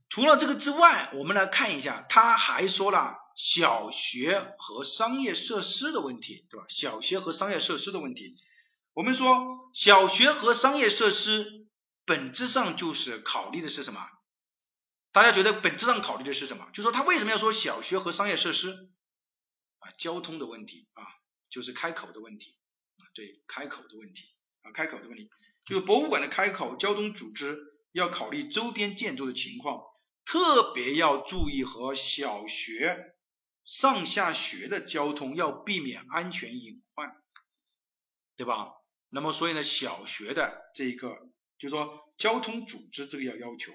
[0.08, 6.66] 除了这个之外，我们来看一下，他还说了小学和商业设施的问题，对吧？
[6.68, 8.36] 小学和商业设施的问题，
[8.94, 11.68] 我们说小学和商业设施
[12.04, 14.00] 本质上就是考虑的是什么？
[15.12, 16.68] 大家觉得本质上考虑的是什么？
[16.74, 18.90] 就说他为什么要说小学和商业设施？
[19.98, 21.02] 交通的问题啊，
[21.50, 22.56] 就是开口的问题
[22.96, 24.28] 啊，对，开口的问题
[24.62, 25.28] 啊，开口的问题，
[25.64, 27.58] 就是博物馆的开口交通组织
[27.92, 29.82] 要考虑周边建筑的情况，
[30.24, 33.14] 特别要注意和小学
[33.64, 37.16] 上下学的交通要避免安全隐患，
[38.36, 38.72] 对吧？
[39.08, 41.16] 那么所以呢，小学的这个
[41.58, 43.72] 就是说交通组织这个要要求，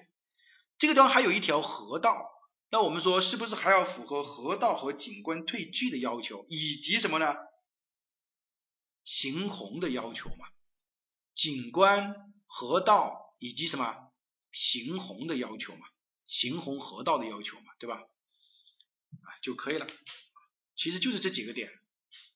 [0.78, 2.31] 这个地方还有一条河道。
[2.72, 7.36] 那我们说是不是还要符合河道和景观退距的要求，以及什么呢？
[9.04, 10.48] 行洪的要求嘛？
[11.36, 12.16] 景观、
[12.48, 14.12] 河道以及什么
[14.54, 15.86] 行洪的要求嘛？
[16.26, 17.74] 行洪河道的要求嘛？
[17.78, 17.96] 对吧？
[17.98, 19.86] 啊就可以了。
[20.78, 21.70] 其实就是这几个点，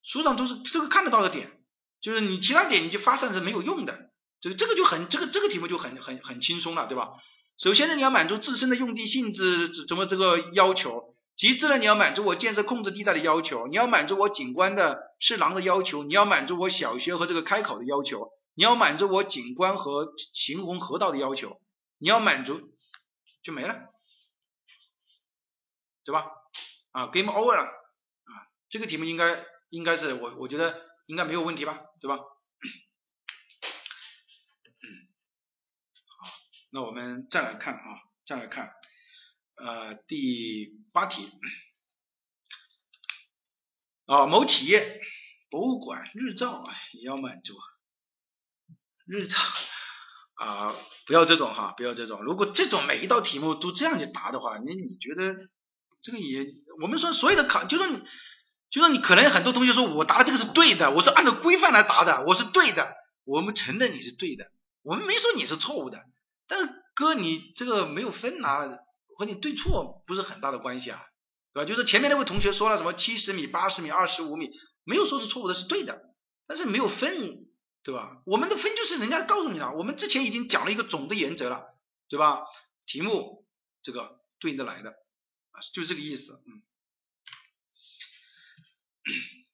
[0.04, 1.64] 书上都是这个看得到的点，
[2.02, 4.12] 就是你其他点你就发散是没有用的。
[4.42, 7.14] 这个这个就很这个这个题目就很很很轻松了，对吧？
[7.58, 21.60] 首先呢，你要满足自身的用地性质怎么这个要求；其次呢，你要满足我建设控制地带的要求；你要满足我景观的是廊的要求；你要满足我小学和这个开口的要求；你要满足我景观和行洪河道的要求；
[21.98, 22.60] 你要满足
[23.42, 23.90] 就没了，
[26.04, 26.26] 对吧？
[26.92, 28.32] 啊，game over 了啊，
[28.70, 32.20] 这个题目应该应该是我我觉得应该没有问题吧，对吧？
[36.76, 37.80] 那我们再来看啊，
[38.26, 38.74] 再来看，
[39.56, 41.32] 呃，第八题，
[44.06, 45.00] 啊，某企业
[45.50, 47.56] 博物馆日照啊也要满足，
[49.06, 49.38] 日照
[50.34, 50.76] 啊，
[51.08, 52.22] 不要这种哈，不要这种。
[52.24, 55.48] 如果这种每一道题目都这样去答的话，那你觉得
[56.02, 56.46] 这个也，
[56.82, 58.04] 我们说所有的考，就说你，
[58.70, 66.04] 就说你可能很多同学说我答的这个是对的，我是按照规范来答的，我是对的，我们承认你是对的，我们没说你是错误的。
[66.48, 68.80] 但是哥，你这个没有分拿，
[69.18, 71.02] 和你对错不是很大的关系啊，
[71.54, 71.68] 对吧？
[71.68, 74.52] 就是前面那位同学说了什么七十米、八十米、二十五米，
[74.84, 76.02] 没有说是错误的，是对的，
[76.48, 77.48] 但是没有分，
[77.84, 78.22] 对吧？
[78.26, 81.64] 我们的分就是人家告诉你了，我们之前已经讲了一个总的原则了，
[82.10, 82.42] 对吧？
[82.86, 83.46] 题目
[83.82, 84.92] 这个对应的来的
[85.52, 86.62] 啊，就是这个意思，嗯。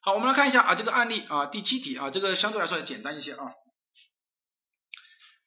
[0.00, 3.44] 好，我们来看一下啊这个案例啊第七题啊这个相对来说简单一些啊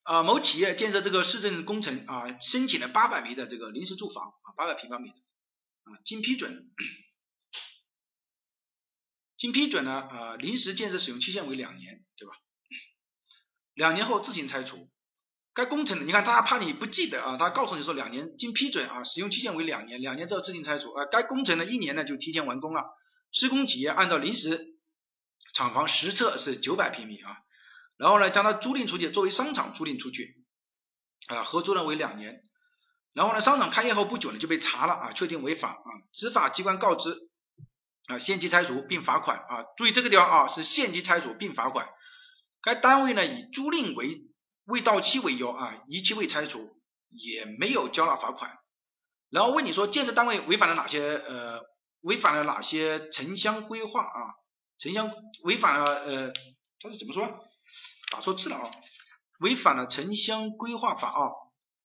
[0.10, 5.16] 啊某企业建设这个市政工程啊申请了八百米的这个临时住房啊八百平方米的
[5.84, 6.72] 啊经批准，
[9.38, 12.34] 经批准呢啊临时建设使用期限为两年对吧？
[13.76, 14.90] 两年后自行拆除。
[15.54, 22.84] 该工程你看他怕你不记得啊，他告诉你说两年经批准啊使用期限为两年，两年之后自行拆除啊该工程呢一年呢就提前完工了。
[23.32, 24.74] 施工企业按照临时
[25.54, 27.38] 厂房实测是九百平米啊，
[28.00, 30.44] 然后呢将它租赁出去作为商场租赁出去
[31.28, 32.42] 啊，合租呢为两年，
[33.14, 37.16] 然后呢商场开业后不久呢就被查了啊，确定违法啊，执法机关告知
[38.08, 41.88] 啊限期拆除并罚款啊，注意这个地方啊是限期拆除并罚款，
[42.64, 44.22] 该单位呢以租赁为
[44.66, 48.58] 未到期为由啊，逾期未拆除也没有交纳罚款，
[49.30, 51.70] 然后问你说建设单位违反了哪些呃？
[52.02, 54.32] 违反了哪些城乡规划啊？
[54.78, 55.12] 城乡
[55.44, 56.32] 违反了呃，
[56.80, 57.46] 他是怎么说？
[58.10, 58.72] 打错字了啊！
[59.40, 61.32] 违反了城乡规划法啊！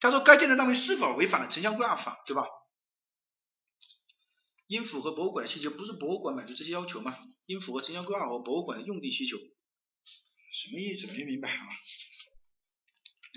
[0.01, 2.45] 他说该建设单位是否违反了城乡规划法，对吧？
[4.67, 7.17] 应符合博物馆的需求，不是博物馆满足这些要求吗？
[7.47, 11.07] 应符合城乡规划和博物馆的用地需求，什么意思？
[11.13, 11.67] 没明白啊？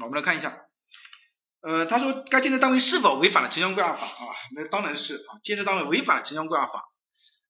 [0.04, 0.64] 我们来看一下。
[1.62, 4.36] 呃，他说该建设单位是否违反了城乡规划法啊？
[4.56, 6.86] 那当然是啊，建设单位违反了城乡规划法。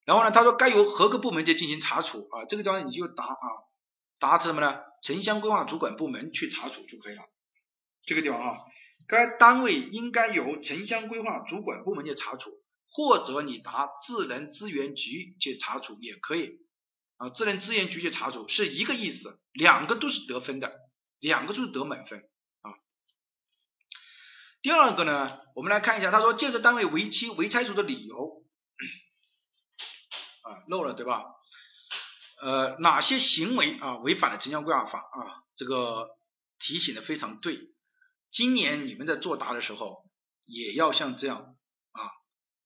[0.05, 2.45] 然后呢，他说该由何个部门去进行查处啊？
[2.49, 3.47] 这个地方你就答啊，
[4.19, 4.81] 答什么呢？
[5.01, 7.21] 城乡规划主管部门去查处就可以了。
[8.03, 8.57] 这个地方啊，
[9.07, 12.51] 该单位应该由城乡规划主管部门去查处，
[12.89, 16.59] 或者你答自然资源局去查处也可以
[17.17, 17.29] 啊。
[17.29, 20.73] 自然资源局去查处是一个意思，两个都是得分的，
[21.19, 22.19] 两个都是得满分
[22.61, 22.71] 啊。
[24.61, 28.43] 第二个呢，我们来看一下，他说建设单位违期未拆除的理由
[30.43, 31.25] 啊漏了对吧？
[32.41, 35.43] 呃，哪些行为啊违反了城乡规划法啊？
[35.55, 36.09] 这个
[36.59, 37.59] 提醒的非常对。
[38.31, 40.03] 今年你们在作答的时候
[40.45, 41.55] 也要像这样
[41.91, 42.01] 啊，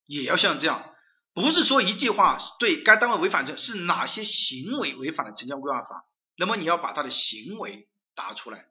[0.06, 0.94] 也要像这样，
[1.34, 6.06] 不是说一句话对该单位违反这是哪些行为违反了城乡规划法？
[6.36, 8.66] 那么你要把他的行为答出来。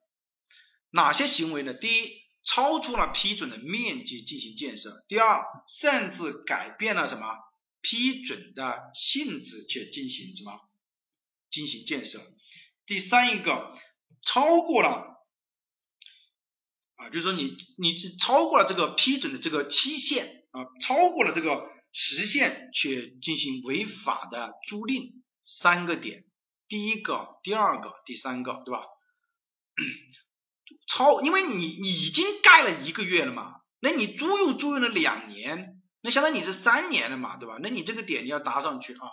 [0.91, 1.75] 哪些行为呢？
[1.75, 2.21] 第一。
[2.43, 5.05] 超出了批准的面积进行建设。
[5.09, 7.37] 第二，擅自改变了什么
[7.83, 10.59] 批准的性质且进行什么
[11.51, 12.21] 进行建设。
[12.87, 13.77] 第三一个，
[14.25, 15.17] 超过了
[16.97, 25.21] 啊，就是说你你超过了这个批准的这个期限啊，超过了这个时限却进行违法的租赁。
[25.43, 26.25] 三个点，
[26.69, 28.85] 第一个、第二个、第三个，对吧？
[30.87, 37.57] 超，因为你你已经盖了一个月了嘛，那你租又租用了两年，那相当于你是三年了嘛，对吧？
[37.63, 39.09] 那你这个点你要答上去啊。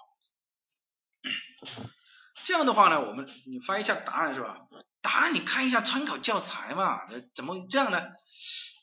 [2.47, 4.57] 这样的话呢，我们你翻一下答案是吧？
[5.01, 7.01] 答案你看一下参考教材嘛，
[7.35, 8.01] 怎么这样呢？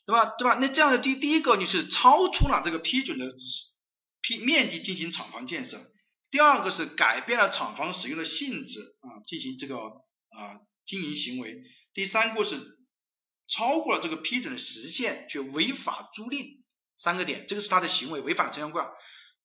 [0.05, 0.35] 对吧？
[0.37, 0.59] 对吧？
[0.61, 3.33] 那这样的第第一个你是超出了这个批准的
[4.21, 5.81] 批面积进行厂房建设，
[6.29, 11.63] 第二个是改变了厂房使用的性质啊，进行这个啊经营行为。
[11.95, 12.61] 第三个是
[13.47, 16.61] 超过了这个批准的时限，却违法租赁，
[16.97, 18.83] 三个点，这个是他的行为违反了城乡规，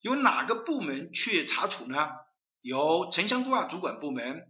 [0.03, 2.11] 由哪个部门去查处呢？
[2.61, 4.47] 由城乡规划主管部门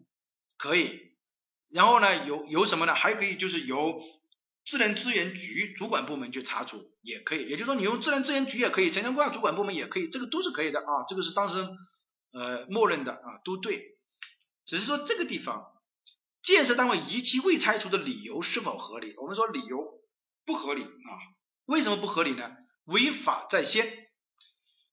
[0.56, 1.12] 可以，
[1.70, 2.94] 然后呢，由由什么呢？
[2.94, 4.00] 还可以就是由
[4.66, 11.66] 自然资源局主管部门去查处也可以，也就是说你用自然资源局也可以，城乡规划主管部门也可以，这个都是可以的啊，这个是当时
[12.32, 13.96] 呃默认的啊，都对，
[14.66, 15.66] 只是说这个地方。
[16.42, 19.14] 建设单位逾期未拆除的理由是否合理？
[19.18, 20.00] 我们说理由
[20.46, 21.10] 不合理啊，
[21.66, 22.50] 为什么不合理呢？
[22.86, 23.92] 违法在先，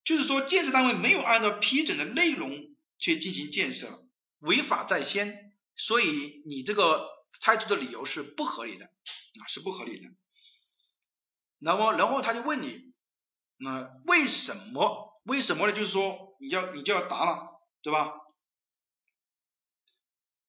[0.03, 2.52] 就是说建设单位没有按照批准的内容
[2.99, 4.07] 去进行建设，
[4.40, 7.07] 违法在先，所以你这个
[7.41, 10.10] 拆除的理由是不合理的啊，是不合理的。
[11.60, 12.94] 那么，然后他就问你，
[13.57, 15.22] 那为什么？
[15.24, 15.74] 为什么呢？
[15.74, 17.49] 就是说你要你就要答了，
[17.82, 18.14] 对吧？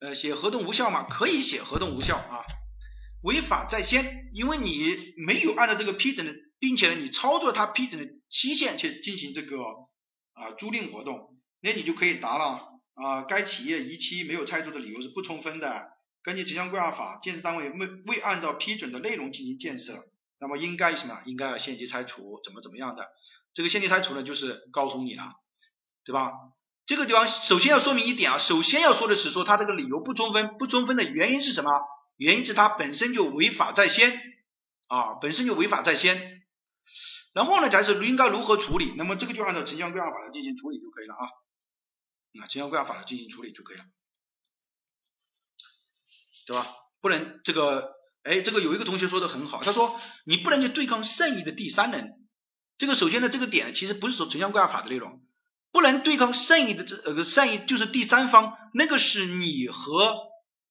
[0.01, 1.09] 呃，写合同无效嘛？
[1.09, 2.45] 可以写合同无效啊，
[3.23, 9.57] 违法在先，因为你没有按照这个批准的，并且呢，你超出了他批准的期限去进行这个
[10.35, 13.22] 啊租赁活动，那你就可以答了啊。
[13.28, 15.89] 该企业逾期没有拆除的理由是不充分的，
[16.22, 19.94] 根据城乡规划法，建设单位未未按照批准的内容进行建设，
[20.40, 21.20] 那么应该什么？
[21.26, 23.06] 应该要限期拆除，怎么怎么样的？
[23.55, 25.32] 这个限期拆除呢，就是告诉你了，
[26.05, 26.32] 对吧？
[26.86, 31.70] 这个地方首先要说明一点啊，首先要说的是说他这个理由不充分，不充分的原因是什么？
[32.16, 34.20] 原因是他本身就违法在先
[34.89, 36.43] 啊，本身就违法在先。
[37.35, 38.94] 然后呢，才是应该如何处理？
[38.97, 41.22] 那么这个就按照城乡规划法来进行处理就可以了啊。
[42.32, 43.84] 那城乡规划法进行处理就可以了，
[46.46, 46.74] 对吧？
[47.00, 47.92] 不能这个，
[48.22, 52.14] 哎，这个有一个同学说的很好，他说你不能去对抗剩余的第三人。
[52.76, 55.20] 这个首先呢，这个点其实不是说城乡规划法的内容，
[55.72, 60.16] 不能对抗剩余的这呃剩余就是第三方，那个是你和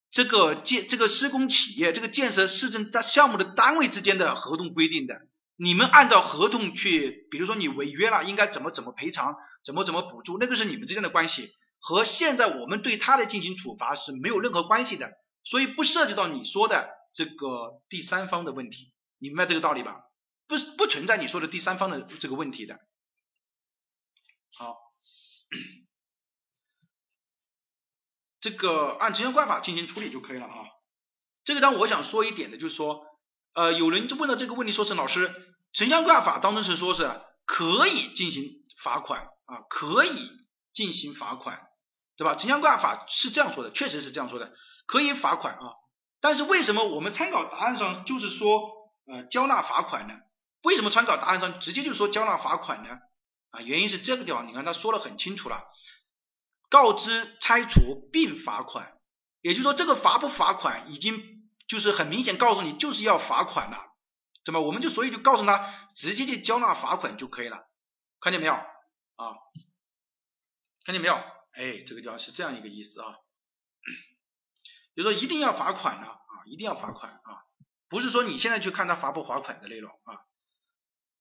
[0.10, 5.22] 这个建这个施工企业这个建设市政大项目的单位之间的合同规定的，
[5.58, 9.36] 你们按照合同去，比如说你违约了，应该怎么怎么赔偿，
[9.66, 15.14] 怎么怎么补助，那个是你们之间的关系，和现在我们对他的进行处罚是没有任何关系的。
[15.44, 20.04] 所以不涉及到你说的这个第三方的问题，你明白这个道理吧？
[20.48, 22.80] 不不存在你说的第三方的这个问题的。
[24.54, 24.78] 好，
[28.40, 30.66] 这个按城乡规划法进行处理就可以了啊。
[31.44, 33.06] 这个当我想说一点的就是说，
[33.54, 38.52] 呃，有人就问到这个问题，说是老师，城乡规划法当中是说是可以进行
[38.84, 40.32] 罚款啊，可以
[40.74, 41.68] 进行罚款，
[42.18, 42.36] 对吧？
[42.36, 44.52] 城乡规划法是这样说的，确实是这样说的。
[44.86, 45.74] 可以罚款啊，
[46.22, 48.70] 但是为什么我们参考答案上就是说
[49.06, 50.14] 呃交纳罚款呢？
[50.64, 52.90] 为什么参考答案上直接就说交纳罚款呢？
[53.52, 55.64] 啊，原因是这个地方，你看他说的很清楚了，
[56.70, 58.94] 告知拆除并罚款，
[59.42, 61.22] 也就是说这个罚不罚款已经
[61.68, 63.78] 就是很明显告诉你就是要罚款了，
[64.48, 64.62] 对吧？
[64.62, 67.68] 我们就所以就告诉他直接去交纳罚款就可以了，
[68.22, 69.36] 看见没有啊？
[70.86, 71.16] 看见没有？
[71.52, 73.18] 哎，这个地方是这样一个意思啊。
[74.96, 77.44] 就说一定要罚款的啊，一定要罚款啊，
[77.90, 80.24] 不是说你现在去看他罚不罚款的内容啊。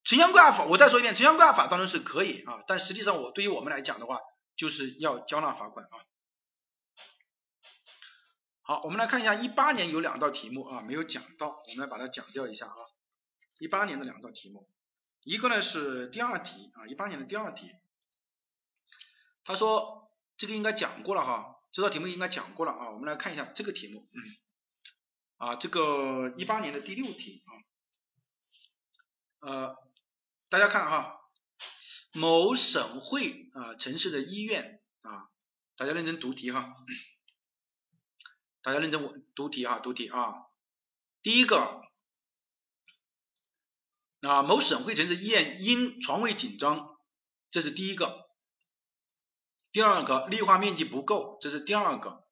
[0.04, 4.20] 城乡规划法，我再说一遍，城乡规划法当中是可以啊，但实际上我对于我们来讲的话，
[4.54, 5.98] 就是要交纳罚款啊。
[8.62, 12.85] 好，我们来看一下一八年有两道题目啊，没有讲到，我们来把它讲掉一下啊。
[13.58, 14.68] 一八年的两道题目，
[15.22, 17.70] 一个呢是第二题啊，一八年的第二题，
[19.44, 21.52] 他说这个应该讲过了哈。
[21.72, 24.08] 这道题目应该讲过了啊，我们来看一下这个题目，
[25.36, 27.50] 啊，这个一八年的第六题啊，
[29.40, 29.76] 呃，
[30.48, 31.20] 大家看哈，
[32.12, 35.28] 某省会啊城市的医院啊，
[35.76, 36.74] 大家认真读题哈，
[38.62, 40.46] 大家认真读题啊，读题啊，
[41.20, 41.85] 第一个
[44.26, 46.84] 啊，某省会城市医院因床位紧张，
[47.50, 48.26] 这是第一个。
[49.72, 52.24] 第二个绿化面积不够，这是第二个；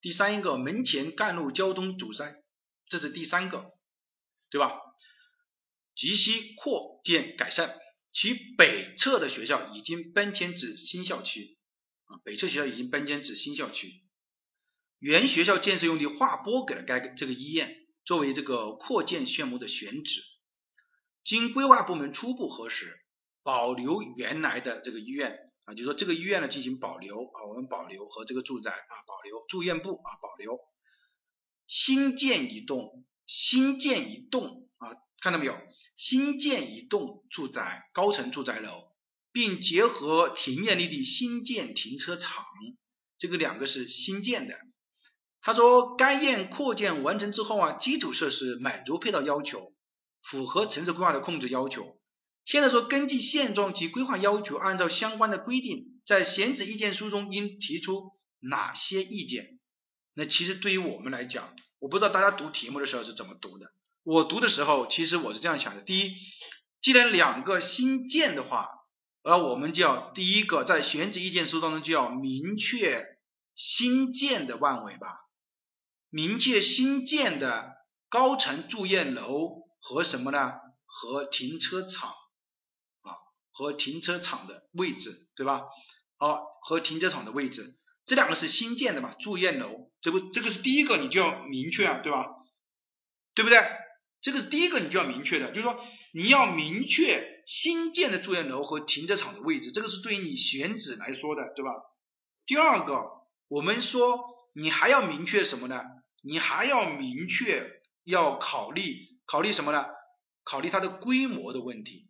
[0.00, 2.34] 第三一个门前干路交通堵塞，
[2.88, 3.72] 这是第三个，
[4.50, 4.72] 对吧？
[5.94, 7.76] 急需扩建改善，
[8.10, 11.58] 其北侧的学校已经搬迁至新校区
[12.06, 14.02] 啊，北侧学校已经搬迁至新校区，
[14.98, 20.22] 原学校建设用地划拨给了该这个医院，作为这个扩建项目的选址，
[21.24, 22.98] 经规划部门初步核实，
[23.42, 25.38] 保留原来的这个医院。
[25.66, 30.58] 啊，就说这个医院呢进行保留啊，我们保留和这个住宅啊保留住院部啊保留，
[31.66, 35.56] 新建一栋新建一栋啊，看到没有？
[35.96, 38.90] 新建一栋住宅高层住宅楼，
[39.32, 42.46] 并结合停业绿地新建停车场，
[43.18, 44.58] 这个两个是新建的。
[45.42, 49.72] 他说该院扩建完成之后啊，基础设施满足配套要求，
[50.22, 51.98] 符合城市规划的控制要求。
[52.44, 59.60] 现在说，根据现状及规划要求，按照相关的规定，在选址意见书中应提出哪些意见？
[60.14, 63.72] 那其实对于我们来讲，我不知道大家读题目的时候是怎么读的。
[64.02, 66.14] 我读的时候，其实我是这样想的：第一，
[66.80, 68.68] 既然两个新建的话，
[69.22, 73.06] 而我们就要第一个在选址意见书当中就要明确
[73.54, 75.20] 新建的万围吧，
[76.08, 77.74] 明确新建的
[78.08, 80.52] 高层住院楼和什么呢？
[80.86, 82.10] 和停车场
[83.02, 83.18] 啊。
[83.52, 85.62] 和停车场的位置，对吧？
[86.16, 87.76] 好，和停车场的位置，
[88.06, 89.14] 这两个是新建的嘛？
[89.20, 92.26] 住院楼，这不，这个是第一个，你就要明确啊，对吧？
[93.34, 93.62] 对不对？
[94.22, 95.82] 这个是第一个，你就要明确的，就是说
[96.12, 101.70] 你要明确新建的住院楼和停车场的位置，这个是对于你选址来说的，对吧？
[102.46, 103.10] 第二个，
[103.48, 104.20] 我们说
[104.54, 105.82] 你还要明确什么呢？
[106.22, 107.70] 你还要明确
[108.04, 108.96] 要考虑
[109.30, 109.84] 考虑什么呢？
[110.42, 112.08] 考虑它的规模的问题。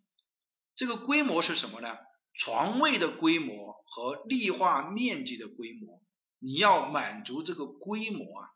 [0.75, 1.95] 这个规模是什么呢？
[2.33, 6.01] 床位的规模和绿化面积的规模，
[6.39, 8.49] 你要满足这个规模啊，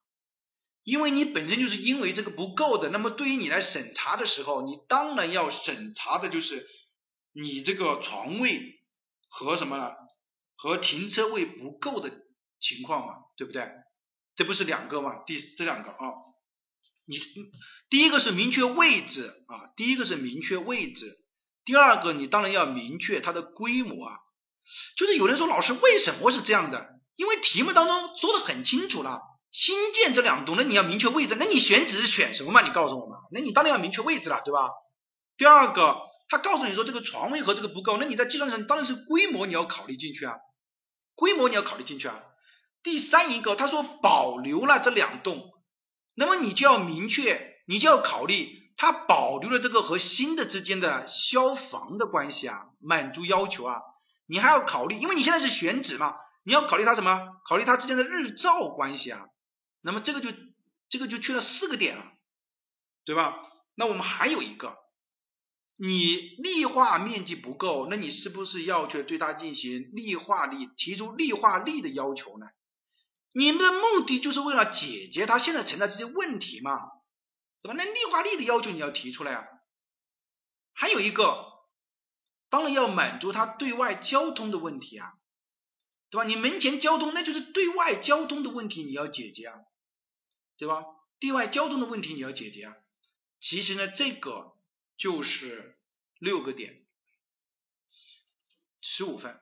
[0.81, 6.67] 因为你本身就是因为这个不够的，那么对于你来审查的时候，你当然要审查的就是
[7.33, 8.79] 你这个床位
[9.27, 9.93] 和什么呢？
[10.55, 12.09] 和停车位不够的
[12.59, 13.69] 情况嘛，对不对？
[14.35, 15.21] 这不是两个吗？
[15.27, 16.13] 第这两个啊，
[17.05, 17.19] 你
[17.89, 21.17] 第一个是明确位置啊，第一个是明确位置。
[21.63, 24.15] 第二个，你当然要明确它的规模啊，
[24.97, 26.89] 就是有人说老师为什么是这样的？
[27.15, 32.61] 因为题目当中说的很清楚了，新建这两栋，那你要明确位置，那你选址是选什么嘛？
[32.61, 33.17] 你告诉我嘛？
[33.31, 34.69] 那你当然要明确位置了，对吧？
[35.37, 35.95] 第二个，
[36.27, 40.35] 他告诉你说这个床位和这个不够，那你在计算上当然是规模你要考虑进去啊，
[41.15, 42.21] 规模你要考虑进去啊。
[42.83, 45.51] 第三一个，他说保留了这两栋，
[46.15, 53.81] 那么你就要明确，你就要考虑它保留了这个和新的之间的消防的关系啊，满足要求啊。
[54.25, 57.19] 你还要考虑，因为你现在是选址嘛，你要考虑它什么？
[57.47, 59.27] 考虑它之间的日照关系啊。
[59.81, 60.29] 那么这个就
[60.89, 62.03] 这个就缺了四个点了，
[63.05, 63.35] 对吧？
[63.75, 64.77] 那我们还有一个，
[65.75, 72.47] 你绿化面积不够，那你是不是要去对它进行绿化率，提出绿化率的要求呢？
[73.37, 76.79] 你们的目的就是为了解决他现在存在这些问题嘛，
[77.61, 77.75] 对吧？
[77.77, 79.45] 那绿化率的要求你要提出来啊。
[80.73, 81.53] 还有一个。
[82.47, 85.11] 当然要满足他对外交通的问题啊，
[86.09, 86.23] 对吧？
[86.23, 89.59] 你门前交通那就是对外交通的问题，你要解决啊，
[90.55, 90.85] 对吧？
[91.19, 92.75] 对外交通的问题你要解决啊。
[93.41, 94.53] 其实呢，这个
[94.95, 95.77] 就是
[96.19, 96.85] 六个点，
[98.79, 99.37] 十五分，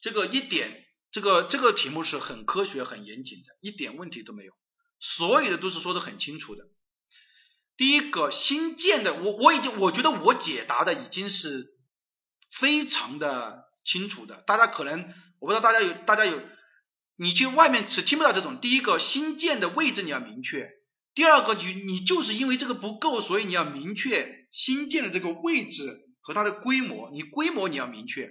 [0.00, 0.85] 这个一点，
[1.16, 4.52] 这个这个题目是很科学、很严谨的，一点问题都没有，
[5.00, 6.64] 所有的都是说的很清楚的。
[7.78, 11.74] 第一个新建的，我我已经我觉得我解答的已经是。
[12.60, 16.40] 非常的清楚的，大家可能我不知道大家有大家有，
[17.16, 18.60] 你去外面是听不到这种。
[18.60, 20.70] 第一个新建的位置你要明确，
[21.12, 28.30] 第二个你你就是因为这个不够，所以你要明确新建的这个位置和它的规模，你规模你要明确。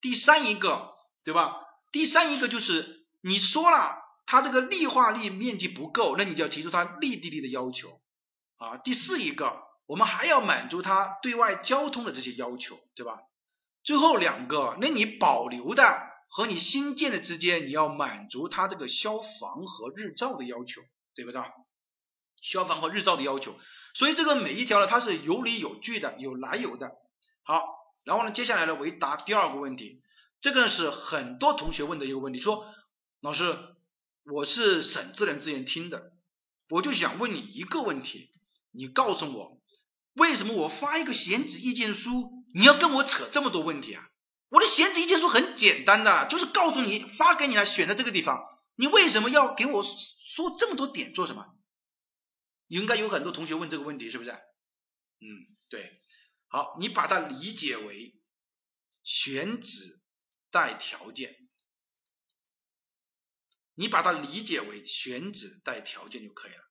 [0.00, 0.90] 第三一个
[1.24, 1.54] 对吧？
[1.96, 3.96] 第三一个就是你说了
[4.26, 8.02] 它这个绿化率面积不够，那你就要提出它绿地率的要求
[8.58, 8.76] 啊。
[8.76, 13.20] 第四一个我们还要满足它对外交通的这些要求，对吧？
[13.82, 20.82] 最后两个，那你保留的和你新建的之间，你要满足它这个消防和日照的要求，
[21.14, 21.40] 对不对？
[22.42, 23.54] 消防和日照的要求，
[23.94, 26.92] 所以这个每一条呢，它是有理有据的，有来由的。
[27.42, 27.64] 好，
[28.04, 30.02] 然后呢，接下来呢，为答第二个问题，
[30.40, 32.72] 这个是很多同学问的一个问题，说
[33.20, 33.56] 老师，
[34.24, 36.12] 我是省自然资源厅的，
[36.68, 38.30] 我就想问你一个问题，
[38.70, 39.60] 你告诉我，
[40.14, 42.44] 为什么我发一个选址意见书？
[42.54, 44.08] 你要跟我扯这么多问题啊？
[44.48, 48.38] 我的选址意见书很简单的，就是告诉你发给你了，选在这个地方。
[48.76, 51.46] 你为什么要给我说这么多点做什么？
[52.68, 54.30] 应该有很多同学问这个问题，是不是？
[54.30, 55.26] 嗯，
[55.68, 56.00] 对。
[56.48, 58.14] 好，你把它理解为
[59.02, 60.00] 选址
[60.56, 61.36] 带条件，
[63.74, 66.64] 你把它理解为选址带条件就可以了。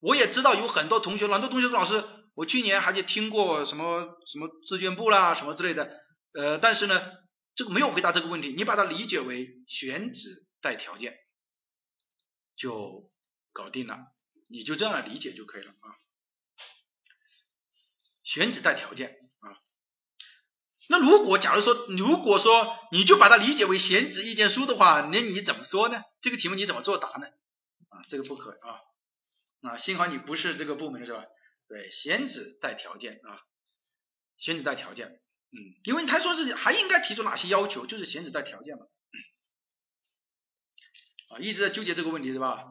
[0.00, 2.04] 我也知道有很多同学，很多同学说老师。
[2.34, 6.00] 我去年还去听过什么什么质卷部啦什么之类的，
[6.32, 6.98] 呃，但是呢，
[7.54, 10.30] 这个没有回答这个问题，你把它理解为选址
[10.62, 11.14] 带条件
[12.56, 13.12] 就
[13.52, 13.98] 搞定了，
[14.48, 15.92] 你就这样理解就可以了啊。
[18.24, 19.10] 选址带条件
[19.40, 19.60] 啊，
[20.88, 26.02] 那如果假如说如果说你就把它理解为选址意见书的话，那你怎么说呢？
[26.20, 27.26] 这个题目你怎么作答呢？
[27.88, 31.24] 啊，这个不可啊，啊，幸好你不是这个部门的是吧？
[31.68, 33.40] 对，选址带条件啊，
[34.36, 38.84] 选址带条件，嗯，因为他说是还应该提出哪些要求，就是选址带条件嘛，
[41.30, 42.64] 啊，一直在纠结这个问题是吧？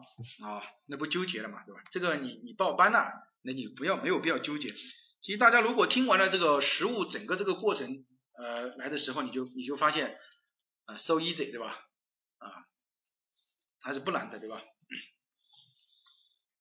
[0.44, 1.80] 啊，那不纠结了嘛，对吧？
[1.90, 3.10] 这个你你报班了，
[3.42, 4.72] 那你不要没有必要纠结。
[5.22, 8.04] 其实大家如果听完了这个实物整个这个过程，
[8.36, 10.18] 呃，来的时候你就你就发现
[10.86, 11.78] 啊，so easy 对吧？
[12.38, 12.66] 啊，
[13.80, 14.60] 还是不难的对吧？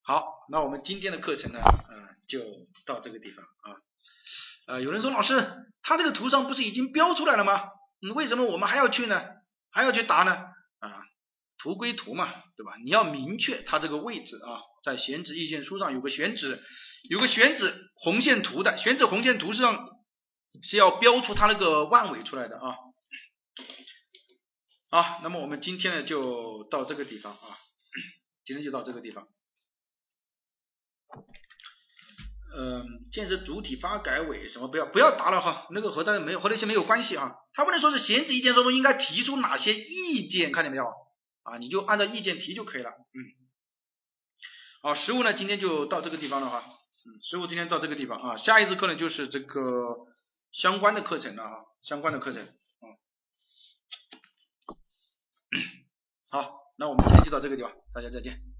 [0.03, 2.39] 好，那我们今天的课程呢，嗯，就
[2.85, 3.81] 到这个地方啊。
[4.67, 5.43] 呃，有人说老师，
[5.81, 7.67] 他这个图上不是已经标出来了吗？
[8.13, 9.23] 为什么我们还要去呢？
[9.71, 10.33] 还要去答呢？
[10.33, 11.01] 啊，
[11.57, 12.75] 图归图嘛，对吧？
[12.83, 16.63] 你要明确它这个位置啊，在选址意见书上有个选址，
[17.09, 19.89] 有个选址红线图的，选址红线图上
[20.61, 22.71] 是要标出它那个万尾出来的啊。
[24.89, 27.57] 好，那么我们今天呢就到这个地方啊，
[28.43, 29.27] 今天就到这个地方。
[32.53, 37.35] 嗯，建设主体发改委什么不要不要答了哈，那个和大家没有和那些没有关系啊。
[37.53, 40.85] 他不能说是选址意见书中应该提出哪些意见，看见没有
[41.43, 41.57] 啊？
[41.57, 42.89] 你就按照意见提就可以了。
[42.89, 43.19] 嗯，
[44.81, 46.77] 好，实物呢今天就到这个地方了哈。
[47.03, 50.07] 嗯，实物今天到这个地方啊，下一次课呢就是这个
[50.51, 52.43] 相关的课程了哈，相关的课程。
[52.43, 52.85] 嗯，
[56.29, 58.50] 好，那我们今天就到这个地方，大家再见。